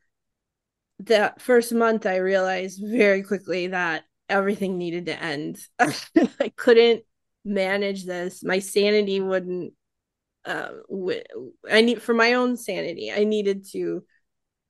that 1.01 1.41
first 1.41 1.73
month 1.73 2.07
I 2.07 2.17
realized 2.17 2.81
very 2.85 3.23
quickly 3.23 3.69
that 3.69 4.05
everything 4.29 4.79
needed 4.79 5.07
to 5.07 5.23
end. 5.23 5.59
I 5.79 6.53
couldn't 6.57 7.05
manage 7.45 8.05
this 8.05 8.45
my 8.45 8.59
sanity 8.59 9.21
wouldn't 9.21 9.73
uh 10.45 10.71
w- 10.89 11.23
i 11.71 11.81
need 11.81 12.03
for 12.03 12.15
my 12.15 12.35
own 12.35 12.57
sanity 12.57 13.11
i 13.13 13.25
needed 13.25 13.67
to 13.67 14.05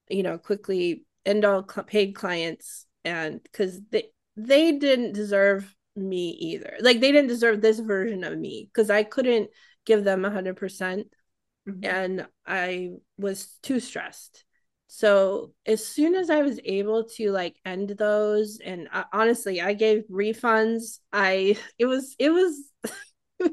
you 0.08 0.22
know 0.22 0.38
quickly 0.38 1.04
end 1.26 1.44
all 1.44 1.66
cl- 1.68 1.84
paid 1.84 2.14
clients 2.14 2.86
and 3.04 3.42
because 3.42 3.80
they 3.90 4.04
they 4.36 4.72
didn't 4.72 5.12
deserve 5.12 5.74
me 5.96 6.30
either. 6.30 6.76
Like 6.80 7.00
they 7.00 7.12
didn't 7.12 7.28
deserve 7.28 7.60
this 7.60 7.80
version 7.80 8.24
of 8.24 8.38
me 8.38 8.68
because 8.72 8.90
i 8.90 9.02
couldn't 9.02 9.50
give 9.84 10.04
them 10.04 10.22
100% 10.22 11.06
mm 11.68 11.74
hmm 11.74 11.80
and 11.82 12.26
i 12.46 12.90
was 13.18 13.58
too 13.62 13.80
stressed 13.80 14.44
so 14.92 15.52
as 15.66 15.86
soon 15.86 16.16
as 16.16 16.30
I 16.30 16.42
was 16.42 16.58
able 16.64 17.04
to 17.16 17.30
like 17.30 17.54
end 17.64 17.90
those, 17.90 18.58
and 18.58 18.88
uh, 18.92 19.04
honestly, 19.12 19.60
I 19.60 19.72
gave 19.72 20.02
refunds. 20.10 20.98
I 21.12 21.56
it 21.78 21.86
was 21.86 22.16
it 22.18 22.30
was 22.30 22.60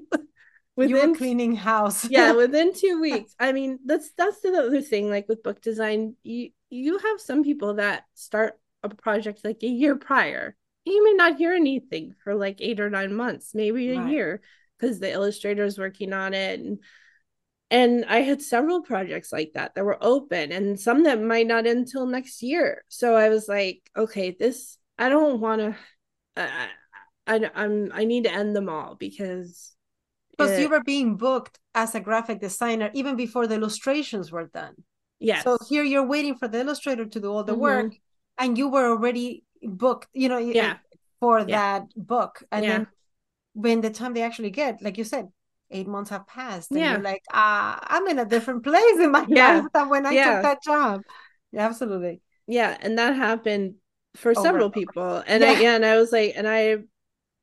within 0.76 1.14
cleaning 1.14 1.56
house. 1.56 2.10
yeah, 2.10 2.32
within 2.34 2.74
two 2.74 3.00
weeks. 3.00 3.36
I 3.40 3.52
mean, 3.52 3.78
that's 3.86 4.10
that's 4.18 4.42
the 4.42 4.50
other 4.50 4.82
thing. 4.82 5.12
Like 5.12 5.30
with 5.30 5.44
book 5.44 5.62
design, 5.62 6.16
you 6.24 6.50
you 6.72 6.98
have 6.98 7.22
some 7.22 7.44
people 7.44 7.76
that 7.76 8.06
start 8.16 8.56
a 8.82 8.90
project 8.90 9.46
like 9.46 9.62
a 9.62 9.68
year 9.68 9.96
prior. 9.96 10.56
You 10.86 11.04
may 11.04 11.14
not 11.14 11.38
hear 11.38 11.54
anything 11.54 12.16
for 12.24 12.34
like 12.34 12.62
eight 12.62 12.80
or 12.80 12.90
nine 12.90 13.14
months, 13.14 13.54
maybe 13.54 13.92
a 13.92 14.00
right. 14.00 14.10
year, 14.10 14.42
because 14.80 15.00
the 15.00 15.12
illustrator 15.12 15.66
is 15.66 15.78
working 15.78 16.14
on 16.14 16.34
it 16.34 16.60
and 16.60 16.80
and 17.70 18.06
i 18.06 18.20
had 18.20 18.42
several 18.42 18.82
projects 18.82 19.32
like 19.32 19.52
that 19.54 19.76
that 19.76 19.86
were 19.86 19.98
open 20.02 20.52
and 20.52 20.80
some 20.80 21.04
that 21.04 21.22
might 21.22 21.48
not 21.48 21.66
end 21.66 21.80
until 21.80 22.06
next 22.06 22.42
year 22.42 22.84
so 22.88 23.16
i 23.16 23.30
was 23.30 23.48
like 23.48 23.90
okay 23.96 24.32
this 24.32 24.78
i 24.98 25.10
don't 25.10 25.40
want 25.40 25.62
to 25.62 25.76
I, 26.36 26.68
I 27.28 27.50
i'm 27.56 27.92
i 27.94 28.06
need 28.06 28.24
to 28.24 28.32
end 28.32 28.56
them 28.56 28.70
all 28.70 28.96
because 28.96 29.74
because 30.32 30.60
you 30.60 30.70
were 30.70 30.84
being 30.84 31.18
booked 31.18 31.60
as 31.74 31.96
a 31.96 32.00
graphic 32.00 32.40
designer 32.40 32.92
even 32.94 33.16
before 33.16 33.48
the 33.48 33.56
illustrations 33.56 34.32
were 34.32 34.48
done 34.48 34.76
yeah 35.20 35.42
so 35.42 35.58
here 35.68 35.84
you're 35.84 36.08
waiting 36.08 36.36
for 36.38 36.48
the 36.48 36.60
illustrator 36.60 37.06
to 37.06 37.20
do 37.20 37.32
all 37.32 37.44
the 37.44 37.54
mm-hmm. 37.54 37.62
work 37.62 37.94
and 38.38 38.58
you 38.58 38.70
were 38.70 38.92
already 38.92 39.44
booked 39.64 40.08
you 40.14 40.30
know 40.30 40.38
yeah 40.38 40.78
for 41.20 41.40
yeah. 41.40 41.46
that 41.46 41.88
book 41.96 42.44
and 42.52 42.64
yeah. 42.64 42.72
then 42.72 42.88
when 43.54 43.82
the 43.82 43.90
time 43.90 44.14
they 44.14 44.22
actually 44.22 44.52
get 44.52 44.82
like 44.82 44.98
you 44.98 45.04
said 45.04 45.28
eight 45.72 45.88
months 45.88 46.10
have 46.10 46.26
passed 46.28 46.72
and 46.72 46.80
yeah. 46.80 46.94
you're 46.94 47.02
like 47.02 47.24
ah 47.32 47.80
i'm 47.88 48.08
in 48.08 48.20
a 48.20 48.26
different 48.26 48.64
place 48.64 48.98
in 49.00 49.12
my 49.12 49.26
yeah. 49.30 49.60
life 49.60 49.66
than 49.74 49.90
when 49.90 50.06
i 50.06 50.12
yeah. 50.12 50.34
took 50.36 50.44
that 50.44 50.64
job 50.64 51.02
yeah, 51.52 51.66
absolutely 51.66 52.22
yeah 52.48 52.78
and 52.82 52.98
that 52.98 53.16
happened 53.16 53.76
for 54.16 54.32
Over 54.32 54.42
several 54.42 54.70
people 54.70 55.24
and 55.28 55.44
yeah. 55.44 55.52
I, 55.52 55.60
yeah 55.60 55.76
and 55.76 55.86
i 55.86 55.98
was 55.98 56.12
like 56.12 56.34
and 56.36 56.48
i 56.48 56.78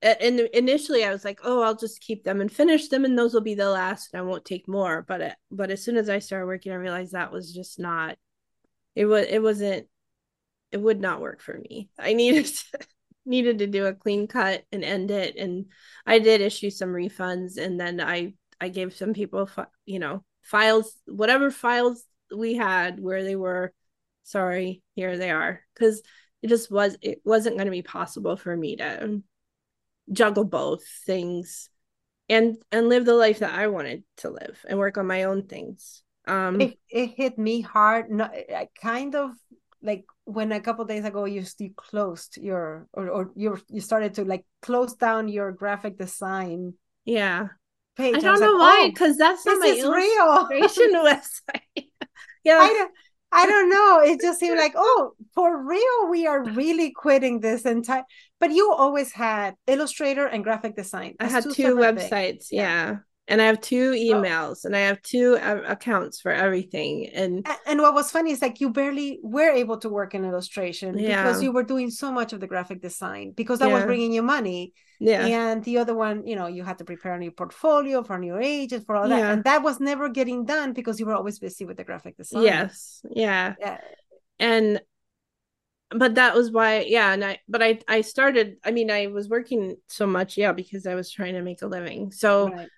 and 0.02 0.40
initially 0.40 1.04
i 1.04 1.10
was 1.10 1.24
like 1.24 1.40
oh 1.44 1.62
i'll 1.62 1.76
just 1.76 2.00
keep 2.00 2.24
them 2.24 2.40
and 2.40 2.50
finish 2.50 2.88
them 2.88 3.04
and 3.04 3.18
those 3.18 3.32
will 3.32 3.40
be 3.40 3.54
the 3.54 3.70
last 3.70 4.10
and 4.12 4.20
i 4.20 4.24
won't 4.24 4.44
take 4.44 4.68
more 4.68 5.04
but 5.06 5.20
it, 5.20 5.34
but 5.50 5.70
as 5.70 5.82
soon 5.82 5.96
as 5.96 6.08
i 6.08 6.18
started 6.18 6.46
working 6.46 6.72
i 6.72 6.76
realized 6.76 7.12
that 7.12 7.32
was 7.32 7.52
just 7.52 7.78
not 7.78 8.16
it 8.94 9.06
was 9.06 9.26
it 9.28 9.42
wasn't 9.42 9.86
it 10.72 10.80
would 10.80 11.00
not 11.00 11.20
work 11.20 11.40
for 11.40 11.56
me 11.56 11.88
i 11.98 12.12
needed 12.14 12.46
to, 12.46 12.78
needed 13.26 13.58
to 13.58 13.66
do 13.66 13.86
a 13.86 13.94
clean 13.94 14.26
cut 14.26 14.64
and 14.72 14.84
end 14.84 15.10
it 15.10 15.36
and 15.36 15.66
i 16.06 16.18
did 16.18 16.40
issue 16.40 16.70
some 16.70 16.90
refunds 16.90 17.56
and 17.56 17.80
then 17.80 18.00
i 18.00 18.32
i 18.60 18.68
gave 18.68 18.94
some 18.94 19.12
people 19.12 19.48
you 19.86 19.98
know 19.98 20.24
files 20.42 20.92
whatever 21.06 21.50
files 21.50 22.04
we 22.34 22.54
had 22.54 23.00
where 23.00 23.22
they 23.24 23.36
were 23.36 23.72
sorry 24.24 24.82
here 24.94 25.16
they 25.16 25.30
are 25.30 25.60
because 25.74 26.02
it 26.42 26.48
just 26.48 26.70
was 26.70 26.96
it 27.00 27.20
wasn't 27.24 27.56
going 27.56 27.66
to 27.66 27.70
be 27.70 27.82
possible 27.82 28.36
for 28.36 28.54
me 28.54 28.76
to 28.76 29.22
juggle 30.12 30.44
both 30.44 30.84
things 31.06 31.70
and 32.28 32.56
and 32.72 32.88
live 32.88 33.04
the 33.04 33.14
life 33.14 33.40
that 33.40 33.54
I 33.54 33.68
wanted 33.68 34.04
to 34.18 34.30
live 34.30 34.64
and 34.68 34.78
work 34.78 34.98
on 34.98 35.06
my 35.06 35.24
own 35.24 35.46
things. 35.46 36.02
Um 36.26 36.60
it, 36.60 36.78
it 36.88 37.06
hit 37.16 37.38
me 37.38 37.60
hard. 37.60 38.10
No, 38.10 38.24
I 38.24 38.68
kind 38.80 39.14
of 39.14 39.30
like 39.84 40.04
when 40.24 40.50
a 40.52 40.60
couple 40.60 40.84
days 40.84 41.04
ago 41.04 41.26
you 41.26 41.44
still 41.44 41.68
closed 41.76 42.38
your 42.38 42.88
or, 42.92 43.08
or 43.08 43.30
you 43.36 43.58
you 43.68 43.80
started 43.80 44.14
to 44.14 44.24
like 44.24 44.44
close 44.62 44.94
down 44.94 45.28
your 45.28 45.52
graphic 45.52 45.98
design 45.98 46.74
yeah 47.04 47.48
page. 47.96 48.16
I 48.16 48.20
don't 48.20 48.42
I 48.42 48.46
know 48.46 48.52
like, 48.52 48.58
why 48.58 48.90
because 48.92 49.14
oh, 49.14 49.18
that's 49.18 49.46
not 49.46 49.60
my 49.60 49.76
illustration 49.78 50.92
website 50.94 51.88
yeah 52.44 52.58
I, 52.58 52.68
don't, 52.68 52.92
I 53.34 53.46
don't 53.46 53.68
know. 53.68 54.00
It 54.00 54.20
just 54.20 54.38
seemed 54.38 54.58
like, 54.58 54.74
oh, 54.76 55.12
for 55.34 55.66
real, 55.66 56.08
we 56.08 56.26
are 56.26 56.44
really 56.44 56.92
quitting 56.92 57.40
this 57.40 57.62
entire. 57.62 58.04
But 58.38 58.52
you 58.52 58.72
always 58.72 59.12
had 59.12 59.54
Illustrator 59.66 60.26
and 60.26 60.44
graphic 60.44 60.76
design. 60.76 61.14
I 61.18 61.26
had 61.26 61.42
two, 61.42 61.52
two 61.52 61.74
websites. 61.74 62.46
Yeah. 62.50 62.62
yeah. 62.62 62.96
And 63.26 63.40
I 63.40 63.46
have 63.46 63.60
two 63.60 63.94
oh. 63.96 63.98
emails 63.98 64.60
oh. 64.64 64.66
and 64.66 64.76
I 64.76 64.80
have 64.80 65.00
two 65.00 65.38
accounts 65.40 66.20
for 66.20 66.30
everything. 66.30 67.08
And 67.14 67.46
and 67.66 67.80
what 67.80 67.94
was 67.94 68.10
funny 68.10 68.32
is 68.32 68.42
like 68.42 68.60
you 68.60 68.70
barely 68.70 69.18
were 69.22 69.50
able 69.50 69.78
to 69.78 69.88
work 69.88 70.14
in 70.14 70.24
illustration 70.24 70.98
yeah. 70.98 71.22
because 71.22 71.42
you 71.42 71.50
were 71.50 71.62
doing 71.62 71.90
so 71.90 72.12
much 72.12 72.32
of 72.32 72.40
the 72.40 72.46
graphic 72.46 72.82
design 72.82 73.32
because 73.32 73.60
that 73.60 73.68
yeah. 73.68 73.74
was 73.74 73.84
bringing 73.84 74.12
you 74.12 74.22
money. 74.22 74.74
Yeah. 75.00 75.26
And 75.26 75.64
the 75.64 75.78
other 75.78 75.94
one, 75.94 76.26
you 76.26 76.36
know, 76.36 76.46
you 76.46 76.64
had 76.64 76.78
to 76.78 76.84
prepare 76.84 77.14
a 77.14 77.18
new 77.18 77.30
portfolio 77.30 78.02
for 78.02 78.16
a 78.16 78.18
new 78.18 78.38
agent 78.38 78.86
for 78.86 78.94
all 78.94 79.08
that. 79.08 79.18
Yeah. 79.18 79.32
And 79.32 79.44
that 79.44 79.62
was 79.62 79.80
never 79.80 80.08
getting 80.08 80.44
done 80.44 80.72
because 80.72 81.00
you 81.00 81.06
were 81.06 81.14
always 81.14 81.38
busy 81.38 81.64
with 81.64 81.78
the 81.78 81.84
graphic 81.84 82.16
design. 82.16 82.42
Yes. 82.42 83.00
Yeah. 83.10 83.54
yeah. 83.58 83.78
And 84.38 84.80
but 85.90 86.16
that 86.16 86.34
was 86.34 86.50
why 86.50 86.80
yeah 86.80 87.12
and 87.12 87.24
i 87.24 87.38
but 87.48 87.62
i 87.62 87.78
i 87.88 88.00
started 88.00 88.56
i 88.64 88.70
mean 88.70 88.90
i 88.90 89.06
was 89.06 89.28
working 89.28 89.76
so 89.86 90.06
much 90.06 90.36
yeah 90.36 90.52
because 90.52 90.86
i 90.86 90.94
was 90.94 91.10
trying 91.10 91.34
to 91.34 91.42
make 91.42 91.62
a 91.62 91.66
living 91.66 92.10
so 92.10 92.48
right. 92.48 92.68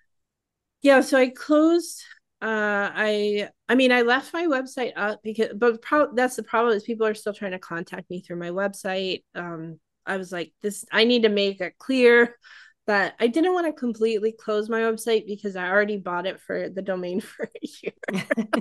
Yeah 0.83 1.01
so 1.01 1.19
i 1.19 1.29
closed 1.29 2.03
uh 2.43 2.91
i 2.95 3.49
i 3.69 3.75
mean 3.75 3.93
i 3.93 4.03
left 4.03 4.33
my 4.33 4.47
website 4.47 4.93
up 4.97 5.21
because 5.23 5.49
but 5.57 5.81
pro- 5.83 6.13
that's 6.15 6.37
the 6.37 6.43
problem 6.43 6.77
is 6.77 6.83
people 6.83 7.07
are 7.07 7.15
still 7.15 7.33
trying 7.33 7.53
to 7.53 7.59
contact 7.59 8.09
me 8.11 8.21
through 8.21 8.37
my 8.37 8.51
website 8.51 9.23
um 9.35 9.79
I 10.07 10.17
was 10.17 10.33
like, 10.33 10.53
this, 10.63 10.85
I 10.93 11.05
need 11.05 11.23
to 11.25 11.29
make 11.29 11.61
it 11.61 11.79
clear 11.79 12.37
that 12.87 13.15
I 13.19 13.27
didn't 13.27 13.53
want 13.53 13.67
to 13.67 13.73
completely 13.73 14.33
close 14.33 14.69
my 14.69 14.81
website 14.81 15.27
because 15.27 15.57
I 15.57 15.69
already 15.69 15.97
bought 15.97 16.27
it 16.27 16.41
for 16.41 16.69
the 16.69 16.83
domain 16.83 17.21
for 17.21 17.45
a 17.45 17.69
year. 17.83 17.93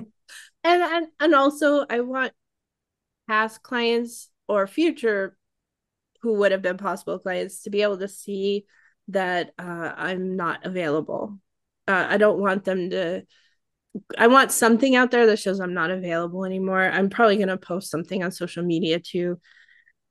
and, 0.64 0.82
and 0.82 1.06
and 1.20 1.34
also 1.34 1.86
I 1.88 2.00
want 2.00 2.32
past 3.28 3.62
clients 3.62 4.28
or 4.48 4.66
future 4.66 5.36
who 6.22 6.34
would 6.34 6.52
have 6.52 6.62
been 6.62 6.78
possible 6.78 7.18
clients 7.18 7.62
to 7.62 7.70
be 7.70 7.82
able 7.82 7.98
to 7.98 8.08
see 8.08 8.66
that 9.08 9.52
uh, 9.58 9.92
I'm 9.96 10.36
not 10.36 10.66
available. 10.66 11.38
Uh, 11.88 12.06
I 12.08 12.16
don't 12.16 12.38
want 12.38 12.64
them 12.64 12.90
to 12.90 13.22
I 14.18 14.26
want 14.26 14.52
something 14.52 14.94
out 14.96 15.10
there 15.10 15.26
that 15.26 15.38
shows 15.38 15.60
I'm 15.60 15.74
not 15.74 15.90
available 15.90 16.44
anymore. 16.44 16.82
I'm 16.82 17.08
probably 17.08 17.36
going 17.36 17.48
to 17.48 17.56
post 17.56 17.90
something 17.90 18.22
on 18.22 18.30
social 18.30 18.62
media 18.62 19.00
too 19.00 19.40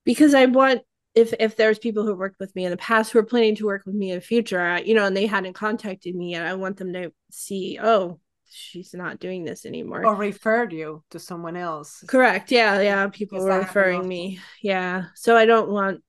because 0.03 0.33
I 0.33 0.45
want 0.45 0.81
if 1.13 1.33
if 1.39 1.55
there's 1.55 1.79
people 1.79 2.03
who 2.03 2.15
worked 2.15 2.39
with 2.39 2.55
me 2.55 2.65
in 2.65 2.71
the 2.71 2.77
past 2.77 3.11
who 3.11 3.19
are 3.19 3.23
planning 3.23 3.55
to 3.55 3.65
work 3.65 3.83
with 3.85 3.95
me 3.95 4.11
in 4.11 4.19
the 4.19 4.25
future, 4.25 4.79
you 4.79 4.93
know, 4.93 5.05
and 5.05 5.15
they 5.15 5.27
hadn't 5.27 5.53
contacted 5.53 6.15
me 6.15 6.31
yet, 6.31 6.45
I 6.45 6.55
want 6.55 6.77
them 6.77 6.93
to 6.93 7.13
see, 7.31 7.79
oh, 7.81 8.19
she's 8.45 8.93
not 8.93 9.19
doing 9.19 9.43
this 9.43 9.65
anymore. 9.65 10.05
Or 10.05 10.15
referred 10.15 10.73
you 10.73 11.03
to 11.11 11.19
someone 11.19 11.55
else. 11.55 12.03
Correct. 12.07 12.51
Yeah, 12.51 12.81
yeah. 12.81 13.07
People 13.07 13.39
were 13.39 13.59
referring 13.59 14.07
me. 14.07 14.39
Yeah. 14.61 15.05
So 15.15 15.37
I 15.37 15.45
don't 15.45 15.69
want 15.69 16.01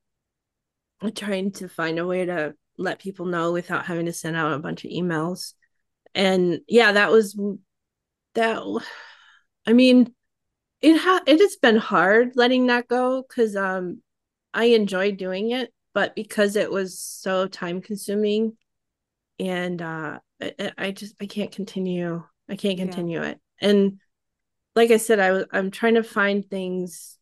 I'm 1.01 1.13
trying 1.13 1.53
to 1.53 1.69
find 1.69 1.99
a 1.99 2.07
way 2.07 2.25
to 2.25 2.55
let 2.79 2.99
people 2.99 3.27
know 3.27 3.53
without 3.53 3.87
having 3.87 4.07
to 4.07 4.13
send 4.13 4.37
out 4.37 4.53
a 4.53 4.59
bunch 4.59 4.85
of 4.85 4.91
emails. 4.91 5.55
And 6.15 6.61
yeah, 6.69 6.93
that 6.93 7.11
was 7.11 7.39
that 8.35 8.83
I 9.67 9.73
mean, 9.73 10.15
it 10.81 10.99
ha 10.99 11.21
it 11.27 11.41
has 11.41 11.57
been 11.57 11.77
hard 11.77 12.33
letting 12.37 12.67
that 12.67 12.89
go 12.89 13.23
because 13.23 13.57
um 13.57 14.03
I 14.55 14.67
enjoy 14.67 15.13
doing 15.13 15.51
it, 15.51 15.73
but 15.95 16.15
because 16.15 16.57
it 16.57 16.71
was 16.71 16.99
so 17.01 17.47
time 17.47 17.81
consuming 17.81 18.57
and 19.39 19.83
uh 19.83 20.19
I, 20.41 20.73
I, 20.77 20.91
just 20.91 21.15
I 21.21 21.27
can't 21.27 21.51
continue. 21.51 22.23
I 22.49 22.57
can't 22.57 22.79
continue 22.79 23.21
yeah. 23.23 23.29
it. 23.31 23.41
And 23.61 24.01
like 24.75 24.91
I 24.91 24.99
said, 24.99 25.19
I 25.19 25.33
was 25.33 25.47
I'm 25.53 25.71
trying 25.71 25.95
to 25.95 26.03
find 26.03 26.49
things 26.49 27.19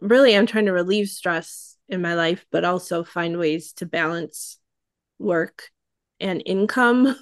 really 0.00 0.36
I'm 0.36 0.46
trying 0.46 0.66
to 0.66 0.72
relieve 0.72 1.08
stress 1.08 1.71
in 1.92 2.02
my 2.02 2.14
life, 2.14 2.44
but 2.50 2.64
also 2.64 3.04
find 3.04 3.38
ways 3.38 3.72
to 3.74 3.86
balance 3.86 4.58
work 5.18 5.70
and 6.18 6.42
income 6.44 7.14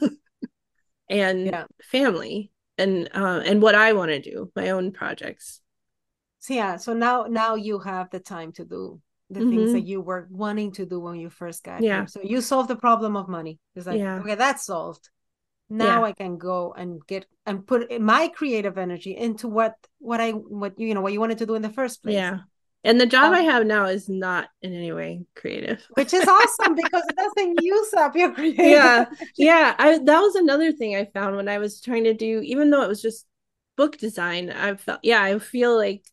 and 1.09 1.47
yeah. 1.47 1.64
family 1.83 2.53
and 2.79 3.11
uh, 3.14 3.43
and 3.45 3.61
what 3.61 3.75
I 3.75 3.93
want 3.93 4.11
to 4.11 4.21
do, 4.21 4.51
my 4.57 4.71
own 4.71 4.93
projects 4.93 5.61
so 6.41 6.55
yeah 6.55 6.77
so 6.77 6.93
now 6.93 7.27
now 7.29 7.55
you 7.55 7.79
have 7.79 8.11
the 8.11 8.18
time 8.18 8.51
to 8.51 8.64
do 8.64 9.01
the 9.29 9.41
mm-hmm. 9.41 9.51
things 9.51 9.73
that 9.73 9.87
you 9.87 10.01
were 10.01 10.27
wanting 10.31 10.73
to 10.73 10.85
do 10.85 10.99
when 10.99 11.16
you 11.16 11.31
first 11.31 11.62
got 11.62 11.83
yeah 11.83 11.99
here. 11.99 12.07
so 12.09 12.21
you 12.23 12.41
solved 12.41 12.68
the 12.68 12.77
problem 12.77 13.16
of 13.16 13.29
money 13.29 13.61
it's 13.77 13.87
like 13.87 13.99
yeah. 13.99 14.18
okay 14.18 14.35
that's 14.35 14.66
solved 14.66 15.09
now 15.68 16.01
yeah. 16.01 16.07
i 16.09 16.12
can 16.12 16.37
go 16.37 16.73
and 16.77 17.07
get 17.07 17.27
and 17.47 17.66
put 17.66 18.01
my 18.01 18.29
creative 18.29 18.79
energy 18.79 19.16
into 19.16 19.47
what 19.47 19.75
what 19.99 20.21
i 20.21 20.31
what 20.31 20.79
you 20.81 20.95
know 20.95 21.03
what 21.03 21.12
you 21.12 21.21
wanted 21.21 21.39
to 21.39 21.47
do 21.47 21.55
in 21.55 21.62
the 21.62 21.71
first 21.71 22.03
place 22.03 22.14
yeah 22.14 22.39
and 22.83 23.01
the 23.01 23.07
job 23.07 23.33
um, 23.33 23.35
I 23.35 23.41
have 23.43 23.66
now 23.66 23.87
is 23.87 24.09
not 24.09 24.49
in 24.62 24.74
any 24.74 24.93
way 24.93 25.24
creative, 25.37 25.87
which 25.95 26.14
is 26.14 26.26
awesome 26.26 26.74
because 26.74 27.03
it 27.09 27.16
doesn't 27.16 27.59
use 27.62 27.93
up 27.95 28.16
your 28.16 28.33
creative. 28.33 28.66
Yeah, 28.66 29.05
yeah. 29.37 29.74
I 29.78 29.99
that 29.99 30.20
was 30.20 30.35
another 30.35 30.72
thing 30.72 30.97
I 30.97 31.05
found 31.05 31.37
when 31.37 31.49
I 31.49 31.59
was 31.59 31.81
trying 31.81 32.05
to 32.05 32.14
do, 32.14 32.41
even 32.43 32.70
though 32.70 32.83
it 32.83 32.89
was 32.89 33.03
just 33.03 33.26
book 33.76 33.99
design. 33.99 34.51
I 34.51 34.76
felt, 34.76 35.01
yeah, 35.03 35.22
I 35.22 35.39
feel 35.39 35.76
like 35.76 36.05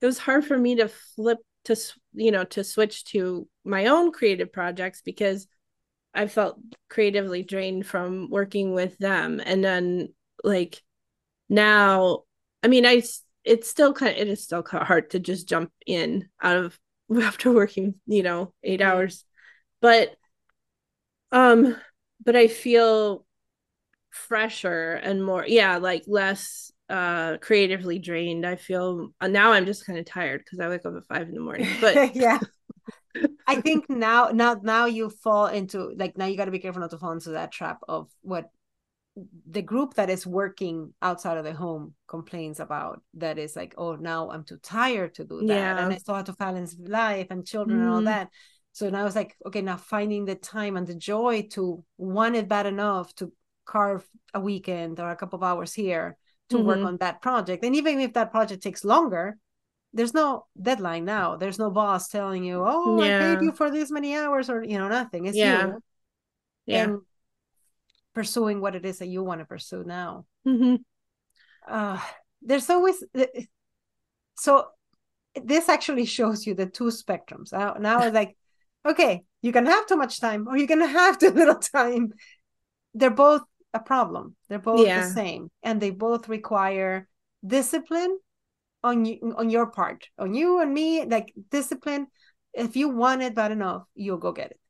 it 0.00 0.06
was 0.06 0.18
hard 0.18 0.44
for 0.44 0.58
me 0.58 0.76
to 0.76 0.88
flip 0.88 1.38
to 1.64 1.76
you 2.12 2.30
know 2.30 2.44
to 2.44 2.64
switch 2.64 3.04
to 3.04 3.46
my 3.64 3.86
own 3.86 4.12
creative 4.12 4.52
projects 4.52 5.02
because 5.02 5.46
I 6.14 6.26
felt 6.26 6.58
creatively 6.88 7.42
drained 7.42 7.86
from 7.86 8.28
working 8.30 8.72
with 8.74 8.98
them 8.98 9.40
and 9.44 9.62
then 9.62 10.12
like 10.42 10.82
now 11.48 12.24
I 12.62 12.68
mean 12.68 12.86
I 12.86 13.02
it's 13.50 13.68
still 13.68 13.92
kind 13.92 14.12
of 14.12 14.18
it 14.18 14.28
is 14.28 14.42
still 14.42 14.62
kind 14.62 14.80
of 14.80 14.86
hard 14.86 15.10
to 15.10 15.18
just 15.18 15.48
jump 15.48 15.72
in 15.84 16.28
out 16.40 16.56
of 16.56 16.78
after 17.22 17.52
working 17.52 17.94
you 18.06 18.22
know 18.22 18.52
8 18.62 18.80
hours. 18.80 19.24
But 19.80 20.14
um 21.32 21.76
but 22.24 22.36
I 22.36 22.46
feel 22.46 23.26
fresher 24.10 24.92
and 24.92 25.24
more 25.24 25.44
yeah 25.46 25.78
like 25.78 26.04
less 26.06 26.70
uh 26.88 27.38
creatively 27.38 27.98
drained. 27.98 28.46
I 28.46 28.56
feel 28.56 29.10
uh, 29.20 29.28
now 29.28 29.52
i'm 29.52 29.66
just 29.66 29.86
kind 29.86 29.98
of 29.98 30.04
tired 30.04 30.42
because 30.44 30.58
i 30.58 30.68
wake 30.68 30.84
up 30.84 30.94
at 30.96 31.06
five 31.06 31.28
in 31.28 31.34
the 31.34 31.40
morning 31.40 31.68
but 31.80 32.14
yeah. 32.16 32.38
I 33.46 33.60
think 33.60 33.88
now 33.88 34.30
now 34.32 34.60
now 34.62 34.86
you 34.86 35.10
fall 35.10 35.46
into 35.46 35.92
like 35.96 36.16
now 36.16 36.26
you 36.26 36.36
got 36.36 36.44
to 36.46 36.50
be 36.50 36.58
careful 36.60 36.80
not 36.80 36.90
to 36.90 36.98
fall 36.98 37.12
into 37.12 37.30
that 37.30 37.52
trap 37.52 37.78
of 37.88 38.08
what 38.22 38.50
the 39.50 39.62
group 39.62 39.94
that 39.94 40.08
is 40.08 40.26
working 40.26 40.94
outside 41.02 41.36
of 41.36 41.44
the 41.44 41.52
home 41.52 41.94
complains 42.06 42.60
about 42.60 43.02
that 43.14 43.38
is 43.38 43.56
like 43.56 43.74
oh 43.76 43.96
now 43.96 44.30
i'm 44.30 44.44
too 44.44 44.58
tired 44.62 45.12
to 45.14 45.24
do 45.24 45.40
that 45.40 45.54
yeah. 45.54 45.84
and 45.84 45.92
i 45.92 45.96
still 45.96 46.14
have 46.14 46.24
to 46.24 46.32
balance 46.34 46.76
life 46.78 47.26
and 47.30 47.46
children 47.46 47.78
mm. 47.78 47.82
and 47.82 47.90
all 47.90 47.96
mm-hmm. 47.96 48.06
that 48.06 48.28
so 48.72 48.88
now 48.88 49.04
it's 49.04 49.16
like 49.16 49.36
okay 49.44 49.62
now 49.62 49.76
finding 49.76 50.24
the 50.24 50.36
time 50.36 50.76
and 50.76 50.86
the 50.86 50.94
joy 50.94 51.46
to 51.50 51.84
want 51.98 52.36
it 52.36 52.48
bad 52.48 52.66
enough 52.66 53.12
to 53.14 53.32
carve 53.70 54.08
a 54.34 54.40
weekend 54.40 54.98
or 54.98 55.10
a 55.10 55.16
couple 55.16 55.36
of 55.36 55.42
hours 55.42 55.72
here 55.72 56.16
to 56.50 56.56
mm-hmm. 56.56 56.66
work 56.66 56.78
on 56.78 56.96
that 56.98 57.22
project. 57.22 57.64
And 57.64 57.76
even 57.76 58.00
if 58.00 58.12
that 58.14 58.32
project 58.32 58.62
takes 58.62 58.84
longer, 58.84 59.38
there's 59.92 60.14
no 60.14 60.46
deadline 60.60 61.04
now. 61.04 61.36
There's 61.36 61.58
no 61.58 61.70
boss 61.70 62.08
telling 62.08 62.44
you, 62.44 62.62
"Oh, 62.64 63.02
yeah. 63.02 63.16
I 63.16 63.20
paid 63.20 63.44
you 63.44 63.52
for 63.52 63.70
this 63.70 63.90
many 63.90 64.16
hours," 64.16 64.50
or 64.50 64.62
you 64.62 64.78
know, 64.78 64.88
nothing. 64.88 65.26
It's 65.26 65.36
yeah. 65.36 65.66
you, 65.66 65.82
yeah, 66.66 66.84
and 66.84 67.00
pursuing 68.14 68.60
what 68.60 68.74
it 68.74 68.84
is 68.84 68.98
that 68.98 69.08
you 69.08 69.22
want 69.22 69.40
to 69.40 69.44
pursue 69.44 69.84
now. 69.84 70.26
Mm-hmm. 70.46 70.76
Uh, 71.68 72.00
there's 72.42 72.70
always 72.70 73.02
so. 74.36 74.68
This 75.40 75.68
actually 75.68 76.06
shows 76.06 76.44
you 76.44 76.54
the 76.54 76.66
two 76.66 76.84
spectrums. 76.84 77.52
Now, 77.52 77.74
now 77.78 78.02
it's 78.02 78.14
like, 78.14 78.36
okay, 78.84 79.22
you 79.42 79.52
can 79.52 79.66
have 79.66 79.86
too 79.86 79.96
much 79.96 80.20
time, 80.20 80.48
or 80.48 80.56
you 80.56 80.66
can 80.66 80.80
have 80.80 81.18
too 81.20 81.30
little 81.30 81.58
time. 81.58 82.12
They're 82.94 83.10
both 83.10 83.42
a 83.72 83.80
problem. 83.80 84.34
They're 84.48 84.58
both 84.58 84.86
yeah. 84.86 85.06
the 85.06 85.12
same, 85.12 85.50
and 85.62 85.80
they 85.80 85.90
both 85.90 86.28
require 86.28 87.08
discipline 87.46 88.18
on 88.82 89.04
you 89.04 89.34
on 89.36 89.50
your 89.50 89.66
part, 89.66 90.08
on 90.18 90.34
you 90.34 90.60
and 90.60 90.72
me. 90.72 91.04
Like 91.04 91.32
discipline. 91.50 92.08
If 92.52 92.74
you 92.74 92.88
want 92.88 93.22
it 93.22 93.36
bad 93.36 93.52
enough, 93.52 93.84
you'll 93.94 94.18
go 94.18 94.32
get 94.32 94.50
it. 94.50 94.60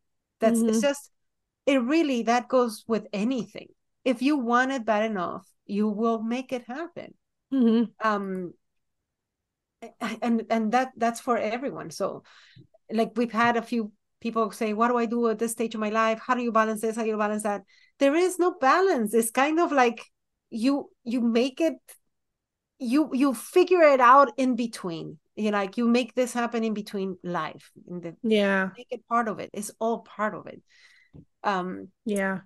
That's 0.41 0.59
mm-hmm. 0.59 0.69
it's 0.69 0.83
just 0.83 1.11
it. 1.71 1.79
Really, 1.79 2.23
that 2.23 2.49
goes 2.49 2.85
with 2.87 3.07
anything. 3.13 3.69
If 4.05 4.23
you 4.23 4.37
want 4.37 4.73
it 4.73 4.85
bad 4.85 5.11
enough, 5.11 5.47
you 5.67 5.89
will 5.89 6.23
make 6.23 6.53
it 6.53 6.65
happen. 6.67 7.15
Mm-hmm. 7.53 7.85
Um, 8.07 8.55
and 10.23 10.45
and 10.51 10.73
that 10.73 10.93
that's 10.97 11.21
for 11.21 11.39
everyone. 11.39 11.91
So, 11.91 12.23
like 12.91 13.13
we've 13.17 13.33
had 13.33 13.57
a 13.57 13.63
few 13.63 13.93
people 14.21 14.51
say, 14.51 14.73
What 14.73 14.89
do 14.89 14.97
I 14.97 15.07
do 15.07 15.29
at 15.29 15.39
this 15.39 15.53
stage 15.53 15.75
of 15.75 15.81
my 15.81 15.91
life? 15.91 16.21
How 16.25 16.35
do 16.35 16.43
you 16.43 16.53
balance 16.53 16.81
this? 16.81 16.97
How 16.97 17.03
do 17.03 17.09
you 17.09 17.17
balance 17.17 17.45
that? 17.45 17.63
There 17.99 18.15
is 18.15 18.39
no 18.39 18.55
balance. 18.61 19.15
It's 19.15 19.31
kind 19.31 19.61
of 19.61 19.73
like 19.73 20.05
you 20.51 20.91
you 21.05 21.21
make 21.21 21.61
it 21.61 21.75
you 22.79 23.11
you 23.13 23.35
figure 23.35 23.83
it 23.83 24.01
out 24.01 24.33
in 24.37 24.57
between 24.57 25.19
you 25.37 25.51
like 25.51 25.77
you 25.77 25.87
make 25.87 26.15
this 26.15 26.33
happen 26.33 26.65
in 26.65 26.75
between 26.75 27.17
life 27.23 27.71
in 27.89 28.01
the 28.01 28.17
yeah 28.23 28.71
make 28.77 28.89
it 28.91 29.07
part 29.07 29.29
of 29.29 29.39
it 29.39 29.51
it's 29.53 29.71
all 29.79 30.01
part 30.01 30.35
of 30.35 30.47
it 30.47 30.61
um 31.45 31.89
yeah. 32.05 32.41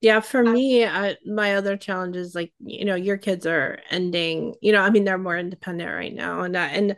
Yeah 0.00 0.20
for 0.20 0.46
I, 0.46 0.52
me 0.52 0.86
I, 0.86 1.16
my 1.26 1.56
other 1.56 1.76
challenge 1.76 2.16
is 2.16 2.34
like 2.34 2.52
you 2.60 2.84
know 2.84 2.94
your 2.94 3.16
kids 3.16 3.46
are 3.46 3.78
ending 3.90 4.54
you 4.62 4.72
know 4.72 4.80
i 4.80 4.90
mean 4.90 5.04
they're 5.04 5.18
more 5.18 5.36
independent 5.36 5.90
right 5.92 6.14
now 6.14 6.42
and 6.42 6.56
I, 6.56 6.66
and 6.68 6.96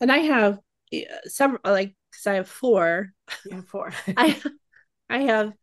and 0.00 0.12
i 0.12 0.18
have 0.18 0.58
several 1.24 1.60
like 1.64 1.96
because 2.10 2.26
i 2.26 2.34
have 2.34 2.48
four. 2.48 3.12
Yeah 3.46 3.62
four. 3.62 3.92
I 4.16 4.40
i 5.08 5.20
have 5.20 5.54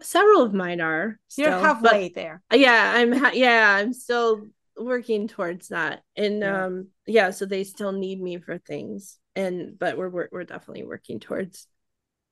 several 0.00 0.42
of 0.42 0.52
mine 0.52 0.80
are 0.80 1.18
still, 1.28 1.50
you're 1.50 1.58
halfway 1.58 2.08
there. 2.08 2.42
yeah 2.52 2.92
i'm 2.96 3.12
ha- 3.12 3.32
yeah 3.34 3.76
i'm 3.78 3.92
still 3.92 4.46
working 4.76 5.28
towards 5.28 5.68
that 5.68 6.02
and 6.16 6.40
yeah. 6.40 6.64
um 6.64 6.88
yeah 7.06 7.30
so 7.30 7.46
they 7.46 7.62
still 7.62 7.92
need 7.92 8.20
me 8.20 8.38
for 8.38 8.58
things 8.58 9.18
and 9.36 9.78
but 9.78 9.96
we're, 9.96 10.08
we're 10.08 10.28
we're 10.32 10.44
definitely 10.44 10.84
working 10.84 11.20
towards 11.20 11.68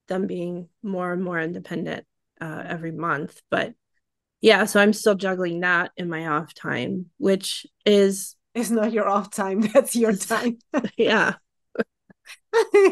them 0.09 0.27
being 0.27 0.69
more 0.83 1.13
and 1.13 1.23
more 1.23 1.41
independent 1.41 2.05
uh 2.41 2.63
every 2.67 2.93
month 2.93 3.41
but 3.51 3.75
yeah 4.41 4.65
so 4.65 4.81
i'm 4.81 4.93
still 4.93 5.15
juggling 5.15 5.61
that 5.61 5.91
in 5.97 6.09
my 6.09 6.27
off 6.27 6.53
time 6.55 7.07
which 7.19 7.67
is 7.87 8.37
it's 8.55 8.71
not 8.71 8.93
your 8.93 9.09
off 9.09 9.31
time 9.31 9.61
that's 9.75 9.97
your 9.97 10.15
time. 10.15 10.59
Yeah. 10.97 11.35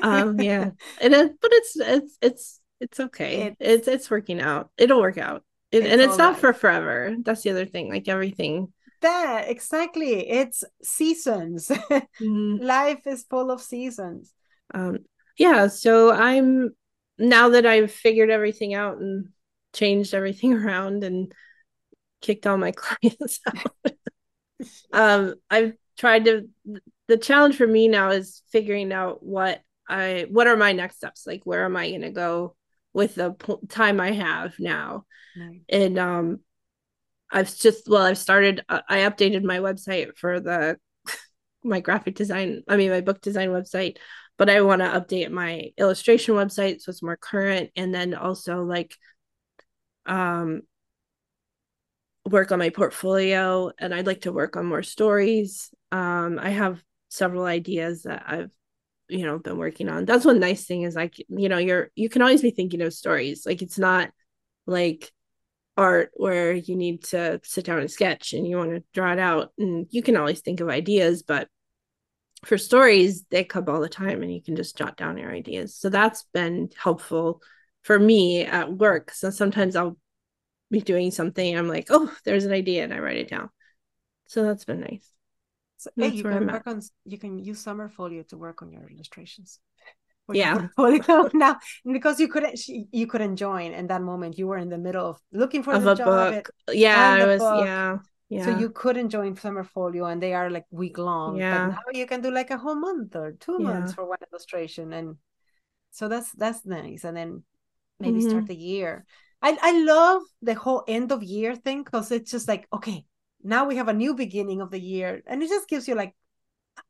Um 0.02 0.40
yeah. 0.40 0.70
And 1.00 1.14
it, 1.14 1.40
but 1.40 1.50
it's 1.52 1.76
it's 1.76 2.18
it's 2.20 2.60
it's 2.80 2.98
okay. 2.98 3.42
It's, 3.42 3.56
it's 3.60 3.88
it's 3.88 4.10
working 4.10 4.40
out. 4.40 4.70
It'll 4.76 5.00
work 5.00 5.18
out. 5.18 5.44
It, 5.70 5.84
it's 5.84 5.92
and 5.92 6.00
it's 6.00 6.18
not 6.18 6.32
right. 6.32 6.40
for 6.40 6.52
forever. 6.52 7.14
That's 7.22 7.42
the 7.42 7.50
other 7.50 7.64
thing 7.64 7.88
like 7.88 8.08
everything. 8.08 8.72
That 9.02 9.48
exactly. 9.48 10.28
It's 10.28 10.64
seasons. 10.82 11.68
Mm-hmm. 11.68 12.56
life 12.56 13.06
is 13.06 13.22
full 13.22 13.52
of 13.52 13.62
seasons. 13.62 14.32
Um 14.74 14.98
yeah 15.38 15.66
so 15.66 16.12
i'm 16.12 16.70
now 17.18 17.50
that 17.50 17.66
i've 17.66 17.90
figured 17.90 18.30
everything 18.30 18.74
out 18.74 18.98
and 18.98 19.28
changed 19.72 20.14
everything 20.14 20.52
around 20.64 21.04
and 21.04 21.32
kicked 22.20 22.46
all 22.46 22.56
my 22.56 22.72
clients 22.76 23.40
out 23.46 23.92
um 24.92 25.34
i've 25.50 25.74
tried 25.98 26.24
to 26.24 26.48
the 27.08 27.16
challenge 27.16 27.56
for 27.56 27.66
me 27.66 27.88
now 27.88 28.10
is 28.10 28.42
figuring 28.50 28.92
out 28.92 29.22
what 29.22 29.60
i 29.88 30.26
what 30.30 30.46
are 30.46 30.56
my 30.56 30.72
next 30.72 30.96
steps 30.96 31.26
like 31.26 31.42
where 31.44 31.64
am 31.64 31.76
i 31.76 31.88
going 31.88 32.02
to 32.02 32.10
go 32.10 32.54
with 32.92 33.14
the 33.14 33.34
time 33.68 34.00
i 34.00 34.12
have 34.12 34.54
now 34.58 35.04
nice. 35.36 35.60
and 35.68 35.98
um 35.98 36.40
I've 37.32 37.54
just 37.56 37.88
well, 37.88 38.02
I've 38.02 38.18
started. 38.18 38.62
Uh, 38.68 38.82
I 38.88 38.98
updated 38.98 39.42
my 39.42 39.58
website 39.58 40.16
for 40.16 40.38
the 40.38 40.76
my 41.64 41.80
graphic 41.80 42.14
design. 42.14 42.62
I 42.68 42.76
mean, 42.76 42.90
my 42.90 43.00
book 43.00 43.20
design 43.22 43.48
website, 43.48 43.96
but 44.42 44.50
I 44.50 44.60
want 44.62 44.82
to 44.82 44.88
update 44.88 45.30
my 45.30 45.70
illustration 45.78 46.34
website 46.34 46.80
so 46.80 46.90
it's 46.90 47.00
more 47.00 47.16
current, 47.16 47.70
and 47.76 47.94
then 47.94 48.12
also 48.12 48.64
like, 48.64 48.96
um, 50.04 50.62
work 52.28 52.50
on 52.50 52.58
my 52.58 52.70
portfolio. 52.70 53.70
And 53.78 53.94
I'd 53.94 54.08
like 54.08 54.22
to 54.22 54.32
work 54.32 54.56
on 54.56 54.66
more 54.66 54.82
stories. 54.82 55.70
Um, 55.92 56.40
I 56.42 56.50
have 56.50 56.82
several 57.08 57.44
ideas 57.44 58.02
that 58.02 58.24
I've 58.26 58.50
you 59.08 59.24
know 59.24 59.38
been 59.38 59.58
working 59.58 59.88
on. 59.88 60.06
That's 60.06 60.24
one 60.24 60.40
nice 60.40 60.64
thing 60.64 60.82
is 60.82 60.96
like 60.96 61.14
you 61.28 61.48
know 61.48 61.58
you're 61.58 61.90
you 61.94 62.08
can 62.08 62.20
always 62.22 62.42
be 62.42 62.50
thinking 62.50 62.82
of 62.82 62.92
stories. 62.92 63.46
Like 63.46 63.62
it's 63.62 63.78
not 63.78 64.10
like 64.66 65.12
art 65.76 66.10
where 66.14 66.52
you 66.52 66.74
need 66.74 67.04
to 67.04 67.40
sit 67.44 67.64
down 67.66 67.78
and 67.78 67.92
sketch 67.92 68.32
and 68.32 68.44
you 68.44 68.56
want 68.56 68.70
to 68.72 68.82
draw 68.92 69.12
it 69.12 69.20
out 69.20 69.52
and 69.56 69.86
you 69.90 70.02
can 70.02 70.16
always 70.16 70.40
think 70.40 70.58
of 70.58 70.68
ideas 70.68 71.22
but 71.22 71.46
for 72.44 72.58
stories 72.58 73.24
they 73.30 73.44
come 73.44 73.68
all 73.68 73.80
the 73.80 73.88
time 73.88 74.22
and 74.22 74.32
you 74.32 74.42
can 74.42 74.56
just 74.56 74.76
jot 74.76 74.96
down 74.96 75.18
your 75.18 75.30
ideas. 75.30 75.76
So 75.76 75.88
that's 75.88 76.24
been 76.32 76.70
helpful 76.76 77.40
for 77.82 77.98
me 77.98 78.44
at 78.44 78.72
work. 78.72 79.10
So 79.10 79.30
sometimes 79.30 79.76
i'll 79.76 79.96
be 80.70 80.80
doing 80.80 81.10
something 81.10 81.58
i'm 81.58 81.68
like 81.68 81.88
oh 81.90 82.10
there's 82.24 82.46
an 82.46 82.52
idea 82.52 82.82
and 82.82 82.94
i 82.94 82.98
write 82.98 83.18
it 83.18 83.28
down. 83.28 83.50
So 84.26 84.42
that's 84.42 84.64
been 84.64 84.80
nice. 84.80 85.06
So 85.76 85.90
hey, 85.96 86.08
you 86.08 86.22
can 86.22 86.46
work 86.46 86.66
on 86.66 86.80
you 87.04 87.18
can 87.18 87.38
use 87.38 87.64
summerfolio 87.64 88.26
to 88.28 88.38
work 88.38 88.62
on 88.62 88.72
your 88.72 88.88
illustrations. 88.88 89.60
Yeah. 90.32 90.68
now. 91.34 91.58
Because 91.84 92.20
you 92.20 92.28
couldn't 92.28 92.58
you 92.66 93.06
couldn't 93.06 93.36
join 93.36 93.72
in 93.72 93.88
that 93.88 94.02
moment 94.02 94.38
you 94.38 94.46
were 94.46 94.58
in 94.58 94.68
the 94.68 94.78
middle 94.78 95.10
of 95.10 95.20
looking 95.32 95.62
for 95.62 95.74
of 95.74 95.82
the 95.82 95.94
job 95.94 96.34
book. 96.34 96.50
yeah 96.72 97.18
i 97.20 97.26
was 97.26 97.40
book. 97.40 97.64
yeah 97.66 97.98
yeah. 98.32 98.44
So 98.46 98.58
you 98.58 98.70
couldn't 98.70 99.10
join 99.10 99.36
Summerfolio 99.36 100.10
and 100.10 100.22
they 100.22 100.32
are 100.32 100.48
like 100.48 100.64
week 100.70 100.96
long. 100.96 101.36
Yeah. 101.36 101.66
But 101.66 101.74
now 101.74 101.98
you 101.98 102.06
can 102.06 102.22
do 102.22 102.30
like 102.30 102.50
a 102.50 102.56
whole 102.56 102.76
month 102.76 103.14
or 103.14 103.32
two 103.32 103.58
yeah. 103.60 103.66
months 103.66 103.92
for 103.92 104.06
one 104.06 104.18
illustration. 104.32 104.94
And 104.94 105.16
so 105.90 106.08
that's 106.08 106.32
that's 106.32 106.64
nice. 106.64 107.04
And 107.04 107.14
then 107.14 107.42
maybe 108.00 108.20
mm-hmm. 108.20 108.30
start 108.30 108.46
the 108.46 108.56
year. 108.56 109.04
I, 109.42 109.58
I 109.60 109.84
love 109.84 110.22
the 110.40 110.54
whole 110.54 110.82
end 110.88 111.12
of 111.12 111.22
year 111.22 111.54
thing 111.54 111.82
because 111.82 112.10
it's 112.10 112.30
just 112.30 112.48
like, 112.48 112.66
okay, 112.72 113.04
now 113.42 113.66
we 113.66 113.76
have 113.76 113.88
a 113.88 113.92
new 113.92 114.14
beginning 114.14 114.62
of 114.62 114.70
the 114.70 114.80
year. 114.80 115.22
And 115.26 115.42
it 115.42 115.50
just 115.50 115.68
gives 115.68 115.86
you 115.86 115.94
like 115.94 116.14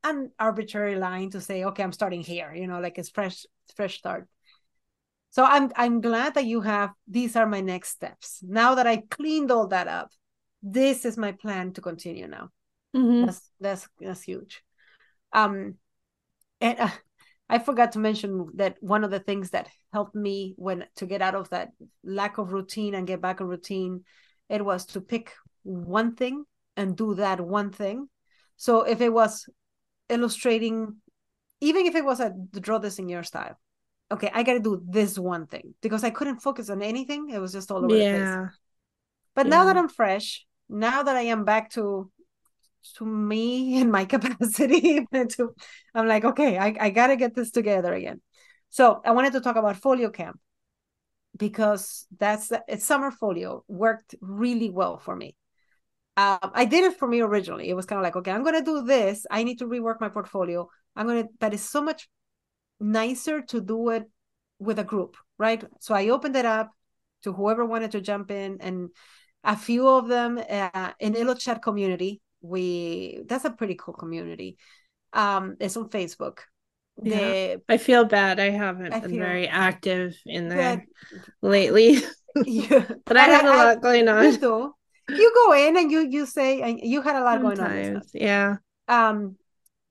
an 0.05 0.31
arbitrary 0.39 0.95
line 0.97 1.31
to 1.31 1.41
say, 1.41 1.65
okay, 1.65 1.83
I'm 1.83 1.93
starting 1.93 2.21
here, 2.21 2.55
you 2.55 2.69
know, 2.69 2.79
like 2.79 2.99
it's 2.99 3.11
fresh, 3.11 3.47
fresh 3.75 3.99
start. 3.99 4.29
So 5.31 5.43
I'm 5.45 5.73
I'm 5.77 6.03
glad 6.03 6.35
that 6.35 6.45
you 6.45 6.61
have 6.61 6.91
these 7.09 7.35
are 7.37 7.47
my 7.47 7.63
next 7.63 7.89
steps. 7.89 8.45
Now 8.47 8.75
that 8.77 8.87
I 8.87 8.99
cleaned 9.11 9.51
all 9.51 9.67
that 9.69 9.89
up, 9.89 10.11
this 10.63 11.05
is 11.05 11.17
my 11.17 11.33
plan 11.33 11.73
to 11.73 11.81
continue 11.81 12.29
now. 12.29 12.51
Mm-hmm. 12.95 13.27
That's 13.27 13.51
that's 13.61 13.89
that's 14.01 14.23
huge. 14.23 14.63
Um, 15.33 15.77
and 16.61 16.79
uh, 16.79 16.91
I 17.49 17.59
forgot 17.59 17.93
to 17.93 17.99
mention 17.99 18.49
that 18.55 18.77
one 18.81 19.05
of 19.05 19.11
the 19.11 19.19
things 19.19 19.51
that 19.51 19.69
helped 19.93 20.15
me 20.15 20.55
when 20.57 20.87
to 20.97 21.07
get 21.07 21.23
out 21.23 21.35
of 21.35 21.51
that 21.51 21.71
lack 22.05 22.39
of 22.39 22.53
routine 22.53 22.95
and 22.95 23.07
get 23.07 23.21
back 23.21 23.41
on 23.41 23.49
routine, 23.49 24.05
it 24.49 24.65
was 24.65 24.87
to 24.87 25.01
pick 25.01 25.33
one 25.63 26.15
thing 26.15 26.45
and 26.77 26.97
do 26.97 27.15
that 27.15 27.41
one 27.41 27.71
thing. 27.71 28.09
So 28.57 28.83
if 28.83 29.01
it 29.01 29.13
was 29.13 29.49
illustrating, 30.09 30.97
even 31.61 31.87
if 31.87 31.95
it 31.95 32.05
was 32.05 32.21
a 32.21 32.33
draw 32.61 32.79
this 32.79 32.99
in 32.99 33.09
your 33.09 33.23
style. 33.23 33.59
Okay, 34.11 34.31
I 34.35 34.43
got 34.43 34.53
to 34.53 34.61
do 34.61 34.83
this 34.87 35.19
one 35.19 35.47
thing 35.47 35.75
because 35.81 36.05
I 36.05 36.11
couldn't 36.11 36.41
focus 36.41 36.69
on 36.69 36.83
anything. 36.83 37.31
It 37.31 37.39
was 37.39 37.51
just 37.51 37.71
all 37.71 37.83
over 37.83 37.97
yeah. 37.97 38.13
the 38.13 38.19
place. 38.19 38.59
But 39.35 39.47
yeah. 39.47 39.51
now 39.51 39.65
that 39.65 39.79
I'm 39.79 39.89
fresh, 39.89 40.45
now 40.73 41.03
that 41.03 41.17
I 41.17 41.23
am 41.23 41.45
back 41.45 41.71
to 41.73 42.11
to 42.97 43.07
me 43.07 43.77
and 43.81 43.93
my 43.93 44.05
capacity, 44.05 45.07
to 45.13 45.55
I'm 45.95 46.09
like, 46.09 46.25
okay, 46.25 46.59
I, 46.59 46.75
I 46.81 46.91
gotta 46.91 47.17
get 47.17 47.35
this 47.35 47.51
together 47.51 47.93
again. 47.93 48.21
So 48.71 49.01
I 49.05 49.13
wanted 49.13 49.35
to 49.35 49.41
talk 49.41 49.57
about 49.57 49.77
Folio 49.77 50.11
Camp 50.11 50.39
because 51.37 52.07
that's 52.19 52.53
it's 52.69 52.85
summer 52.85 53.11
folio 53.11 53.65
worked 53.67 54.15
really 54.21 54.69
well 54.69 54.99
for 54.99 55.17
me 55.17 55.35
um, 56.17 56.39
I 56.53 56.67
did 56.67 56.85
it 56.85 56.99
for 56.99 57.09
me 57.09 57.21
originally. 57.21 57.69
It 57.69 57.75
was 57.75 57.87
kind 57.87 57.99
of 57.99 58.03
like, 58.03 58.17
okay, 58.17 58.31
I'm 58.31 58.45
to 58.45 58.63
do 58.63 58.83
this. 58.83 59.25
I 59.31 59.45
need 59.45 59.59
to 59.61 59.67
rework 59.67 60.01
my 60.01 60.11
portfolio. 60.11 60.69
I'm 60.95 61.09
to, 61.09 61.29
but 61.41 61.55
it's 61.55 61.69
so 61.69 61.83
much 61.83 62.09
nicer 62.81 63.41
to 63.41 63.61
do 63.61 63.89
it 63.91 64.05
with 64.59 64.79
a 64.79 64.85
group, 64.85 65.17
right? 65.39 65.65
So 65.81 65.95
I 65.95 66.09
opened 66.11 66.37
it 66.37 66.45
up 66.45 66.71
to 67.23 67.33
whoever 67.33 67.65
wanted 67.65 67.93
to 67.93 68.01
jump 68.03 68.31
in, 68.31 68.59
and 68.61 68.91
a 69.45 69.57
few 69.57 69.89
of 69.89 70.09
them 70.09 70.39
uh, 70.39 70.93
in 71.01 71.15
Illo 71.15 71.35
Chat 71.35 71.63
community. 71.63 72.21
We 72.41 73.23
that's 73.27 73.45
a 73.45 73.51
pretty 73.51 73.77
cool 73.77 73.95
community. 73.95 74.57
Um, 75.13 75.57
it's 75.61 75.77
on 75.77 75.89
Facebook. 75.89 76.39
Yeah, 77.03 77.57
I 77.69 77.79
feel 77.79 78.05
bad. 78.05 78.39
I 78.39 78.51
haven't 78.51 78.93
I 78.93 79.01
been 79.01 79.19
very 79.19 79.49
active 79.49 80.15
in 80.27 80.49
there 80.49 80.85
lately. 81.41 81.99
yeah. 82.45 82.87
but 83.05 83.17
I 83.17 83.25
had 83.25 83.45
a 83.45 83.57
lot 83.57 83.83
going 83.83 84.09
on 84.09 84.39
you 85.09 85.33
go 85.35 85.53
in 85.53 85.77
and 85.77 85.91
you 85.91 86.01
you 86.09 86.27
say 86.27 86.63
and 86.63 86.81
you 86.83 87.03
had 87.03 87.17
a 87.17 87.25
lot 87.25 87.41
sometimes, 87.41 87.59
going 87.59 87.95
on 87.95 88.03
yeah 88.15 88.57
um 88.89 89.37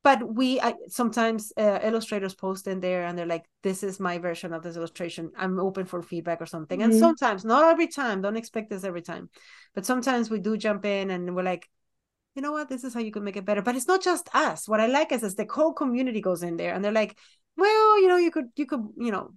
but 0.03 0.35
we 0.35 0.59
I, 0.59 0.73
sometimes 0.87 1.53
uh, 1.57 1.79
illustrators 1.83 2.33
post 2.33 2.67
in 2.67 2.79
there 2.79 3.05
and 3.05 3.17
they're 3.17 3.25
like 3.25 3.45
this 3.63 3.83
is 3.83 3.99
my 3.99 4.17
version 4.17 4.53
of 4.53 4.63
this 4.63 4.77
illustration. 4.77 5.31
I'm 5.37 5.59
open 5.59 5.85
for 5.85 6.01
feedback 6.01 6.41
or 6.41 6.45
something. 6.45 6.79
Mm-hmm. 6.79 6.91
and 6.91 6.99
sometimes 6.99 7.45
not 7.45 7.65
every 7.65 7.87
time 7.87 8.21
don't 8.21 8.37
expect 8.37 8.69
this 8.69 8.83
every 8.83 9.01
time 9.01 9.29
but 9.75 9.85
sometimes 9.85 10.29
we 10.29 10.39
do 10.39 10.57
jump 10.57 10.85
in 10.85 11.11
and 11.11 11.35
we're 11.35 11.43
like 11.43 11.69
you 12.33 12.41
know 12.41 12.53
what? 12.53 12.69
This 12.69 12.85
is 12.85 12.93
how 12.93 13.01
you 13.01 13.11
can 13.11 13.25
make 13.25 13.35
it 13.35 13.43
better. 13.43 13.61
But 13.61 13.75
it's 13.75 13.89
not 13.89 14.01
just 14.01 14.33
us. 14.33 14.65
What 14.65 14.79
i 14.79 14.85
like 14.85 15.11
is, 15.11 15.21
is 15.21 15.35
the 15.35 15.45
whole 15.51 15.73
community 15.73 16.21
goes 16.21 16.43
in 16.43 16.55
there 16.55 16.73
and 16.73 16.83
they're 16.83 16.91
like 16.93 17.17
well 17.57 18.01
you 18.01 18.07
know 18.07 18.17
you 18.17 18.31
could 18.31 18.45
you 18.55 18.65
could 18.65 18.87
you 18.97 19.11
know 19.11 19.31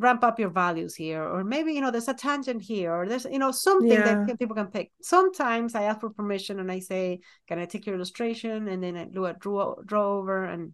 ramp 0.00 0.24
up 0.24 0.38
your 0.38 0.50
values 0.50 0.94
here 0.94 1.22
or 1.22 1.44
maybe 1.44 1.72
you 1.72 1.80
know 1.80 1.90
there's 1.90 2.08
a 2.08 2.14
tangent 2.14 2.62
here 2.62 2.92
or 2.92 3.06
there's 3.06 3.26
you 3.26 3.38
know 3.38 3.50
something 3.50 3.90
yeah. 3.90 4.24
that 4.24 4.38
people 4.38 4.56
can 4.56 4.66
pick 4.66 4.90
sometimes 5.02 5.74
i 5.74 5.82
ask 5.82 6.00
for 6.00 6.10
permission 6.10 6.58
and 6.58 6.72
i 6.72 6.78
say 6.78 7.20
can 7.46 7.58
i 7.58 7.66
take 7.66 7.86
your 7.86 7.94
illustration 7.94 8.68
and 8.68 8.82
then 8.82 8.96
i 8.96 9.04
do 9.04 9.26
a 9.26 9.34
draw 9.34 9.74
draw 9.84 10.18
over 10.18 10.44
and 10.44 10.72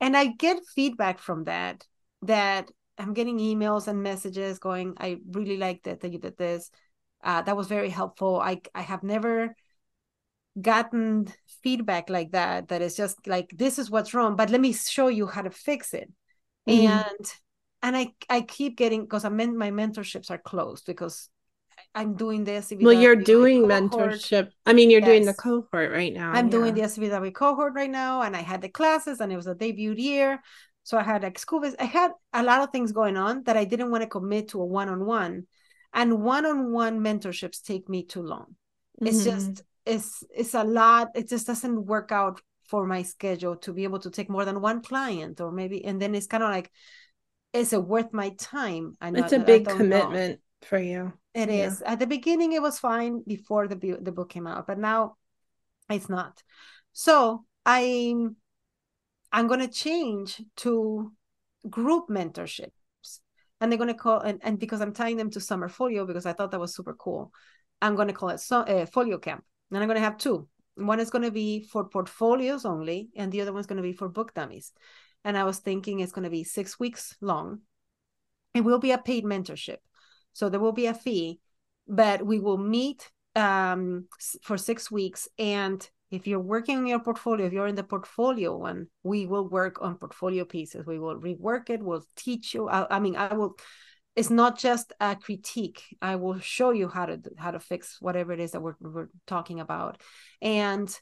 and 0.00 0.16
i 0.16 0.26
get 0.26 0.58
feedback 0.74 1.18
from 1.18 1.44
that 1.44 1.86
that 2.22 2.70
I'm 2.98 3.14
getting 3.14 3.38
emails 3.38 3.88
and 3.88 4.02
messages 4.02 4.58
going, 4.58 4.94
I 4.98 5.18
really 5.30 5.56
like 5.56 5.82
that, 5.84 6.00
that 6.00 6.12
you 6.12 6.18
did 6.18 6.36
this. 6.36 6.70
Uh, 7.24 7.42
that 7.42 7.56
was 7.56 7.66
very 7.66 7.88
helpful. 7.88 8.40
I 8.40 8.60
I 8.74 8.82
have 8.82 9.02
never 9.02 9.56
gotten 10.60 11.32
feedback 11.62 12.10
like 12.10 12.32
that 12.32 12.68
that 12.68 12.82
is 12.82 12.94
just 12.96 13.26
like 13.26 13.48
this 13.56 13.78
is 13.78 13.90
what's 13.90 14.12
wrong 14.12 14.36
but 14.36 14.50
let 14.50 14.60
me 14.60 14.72
show 14.72 15.08
you 15.08 15.26
how 15.26 15.40
to 15.40 15.50
fix 15.50 15.94
it 15.94 16.12
mm-hmm. 16.68 16.86
and 16.88 17.32
and 17.82 17.96
i 17.96 18.12
i 18.28 18.40
keep 18.40 18.76
getting 18.76 19.02
because 19.02 19.24
i'm 19.24 19.38
in 19.40 19.56
my 19.56 19.70
mentorships 19.70 20.30
are 20.30 20.38
closed 20.38 20.86
because 20.86 21.28
i'm 21.94 22.14
doing 22.14 22.44
this 22.44 22.72
well 22.80 22.92
you're 22.92 23.16
doing 23.16 23.62
mentorship 23.64 24.48
i 24.66 24.72
mean 24.72 24.90
you're 24.90 25.00
yes. 25.00 25.08
doing 25.08 25.24
the 25.24 25.34
cohort 25.34 25.90
right 25.90 26.12
now 26.12 26.30
i'm 26.32 26.46
yeah. 26.46 26.50
doing 26.50 26.74
the 26.74 26.82
SBW 26.82 27.34
cohort 27.34 27.74
right 27.74 27.90
now 27.90 28.22
and 28.22 28.36
i 28.36 28.40
had 28.40 28.62
the 28.62 28.68
classes 28.68 29.20
and 29.20 29.32
it 29.32 29.36
was 29.36 29.46
a 29.46 29.54
debut 29.54 29.94
year 29.94 30.40
so 30.84 30.96
i 30.96 31.02
had 31.02 31.22
like 31.22 31.38
school 31.38 31.62
i 31.78 31.84
had 31.84 32.12
a 32.32 32.42
lot 32.42 32.62
of 32.62 32.70
things 32.70 32.92
going 32.92 33.16
on 33.16 33.42
that 33.44 33.56
i 33.56 33.64
didn't 33.64 33.90
want 33.90 34.02
to 34.02 34.08
commit 34.08 34.48
to 34.48 34.60
a 34.60 34.64
one-on-one 34.64 35.46
and 35.92 36.22
one-on-one 36.22 37.00
mentorships 37.00 37.62
take 37.62 37.88
me 37.88 38.04
too 38.04 38.22
long 38.22 38.54
mm-hmm. 39.00 39.06
it's 39.06 39.24
just 39.24 39.62
it's 39.84 40.24
it's 40.34 40.54
a 40.54 40.64
lot 40.64 41.08
it 41.14 41.28
just 41.28 41.46
doesn't 41.46 41.84
work 41.84 42.12
out 42.12 42.40
for 42.68 42.86
my 42.86 43.02
schedule 43.02 43.56
to 43.56 43.72
be 43.72 43.84
able 43.84 43.98
to 43.98 44.10
take 44.10 44.30
more 44.30 44.44
than 44.44 44.60
one 44.60 44.80
client 44.80 45.40
or 45.40 45.50
maybe 45.52 45.84
and 45.84 46.00
then 46.00 46.14
it's 46.14 46.26
kind 46.26 46.42
of 46.42 46.50
like 46.50 46.70
is 47.52 47.72
it 47.72 47.84
worth 47.84 48.12
my 48.12 48.30
time 48.30 48.94
I 49.00 49.10
know, 49.10 49.22
it's 49.22 49.32
a 49.32 49.38
big 49.38 49.66
commitment 49.66 50.40
know. 50.40 50.66
for 50.66 50.78
you 50.78 51.12
It 51.34 51.48
yeah. 51.48 51.66
is. 51.66 51.82
at 51.82 51.98
the 51.98 52.06
beginning 52.06 52.52
it 52.52 52.62
was 52.62 52.78
fine 52.78 53.22
before 53.26 53.68
the 53.68 53.98
the 54.00 54.12
book 54.12 54.30
came 54.30 54.46
out 54.46 54.66
but 54.66 54.78
now 54.78 55.16
it's 55.90 56.08
not 56.08 56.42
so 56.92 57.44
i'm 57.66 58.36
i'm 59.32 59.46
going 59.46 59.60
to 59.60 59.68
change 59.68 60.40
to 60.58 61.12
group 61.68 62.08
mentorships 62.08 62.70
and 63.60 63.70
they're 63.70 63.78
going 63.78 63.88
to 63.88 63.94
call 63.94 64.20
and, 64.20 64.40
and 64.42 64.58
because 64.58 64.80
i'm 64.80 64.92
tying 64.92 65.16
them 65.16 65.30
to 65.30 65.40
summer 65.40 65.68
folio 65.68 66.06
because 66.06 66.26
i 66.26 66.32
thought 66.32 66.50
that 66.50 66.60
was 66.60 66.74
super 66.74 66.94
cool 66.94 67.32
i'm 67.80 67.94
going 67.94 68.08
to 68.08 68.14
call 68.14 68.30
it 68.30 68.40
so, 68.40 68.60
uh, 68.60 68.86
folio 68.86 69.18
camp 69.18 69.44
and 69.72 69.82
I'm 69.82 69.88
going 69.88 70.00
to 70.00 70.04
have 70.04 70.18
two. 70.18 70.48
One 70.74 71.00
is 71.00 71.10
going 71.10 71.24
to 71.24 71.30
be 71.30 71.62
for 71.62 71.84
portfolios 71.88 72.64
only, 72.64 73.10
and 73.16 73.30
the 73.32 73.40
other 73.40 73.52
one's 73.52 73.66
going 73.66 73.76
to 73.78 73.82
be 73.82 73.92
for 73.92 74.08
book 74.08 74.34
dummies. 74.34 74.72
And 75.24 75.36
I 75.36 75.44
was 75.44 75.58
thinking 75.58 76.00
it's 76.00 76.12
going 76.12 76.24
to 76.24 76.30
be 76.30 76.44
six 76.44 76.78
weeks 76.78 77.16
long. 77.20 77.60
It 78.54 78.62
will 78.62 78.78
be 78.78 78.92
a 78.92 78.98
paid 78.98 79.24
mentorship. 79.24 79.78
So 80.32 80.48
there 80.48 80.60
will 80.60 80.72
be 80.72 80.86
a 80.86 80.94
fee, 80.94 81.40
but 81.86 82.24
we 82.24 82.38
will 82.40 82.58
meet 82.58 83.10
um, 83.36 84.06
for 84.42 84.56
six 84.56 84.90
weeks. 84.90 85.28
And 85.38 85.88
if 86.10 86.26
you're 86.26 86.40
working 86.40 86.78
on 86.78 86.86
your 86.86 87.00
portfolio, 87.00 87.46
if 87.46 87.52
you're 87.52 87.66
in 87.66 87.74
the 87.74 87.84
portfolio 87.84 88.56
one, 88.56 88.88
we 89.02 89.26
will 89.26 89.48
work 89.48 89.80
on 89.80 89.96
portfolio 89.96 90.44
pieces. 90.44 90.86
We 90.86 90.98
will 90.98 91.18
rework 91.18 91.70
it. 91.70 91.82
We'll 91.82 92.04
teach 92.16 92.54
you. 92.54 92.68
I, 92.68 92.96
I 92.96 93.00
mean, 93.00 93.16
I 93.16 93.34
will 93.34 93.56
it's 94.14 94.30
not 94.30 94.58
just 94.58 94.92
a 95.00 95.16
critique 95.16 95.96
i 96.02 96.16
will 96.16 96.38
show 96.38 96.70
you 96.70 96.88
how 96.88 97.06
to 97.06 97.20
how 97.38 97.50
to 97.50 97.58
fix 97.58 97.96
whatever 98.00 98.32
it 98.32 98.40
is 98.40 98.50
that 98.52 98.60
we're, 98.60 98.74
we're 98.80 99.08
talking 99.26 99.60
about 99.60 100.00
and 100.40 101.00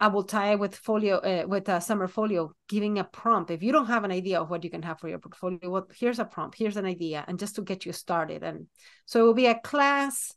i 0.00 0.08
will 0.08 0.24
tie 0.24 0.52
it 0.52 0.58
with 0.58 0.74
folio 0.74 1.16
uh, 1.18 1.44
with 1.46 1.68
a 1.68 1.80
summer 1.80 2.06
folio 2.06 2.52
giving 2.68 2.98
a 2.98 3.04
prompt. 3.04 3.50
If 3.50 3.62
you 3.62 3.72
don't 3.72 3.86
have 3.86 4.04
an 4.04 4.12
idea 4.12 4.40
of 4.40 4.50
what 4.50 4.64
you 4.64 4.70
can 4.70 4.82
have 4.82 5.00
for 5.00 5.08
your 5.08 5.18
portfolio 5.18 5.70
well 5.70 5.88
here's 5.94 6.18
a 6.18 6.24
prompt 6.24 6.56
here's 6.58 6.76
an 6.76 6.86
idea 6.86 7.24
and 7.26 7.38
just 7.38 7.56
to 7.56 7.62
get 7.62 7.84
you 7.86 7.92
started. 7.92 8.42
And 8.42 8.66
so 9.06 9.20
it 9.20 9.22
will 9.24 9.34
be 9.34 9.46
a 9.46 9.58
class 9.58 10.34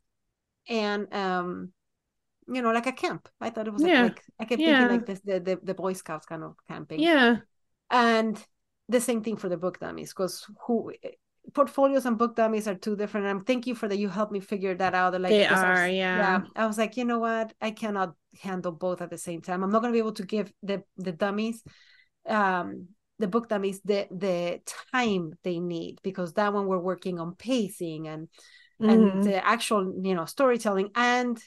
and 0.68 1.14
um 1.14 1.72
you 2.48 2.62
know 2.62 2.72
like 2.72 2.88
a 2.88 2.92
camp. 2.92 3.30
I 3.40 3.50
thought 3.50 3.68
it 3.68 3.74
was 3.74 3.84
yeah. 3.84 4.04
like, 4.04 4.24
i 4.40 4.46
kept 4.46 4.62
yeah. 4.62 4.80
thinking 4.80 4.98
like 4.98 5.06
this 5.06 5.22
the, 5.22 5.40
the 5.40 5.60
the 5.64 5.74
boy 5.74 5.94
scouts 5.94 6.26
kind 6.26 6.44
of 6.44 6.56
camping. 6.68 7.00
Yeah. 7.00 7.38
And 7.90 8.44
the 8.90 9.02
same 9.02 9.24
thing 9.24 9.38
for 9.38 9.50
the 9.50 9.58
book 9.58 9.80
dummies 9.80 10.10
because 10.10 10.46
who 10.66 10.92
portfolios 11.54 12.06
and 12.06 12.18
book 12.18 12.36
dummies 12.36 12.68
are 12.68 12.76
two 12.76 12.96
different. 12.96 13.28
And 13.28 13.38
I'm 13.38 13.46
thank 13.46 13.68
you 13.68 13.76
for 13.76 13.88
that. 13.88 13.98
You 13.98 14.10
helped 14.10 14.32
me 14.32 14.40
figure 14.40 14.76
that 14.76 14.94
out. 14.94 15.20
Like 15.20 15.32
they 15.32 15.46
are, 15.46 15.84
was, 15.84 15.94
yeah. 15.94 16.18
Yeah. 16.18 16.42
I 16.56 16.68
was 16.68 16.78
like, 16.78 16.98
you 16.98 17.06
know 17.06 17.20
what? 17.20 17.54
I 17.62 17.72
cannot 17.72 18.14
handle 18.42 18.72
both 18.72 19.02
at 19.02 19.10
the 19.10 19.18
same 19.18 19.42
time. 19.42 19.64
I'm 19.64 19.72
not 19.72 19.82
gonna 19.82 19.94
be 19.94 20.00
able 20.00 20.14
to 20.14 20.26
give 20.26 20.52
the 20.64 20.84
the 20.98 21.12
dummies, 21.12 21.64
um, 22.28 22.88
the 23.20 23.28
book 23.28 23.50
dummies 23.50 23.82
the 23.84 24.08
the 24.12 24.62
time 24.94 25.34
they 25.44 25.60
need 25.60 26.00
because 26.04 26.34
that 26.34 26.54
one 26.54 26.68
we're 26.68 26.80
working 26.80 27.20
on 27.20 27.36
pacing 27.36 28.08
and 28.08 28.28
mm-hmm. 28.82 28.90
and 28.90 29.24
the 29.24 29.46
actual 29.46 29.94
you 30.02 30.16
know 30.16 30.26
storytelling 30.26 30.92
and 30.96 31.42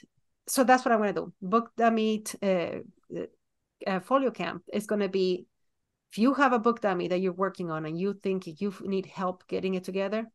so 0.47 0.63
that's 0.63 0.85
what 0.85 0.91
I'm 0.91 0.99
gonna 0.99 1.13
do. 1.13 1.33
Book 1.41 1.71
dummy 1.75 2.23
uh, 2.43 2.79
uh, 3.87 3.99
folio 4.01 4.31
camp 4.31 4.63
is 4.71 4.85
gonna 4.85 5.09
be 5.09 5.47
if 6.15 6.19
you 6.19 6.33
have 6.33 6.53
a 6.53 6.59
book 6.59 6.79
dummy 6.79 7.09
that 7.09 7.19
you're 7.19 7.33
working 7.33 7.69
on 7.69 7.85
and 7.85 7.99
you 7.99 8.13
think 8.13 8.47
you 8.47 8.73
need 8.83 9.05
help 9.05 9.45
getting 9.49 9.73
it 9.73 9.83
together, 9.83 10.25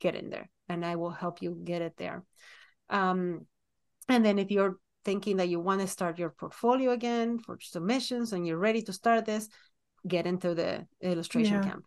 get 0.00 0.16
in 0.16 0.30
there 0.30 0.50
and 0.68 0.84
I 0.84 0.96
will 0.96 1.12
help 1.12 1.40
you 1.40 1.56
get 1.62 1.80
it 1.80 1.94
there. 1.96 2.24
Um, 2.90 3.46
and 4.08 4.24
then 4.24 4.40
if 4.40 4.50
you're 4.50 4.78
thinking 5.04 5.36
that 5.36 5.48
you 5.48 5.60
want 5.60 5.80
to 5.80 5.86
start 5.86 6.18
your 6.18 6.30
portfolio 6.30 6.90
again 6.90 7.38
for 7.38 7.56
submissions 7.60 8.32
and 8.32 8.48
you're 8.48 8.58
ready 8.58 8.82
to 8.82 8.92
start 8.92 9.26
this, 9.26 9.48
get 10.08 10.26
into 10.26 10.56
the 10.56 10.84
illustration 11.00 11.62
yeah. 11.62 11.62
camp. 11.62 11.84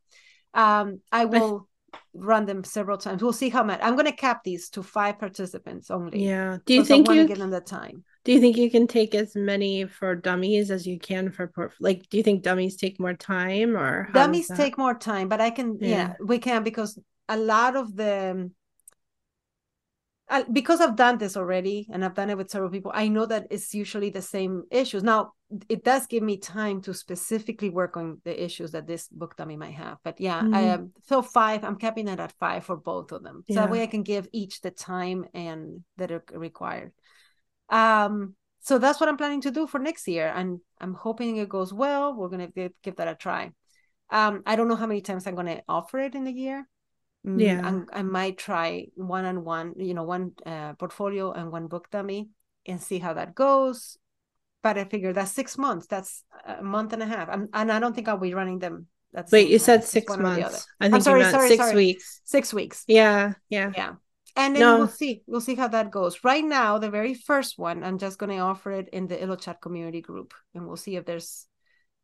Um, 0.53 1.01
I 1.11 1.25
will 1.25 1.67
run 2.13 2.45
them 2.45 2.63
several 2.63 2.99
times. 2.99 3.21
We'll 3.21 3.33
see 3.33 3.49
how 3.49 3.63
much. 3.63 3.81
I'm 3.83 3.95
going 3.95 4.05
to 4.05 4.13
cap 4.13 4.45
these 4.45 4.69
to 4.69 4.81
five 4.81 5.19
participants 5.19 5.91
only. 5.91 6.25
Yeah. 6.25 6.59
Do 6.65 6.73
you 6.73 6.85
think 6.85 7.09
you 7.09 7.27
give 7.27 7.39
them 7.39 7.49
the 7.49 7.59
time? 7.59 8.05
Do 8.23 8.31
you 8.31 8.39
think 8.39 8.57
you 8.57 8.69
can 8.69 8.87
take 8.87 9.15
as 9.15 9.35
many 9.35 9.85
for 9.85 10.15
dummies 10.15 10.71
as 10.71 10.85
you 10.85 10.99
can 10.99 11.31
for 11.31 11.47
port 11.47 11.73
like 11.79 12.07
do 12.09 12.17
you 12.17 12.23
think 12.23 12.43
dummies 12.43 12.75
take 12.75 12.99
more 12.99 13.13
time 13.13 13.75
or 13.75 14.09
dummies 14.13 14.49
take 14.55 14.77
more 14.77 14.97
time 14.97 15.27
but 15.27 15.41
i 15.41 15.49
can 15.49 15.77
yeah. 15.79 15.89
yeah. 15.89 16.13
we 16.23 16.37
can 16.37 16.63
because 16.63 16.99
a 17.29 17.37
lot 17.37 17.75
of 17.75 17.95
the 17.95 18.49
uh, 20.31 20.43
because 20.53 20.79
I've 20.79 20.95
done 20.95 21.17
this 21.17 21.35
already 21.35 21.87
and 21.91 22.05
I've 22.05 22.13
done 22.13 22.29
it 22.29 22.37
with 22.37 22.49
several 22.49 22.71
people, 22.71 22.91
I 22.95 23.09
know 23.09 23.25
that 23.25 23.47
it's 23.49 23.73
usually 23.73 24.09
the 24.09 24.21
same 24.21 24.63
issues. 24.71 25.03
Now, 25.03 25.33
it 25.67 25.83
does 25.83 26.07
give 26.07 26.23
me 26.23 26.37
time 26.37 26.81
to 26.83 26.93
specifically 26.93 27.69
work 27.69 27.97
on 27.97 28.21
the 28.23 28.41
issues 28.41 28.71
that 28.71 28.87
this 28.87 29.09
book 29.09 29.35
dummy 29.35 29.57
might 29.57 29.73
have. 29.73 29.97
But 30.05 30.21
yeah, 30.21 30.41
mm-hmm. 30.41 30.55
I 30.55 30.61
am 30.61 30.93
so 31.03 31.21
five. 31.21 31.65
I'm 31.65 31.75
capping 31.75 32.07
it 32.07 32.21
at 32.21 32.31
five 32.39 32.63
for 32.63 32.77
both 32.77 33.11
of 33.11 33.23
them, 33.23 33.43
so 33.49 33.55
yeah. 33.55 33.61
that 33.61 33.71
way 33.71 33.83
I 33.83 33.87
can 33.87 34.03
give 34.03 34.29
each 34.31 34.61
the 34.61 34.71
time 34.71 35.25
and 35.33 35.83
that 35.97 36.13
are 36.13 36.23
required. 36.31 36.93
Um, 37.71 38.35
so 38.59 38.77
that's 38.77 38.99
what 38.99 39.09
I'm 39.09 39.17
planning 39.17 39.41
to 39.41 39.51
do 39.51 39.65
for 39.65 39.79
next 39.79 40.07
year, 40.07 40.31
and 40.35 40.59
I'm 40.79 40.93
hoping 40.93 41.37
it 41.37 41.49
goes 41.49 41.73
well. 41.73 42.13
We're 42.13 42.29
gonna 42.29 42.47
give, 42.47 42.73
give 42.83 42.97
that 42.97 43.07
a 43.07 43.15
try. 43.15 43.51
Um, 44.11 44.43
I 44.45 44.55
don't 44.55 44.67
know 44.67 44.75
how 44.75 44.85
many 44.85 45.01
times 45.01 45.25
I'm 45.25 45.35
gonna 45.35 45.61
offer 45.67 45.99
it 45.99 46.13
in 46.13 46.27
a 46.27 46.31
year. 46.31 46.67
Mm, 47.25 47.41
yeah, 47.41 47.61
I'm, 47.63 47.87
i 47.93 48.01
might 48.03 48.37
try 48.37 48.87
one 48.95 49.25
on 49.25 49.43
one, 49.43 49.73
you 49.77 49.93
know, 49.93 50.03
one 50.03 50.33
uh, 50.45 50.73
portfolio 50.73 51.31
and 51.31 51.51
one 51.51 51.67
book 51.67 51.89
dummy, 51.89 52.29
and 52.67 52.79
see 52.79 52.99
how 52.99 53.13
that 53.13 53.33
goes. 53.33 53.97
But 54.61 54.77
I 54.77 54.83
figure 54.83 55.11
that's 55.11 55.31
six 55.31 55.57
months. 55.57 55.87
That's 55.87 56.23
a 56.45 56.61
month 56.61 56.93
and 56.93 57.01
a 57.01 57.07
half. 57.07 57.29
I'm, 57.29 57.49
and 57.53 57.71
I 57.71 57.79
don't 57.79 57.95
think 57.95 58.07
I'll 58.07 58.17
be 58.17 58.35
running 58.35 58.59
them. 58.59 58.87
That's 59.11 59.31
Wait, 59.31 59.49
you 59.49 59.57
said 59.57 59.83
six 59.83 60.15
months. 60.17 60.67
I 60.79 60.83
think 60.83 60.95
I'm 60.95 61.01
sorry, 61.01 61.23
sorry, 61.23 61.47
six 61.47 61.57
sorry. 61.57 61.75
weeks. 61.75 62.21
Six 62.25 62.53
weeks. 62.53 62.83
Yeah, 62.87 63.33
yeah, 63.49 63.71
yeah 63.75 63.93
and 64.35 64.55
then 64.55 64.61
no. 64.61 64.77
we'll 64.77 64.87
see. 64.87 65.23
We'll 65.27 65.41
see 65.41 65.55
how 65.55 65.67
that 65.69 65.91
goes. 65.91 66.23
Right 66.23 66.43
now 66.43 66.77
the 66.77 66.89
very 66.89 67.13
first 67.13 67.57
one 67.57 67.83
i'm 67.83 67.97
just 67.97 68.17
going 68.17 68.31
to 68.31 68.37
offer 68.39 68.71
it 68.71 68.89
in 68.91 69.07
the 69.07 69.21
Illo 69.21 69.35
Chat 69.35 69.61
community 69.61 70.01
group 70.01 70.33
and 70.53 70.67
we'll 70.67 70.77
see 70.77 70.95
if 70.95 71.05
there's 71.05 71.47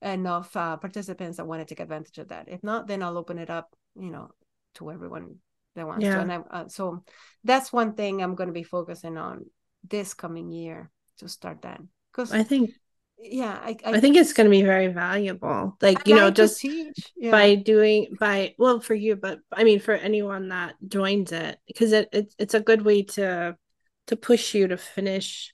enough 0.01 0.55
uh, 0.55 0.77
participants 0.77 1.37
that 1.37 1.47
want 1.47 1.61
to 1.61 1.65
take 1.65 1.79
advantage 1.79 2.17
of 2.17 2.29
that. 2.29 2.47
If 2.47 2.63
not 2.63 2.87
then 2.87 3.03
i'll 3.03 3.17
open 3.17 3.37
it 3.37 3.49
up 3.49 3.75
you 3.95 4.11
know 4.11 4.29
to 4.75 4.91
everyone 4.91 5.35
that 5.75 5.87
wants 5.87 6.03
yeah. 6.03 6.15
to 6.15 6.21
and 6.21 6.31
I, 6.31 6.37
uh, 6.37 6.67
so 6.67 7.03
that's 7.43 7.73
one 7.73 7.93
thing 7.93 8.21
i'm 8.21 8.35
going 8.35 8.49
to 8.49 8.53
be 8.53 8.63
focusing 8.63 9.17
on 9.17 9.45
this 9.87 10.13
coming 10.13 10.51
year 10.51 10.91
to 11.19 11.27
start 11.27 11.61
that. 11.63 11.81
Because 12.11 12.31
i 12.31 12.43
think 12.43 12.71
yeah 13.19 13.59
i, 13.63 13.75
I, 13.83 13.93
I 13.93 13.99
think 13.99 14.15
it's 14.15 14.33
going 14.33 14.45
to 14.45 14.51
be 14.51 14.61
very 14.61 14.87
valuable 14.87 15.75
like 15.81 16.07
you 16.07 16.15
know 16.15 16.29
just 16.29 16.63
yeah. 16.63 17.31
by 17.31 17.55
doing 17.55 18.15
by 18.19 18.53
well 18.57 18.79
for 18.79 18.93
you 18.93 19.15
but 19.15 19.39
i 19.51 19.63
mean 19.63 19.79
for 19.79 19.93
anyone 19.93 20.49
that 20.49 20.75
joins 20.87 21.31
it 21.31 21.57
because 21.67 21.93
it, 21.93 22.09
it 22.11 22.33
it's 22.37 22.53
a 22.53 22.59
good 22.59 22.83
way 22.83 23.03
to 23.03 23.57
to 24.07 24.15
push 24.15 24.53
you 24.53 24.67
to 24.67 24.77
finish 24.77 25.53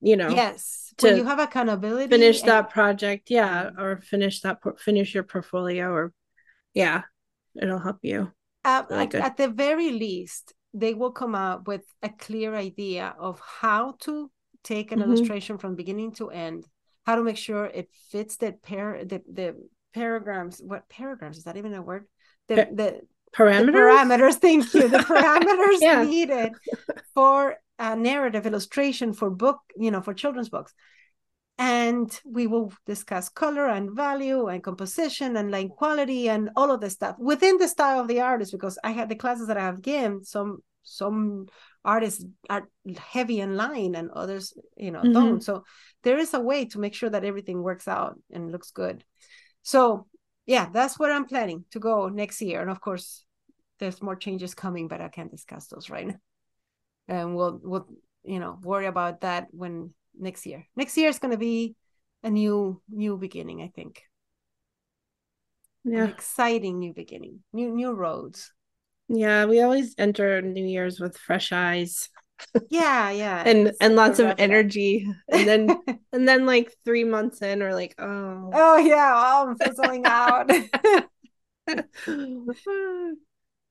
you 0.00 0.16
know 0.16 0.28
yes 0.28 0.94
to 0.98 1.08
when 1.08 1.16
you 1.16 1.24
have 1.24 1.40
accountability 1.40 2.08
finish 2.08 2.40
and... 2.40 2.48
that 2.48 2.70
project 2.70 3.30
yeah 3.30 3.70
or 3.76 4.00
finish 4.00 4.40
that 4.40 4.58
finish 4.78 5.12
your 5.12 5.24
portfolio 5.24 5.90
or 5.90 6.12
yeah 6.74 7.02
it'll 7.60 7.80
help 7.80 7.98
you 8.02 8.30
uh, 8.64 8.84
really 8.88 9.02
at, 9.02 9.14
at 9.14 9.36
the 9.36 9.48
very 9.48 9.90
least 9.90 10.54
they 10.72 10.94
will 10.94 11.10
come 11.10 11.34
up 11.34 11.66
with 11.66 11.82
a 12.02 12.08
clear 12.08 12.54
idea 12.54 13.14
of 13.18 13.40
how 13.40 13.96
to 14.00 14.30
take 14.62 14.92
an 14.92 15.00
mm-hmm. 15.00 15.10
illustration 15.10 15.58
from 15.58 15.74
beginning 15.74 16.12
to 16.12 16.30
end 16.30 16.64
how 17.10 17.16
to 17.16 17.24
make 17.24 17.36
sure 17.36 17.64
it 17.64 17.88
fits 18.12 18.36
that 18.36 18.62
pair 18.62 19.04
the, 19.04 19.20
the 19.32 19.56
paragraphs 19.92 20.60
what 20.64 20.88
paragraphs 20.88 21.38
is 21.38 21.44
that 21.44 21.56
even 21.56 21.74
a 21.74 21.82
word? 21.82 22.06
The, 22.46 22.68
the 22.72 23.00
parameters 23.34 23.66
the 23.66 23.72
parameters? 23.72 24.34
thank 24.34 24.74
you 24.74 24.88
the 24.88 24.98
parameters 25.12 25.78
yeah. 25.80 26.04
needed 26.04 26.52
for 27.12 27.56
a 27.80 27.96
narrative 27.96 28.46
illustration 28.46 29.12
for 29.12 29.28
book 29.28 29.58
you 29.76 29.90
know 29.90 30.02
for 30.02 30.14
children's 30.14 30.50
books. 30.50 30.72
And 31.58 32.08
we 32.24 32.46
will 32.46 32.72
discuss 32.86 33.28
color 33.28 33.66
and 33.68 33.90
value 33.90 34.46
and 34.46 34.62
composition 34.62 35.36
and 35.36 35.50
line 35.50 35.68
quality 35.68 36.28
and 36.28 36.48
all 36.56 36.70
of 36.70 36.80
the 36.80 36.90
stuff 36.90 37.16
within 37.18 37.58
the 37.58 37.68
style 37.68 38.00
of 38.00 38.08
the 38.08 38.20
artist 38.20 38.52
because 38.52 38.78
i 38.82 38.92
had 38.98 39.08
the 39.08 39.20
classes 39.22 39.48
that 39.48 39.58
i 39.58 39.66
have 39.70 39.82
given 39.82 40.24
some 40.24 40.50
some 40.82 41.46
artists 41.84 42.24
are 42.48 42.68
heavy 42.98 43.40
in 43.40 43.56
line 43.56 43.94
and 43.94 44.10
others 44.10 44.52
you 44.76 44.90
know 44.90 45.00
mm-hmm. 45.00 45.12
don't 45.12 45.42
so 45.42 45.64
there 46.02 46.18
is 46.18 46.34
a 46.34 46.40
way 46.40 46.64
to 46.64 46.78
make 46.78 46.94
sure 46.94 47.10
that 47.10 47.24
everything 47.24 47.62
works 47.62 47.88
out 47.88 48.18
and 48.30 48.52
looks 48.52 48.70
good 48.70 49.02
so 49.62 50.06
yeah 50.46 50.68
that's 50.72 50.98
where 50.98 51.12
i'm 51.12 51.24
planning 51.24 51.64
to 51.70 51.78
go 51.78 52.08
next 52.08 52.42
year 52.42 52.60
and 52.60 52.70
of 52.70 52.80
course 52.80 53.24
there's 53.78 54.02
more 54.02 54.16
changes 54.16 54.54
coming 54.54 54.88
but 54.88 55.00
i 55.00 55.08
can't 55.08 55.30
discuss 55.30 55.68
those 55.68 55.88
right 55.88 56.06
now 56.06 56.20
and 57.08 57.34
we'll 57.34 57.58
we'll 57.62 57.88
you 58.24 58.38
know 58.38 58.58
worry 58.62 58.86
about 58.86 59.22
that 59.22 59.46
when 59.50 59.92
next 60.18 60.46
year. 60.46 60.66
Next 60.76 60.96
year 60.96 61.08
is 61.08 61.18
going 61.18 61.32
to 61.32 61.38
be 61.38 61.74
a 62.22 62.30
new 62.30 62.80
new 62.88 63.16
beginning, 63.16 63.62
I 63.62 63.68
think. 63.68 64.02
Yeah. 65.84 66.04
An 66.04 66.10
exciting 66.10 66.78
new 66.78 66.92
beginning. 66.92 67.40
New 67.52 67.70
new 67.74 67.92
roads. 67.92 68.52
Yeah, 69.12 69.46
we 69.46 69.60
always 69.60 69.96
enter 69.98 70.40
New 70.40 70.64
Year's 70.64 71.00
with 71.00 71.16
fresh 71.18 71.52
eyes. 71.52 72.08
Yeah, 72.70 73.10
yeah. 73.10 73.42
and 73.44 73.72
and 73.82 73.96
lots 73.96 74.18
of 74.18 74.32
energy. 74.38 75.06
And 75.28 75.46
then 75.46 75.68
and 76.12 76.26
then 76.26 76.46
like 76.46 76.72
3 76.86 77.04
months 77.04 77.42
in 77.42 77.60
we're 77.60 77.74
like, 77.74 77.94
"Oh. 77.98 78.50
Oh 78.54 78.78
yeah, 78.78 79.12
oh, 79.14 79.50
I'm 79.50 79.58
fizzling 79.58 80.06
out." 80.06 80.48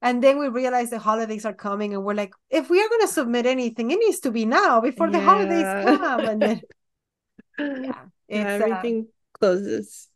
and 0.01 0.23
then 0.23 0.39
we 0.39 0.47
realize 0.49 0.91
the 0.91 0.99
holidays 0.99 1.45
are 1.45 1.53
coming 1.53 1.93
and 1.93 2.03
we're 2.03 2.13
like 2.13 2.33
if 2.49 2.69
we 2.69 2.79
are 2.79 2.87
going 2.87 3.01
to 3.01 3.07
submit 3.07 3.45
anything 3.45 3.91
it 3.91 3.99
needs 3.99 4.19
to 4.21 4.31
be 4.31 4.45
now 4.45 4.79
before 4.79 5.09
the 5.09 5.19
holidays 5.19 5.63
come 5.63 6.21
and 6.21 6.41
then 6.41 6.61
yeah, 7.59 8.05
yeah 8.29 8.45
uh, 8.45 8.63
everything 8.63 9.07
uh, 9.09 9.37
closes 9.37 10.07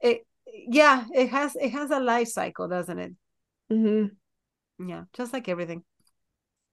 it 0.00 0.26
yeah 0.46 1.04
it 1.14 1.30
has 1.30 1.56
it 1.56 1.70
has 1.70 1.90
a 1.90 2.00
life 2.00 2.28
cycle 2.28 2.68
doesn't 2.68 2.98
it 2.98 3.12
mm-hmm. 3.72 4.12
Yeah 4.78 5.04
just 5.12 5.32
like 5.32 5.48
everything 5.48 5.82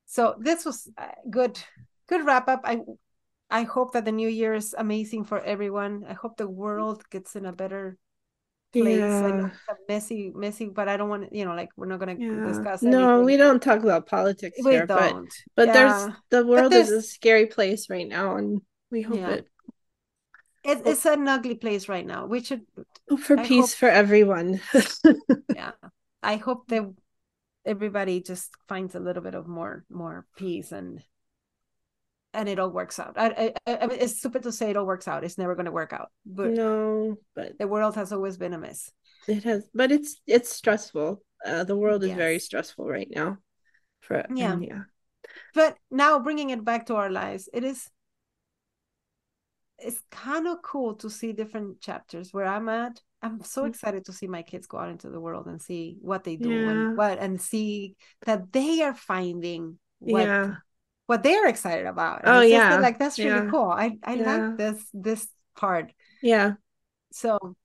so 0.05 0.35
this 0.39 0.65
was 0.65 0.89
uh, 0.97 1.07
good 1.29 1.59
good 2.07 2.25
wrap 2.25 2.47
up 2.47 2.61
i 2.63 2.79
i 3.49 3.63
hope 3.63 3.93
that 3.93 4.05
the 4.05 4.11
new 4.11 4.29
year 4.29 4.53
is 4.53 4.75
amazing 4.77 5.23
for 5.23 5.39
everyone 5.41 6.05
i 6.07 6.13
hope 6.13 6.37
the 6.37 6.49
world 6.49 7.03
gets 7.09 7.35
in 7.35 7.45
a 7.45 7.53
better 7.53 7.97
place. 8.71 8.99
Yeah. 8.99 9.49
messy, 9.87 10.31
messy, 10.35 10.65
but 10.67 10.87
I 10.87 10.97
don't 10.97 11.09
want 11.09 11.33
you 11.33 11.45
know, 11.45 11.55
like 11.55 11.69
we're 11.75 11.87
not 11.87 11.99
going 11.99 12.17
to 12.17 12.23
yeah. 12.23 12.47
discuss. 12.47 12.83
Anything. 12.83 13.01
No, 13.01 13.21
we 13.21 13.37
don't 13.37 13.61
talk 13.61 13.83
about 13.83 14.07
politics 14.07 14.57
we 14.63 14.71
here, 14.71 14.85
don't. 14.85 15.25
but 15.25 15.33
but 15.55 15.67
yeah. 15.67 15.73
there's 15.73 16.15
the 16.29 16.45
world 16.45 16.71
there's, 16.71 16.89
is 16.89 17.05
a 17.05 17.07
scary 17.07 17.47
place 17.47 17.89
right 17.89 18.07
now, 18.07 18.35
and 18.37 18.61
we 18.91 19.01
hope 19.01 19.19
it. 19.19 19.47
It, 20.63 20.81
it's 20.85 21.05
an 21.05 21.27
ugly 21.27 21.55
place 21.55 21.87
right 21.87 22.05
now. 22.05 22.25
We 22.25 22.43
should 22.43 22.61
for 23.19 23.39
I 23.39 23.45
peace 23.45 23.71
hope, 23.73 23.79
for 23.79 23.89
everyone. 23.89 24.61
yeah, 25.55 25.71
I 26.21 26.35
hope 26.35 26.67
that 26.67 26.91
everybody 27.65 28.21
just 28.21 28.51
finds 28.67 28.95
a 28.95 28.99
little 28.99 29.23
bit 29.23 29.35
of 29.35 29.47
more 29.47 29.85
more 29.89 30.25
peace 30.37 30.71
and 30.71 31.03
and 32.33 32.47
it 32.47 32.59
all 32.59 32.69
works 32.69 32.99
out. 32.99 33.13
I, 33.17 33.53
I, 33.65 33.77
I 33.77 33.87
mean, 33.87 33.97
it's 33.99 34.19
stupid 34.19 34.43
to 34.43 34.51
say 34.51 34.69
it 34.69 34.77
all 34.77 34.85
works 34.85 35.07
out. 35.07 35.23
It's 35.23 35.37
never 35.37 35.55
going 35.55 35.65
to 35.65 35.71
work 35.71 35.93
out. 35.93 36.09
But 36.25 36.51
no, 36.51 37.17
but 37.35 37.57
the 37.57 37.67
world 37.67 37.95
has 37.95 38.11
always 38.11 38.37
been 38.37 38.53
a 38.53 38.57
mess. 38.57 38.91
It 39.27 39.43
has, 39.43 39.67
but 39.73 39.91
it's 39.91 40.21
it's 40.27 40.49
stressful. 40.49 41.21
Uh, 41.45 41.63
the 41.63 41.75
world 41.75 42.03
is 42.03 42.09
yes. 42.09 42.17
very 42.17 42.39
stressful 42.39 42.87
right 42.87 43.07
now. 43.09 43.37
For 44.01 44.25
yeah, 44.33 44.57
yeah. 44.59 44.83
But 45.53 45.77
now 45.89 46.19
bringing 46.19 46.51
it 46.51 46.63
back 46.63 46.85
to 46.87 46.95
our 46.95 47.09
lives, 47.09 47.49
it 47.53 47.63
is. 47.63 47.89
It's 49.79 50.01
kind 50.11 50.47
of 50.47 50.61
cool 50.61 50.95
to 50.95 51.09
see 51.09 51.31
different 51.31 51.79
chapters 51.79 52.33
where 52.33 52.45
I'm 52.45 52.67
at. 52.67 53.01
I'm 53.21 53.43
so 53.43 53.63
mm. 53.63 53.69
excited 53.69 54.05
to 54.05 54.13
see 54.13 54.27
my 54.27 54.43
kids 54.43 54.67
go 54.67 54.77
out 54.77 54.89
into 54.89 55.09
the 55.09 55.19
world 55.19 55.47
and 55.47 55.61
see 55.61 55.97
what 56.01 56.23
they 56.23 56.35
do 56.35 56.49
yeah. 56.49 56.69
and 56.69 56.97
what 56.97 57.19
and 57.19 57.41
see 57.41 57.95
that 58.25 58.51
they 58.51 58.81
are 58.81 58.93
finding 58.93 59.77
what 59.99 60.23
yeah 60.23 60.55
what 61.09 61.23
they're 61.23 61.47
excited 61.47 61.87
about. 61.87 62.21
And 62.23 62.37
oh 62.37 62.41
yeah, 62.41 62.77
like 62.77 62.99
that's 62.99 63.17
really 63.17 63.45
yeah. 63.45 63.49
cool. 63.49 63.65
I 63.65 63.97
I 64.03 64.13
like 64.13 64.57
this 64.57 64.85
this 64.93 65.27
part. 65.55 65.91
Yeah. 66.21 66.53
So 67.11 67.55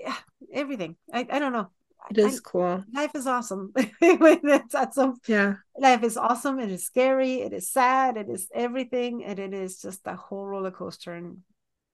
yeah, 0.00 0.16
everything. 0.50 0.96
I 1.12 1.26
I 1.30 1.38
don't 1.38 1.52
know. 1.52 1.68
It 2.10 2.16
is 2.16 2.38
I, 2.38 2.48
cool. 2.48 2.84
Life 2.94 3.14
is 3.14 3.26
awesome. 3.26 3.72
it's 3.76 4.74
awesome. 4.74 5.16
Yeah. 5.28 5.56
Life 5.78 6.02
is 6.02 6.16
awesome. 6.16 6.58
It 6.60 6.70
is 6.70 6.86
scary. 6.86 7.42
It 7.42 7.52
is 7.52 7.70
sad. 7.70 8.16
It 8.16 8.30
is 8.30 8.48
everything, 8.54 9.22
and 9.22 9.38
it 9.38 9.52
is 9.52 9.82
just 9.82 10.00
a 10.06 10.16
whole 10.16 10.46
roller 10.46 10.70
coaster, 10.70 11.12
and 11.12 11.38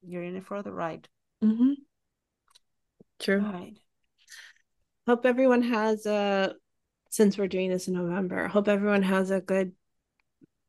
you're 0.06 0.22
in 0.22 0.36
it 0.36 0.46
for 0.46 0.62
the 0.62 0.72
ride. 0.72 1.08
Mm-hmm. 1.42 1.72
True. 3.20 3.40
Right. 3.40 3.76
Hope 5.06 5.26
everyone 5.26 5.62
has 5.62 6.06
a. 6.06 6.54
Since 7.10 7.36
we're 7.36 7.48
doing 7.48 7.70
this 7.70 7.88
in 7.88 7.94
November, 7.94 8.46
hope 8.46 8.68
everyone 8.68 9.02
has 9.02 9.30
a 9.30 9.40
good 9.40 9.72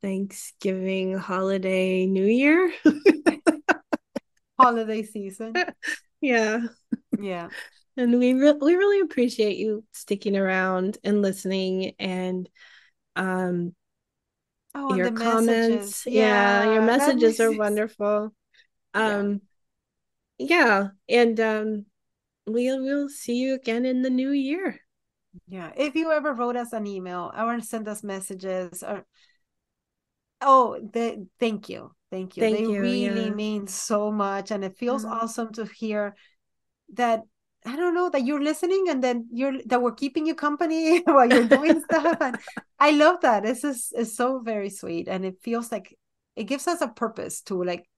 Thanksgiving, 0.02 1.16
holiday, 1.16 2.06
New 2.06 2.26
Year, 2.26 2.72
holiday 4.58 5.02
season. 5.02 5.54
Yeah. 6.20 6.60
Yeah. 7.18 7.48
And 7.96 8.16
we 8.16 8.32
re- 8.34 8.52
we 8.52 8.76
really 8.76 9.00
appreciate 9.00 9.56
you 9.56 9.82
sticking 9.90 10.36
around 10.36 10.98
and 11.02 11.20
listening 11.20 11.94
and 11.98 12.48
um 13.16 13.74
oh, 14.72 14.94
your 14.94 15.10
comments. 15.10 16.06
Yeah, 16.06 16.62
yeah, 16.62 16.74
your 16.74 16.82
messages 16.82 17.40
are 17.40 17.50
wonderful. 17.52 18.32
Um 18.94 19.40
yeah. 20.38 20.46
yeah, 20.46 20.88
and 21.08 21.40
um 21.40 21.86
we 22.46 22.76
will 22.78 23.08
see 23.08 23.36
you 23.36 23.54
again 23.54 23.84
in 23.84 24.02
the 24.02 24.10
new 24.10 24.30
year. 24.30 24.80
Yeah. 25.48 25.72
If 25.76 25.94
you 25.94 26.12
ever 26.12 26.34
wrote 26.34 26.56
us 26.56 26.72
an 26.72 26.86
email 26.86 27.32
or 27.36 27.60
send 27.60 27.88
us 27.88 28.02
messages 28.02 28.82
or 28.82 29.06
Oh, 30.42 30.78
the, 30.92 31.26
thank 31.38 31.68
you. 31.68 31.94
Thank 32.10 32.36
you. 32.36 32.42
Thank 32.42 32.56
they 32.58 32.64
you, 32.64 32.80
really 32.80 33.26
yeah. 33.26 33.30
mean 33.30 33.66
so 33.66 34.10
much. 34.10 34.50
And 34.50 34.64
it 34.64 34.76
feels 34.76 35.04
mm-hmm. 35.04 35.14
awesome 35.14 35.52
to 35.54 35.64
hear 35.64 36.14
that 36.94 37.22
I 37.64 37.76
don't 37.76 37.94
know 37.94 38.10
that 38.10 38.24
you're 38.24 38.42
listening 38.42 38.86
and 38.88 39.02
then 39.02 39.28
you're 39.32 39.62
that 39.66 39.80
we're 39.80 39.92
keeping 39.92 40.26
you 40.26 40.34
company 40.34 41.00
while 41.04 41.28
you're 41.28 41.46
doing 41.46 41.80
stuff. 41.84 42.16
And 42.20 42.36
I 42.78 42.90
love 42.90 43.20
that. 43.22 43.44
This 43.44 43.62
is 43.62 43.92
is 43.96 44.16
so 44.16 44.40
very 44.40 44.68
sweet. 44.68 45.06
And 45.06 45.24
it 45.24 45.36
feels 45.42 45.70
like 45.70 45.96
it 46.34 46.44
gives 46.44 46.66
us 46.66 46.80
a 46.80 46.88
purpose 46.88 47.40
to 47.42 47.62
like 47.62 47.88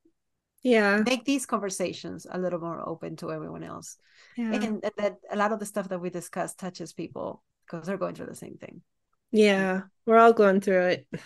yeah 0.64 1.02
make 1.06 1.24
these 1.24 1.46
conversations 1.46 2.26
a 2.28 2.38
little 2.38 2.58
more 2.58 2.82
open 2.88 3.14
to 3.16 3.30
everyone 3.30 3.62
else. 3.62 3.96
Yeah. 4.36 4.52
And, 4.54 4.82
that 4.96 5.16
a 5.30 5.36
lot 5.36 5.52
of 5.52 5.60
the 5.60 5.66
stuff 5.66 5.88
that 5.90 6.00
we 6.00 6.10
discuss 6.10 6.54
touches 6.54 6.92
people 6.92 7.42
because 7.64 7.86
they're 7.86 7.98
going 7.98 8.16
through 8.16 8.26
the 8.26 8.34
same 8.34 8.56
thing. 8.56 8.82
Yeah, 9.30 9.82
we're 10.06 10.18
all 10.18 10.32
going 10.32 10.60
through 10.60 10.86
it. 10.86 11.06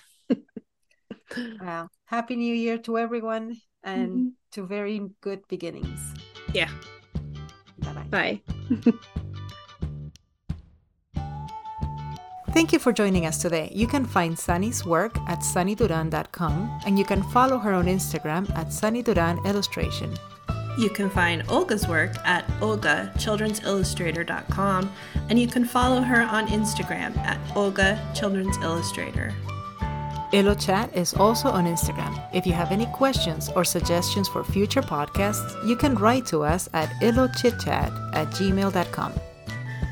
Wow. 1.60 1.88
Happy 2.06 2.36
New 2.36 2.54
Year 2.54 2.78
to 2.78 2.98
everyone 2.98 3.56
and 3.82 4.10
mm-hmm. 4.10 4.28
to 4.52 4.66
very 4.66 5.00
good 5.20 5.46
beginnings. 5.48 6.00
Yeah. 6.52 6.70
Bye-bye. 7.78 8.40
Bye. 8.74 8.92
Thank 12.58 12.72
you 12.72 12.80
for 12.80 12.92
joining 12.92 13.24
us 13.24 13.40
today. 13.40 13.70
You 13.72 13.86
can 13.86 14.04
find 14.04 14.36
Sunny's 14.36 14.84
work 14.84 15.16
at 15.28 15.42
sunnyduran.com 15.42 16.80
and 16.84 16.98
you 16.98 17.04
can 17.04 17.22
follow 17.30 17.56
her 17.56 17.72
on 17.72 17.86
Instagram 17.86 18.50
at 18.56 18.70
sunnyduran 18.70 19.46
illustration. 19.46 20.12
You 20.76 20.90
can 20.90 21.08
find 21.08 21.44
Olga's 21.48 21.86
work 21.86 22.16
at 22.24 22.44
olgachildren'sillustrator.com 22.58 24.92
and 25.28 25.38
you 25.38 25.46
can 25.46 25.64
follow 25.64 26.00
her 26.00 26.22
on 26.22 26.48
Instagram 26.48 27.16
at 27.18 27.38
Olga 27.56 28.04
Children's 28.12 28.56
Illustrator. 28.56 29.32
Illo 30.32 30.56
Chat 30.56 30.92
is 30.96 31.14
also 31.14 31.50
on 31.50 31.64
Instagram. 31.64 32.20
If 32.34 32.44
you 32.44 32.54
have 32.54 32.72
any 32.72 32.86
questions 32.86 33.50
or 33.54 33.64
suggestions 33.64 34.26
for 34.26 34.42
future 34.42 34.82
podcasts, 34.82 35.64
you 35.64 35.76
can 35.76 35.94
write 35.94 36.26
to 36.26 36.42
us 36.42 36.68
at 36.72 36.88
ilochitchat 37.00 38.16
at 38.16 38.26
gmail.com. 38.30 39.12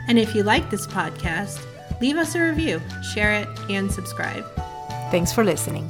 And 0.08 0.18
if 0.18 0.34
you 0.34 0.42
like 0.42 0.68
this 0.68 0.88
podcast, 0.88 1.64
leave 2.00 2.16
us 2.16 2.34
a 2.34 2.40
review, 2.40 2.80
share 3.02 3.32
it, 3.32 3.48
and 3.70 3.90
subscribe. 3.90 4.44
Thanks 5.10 5.32
for 5.32 5.44
listening. 5.44 5.88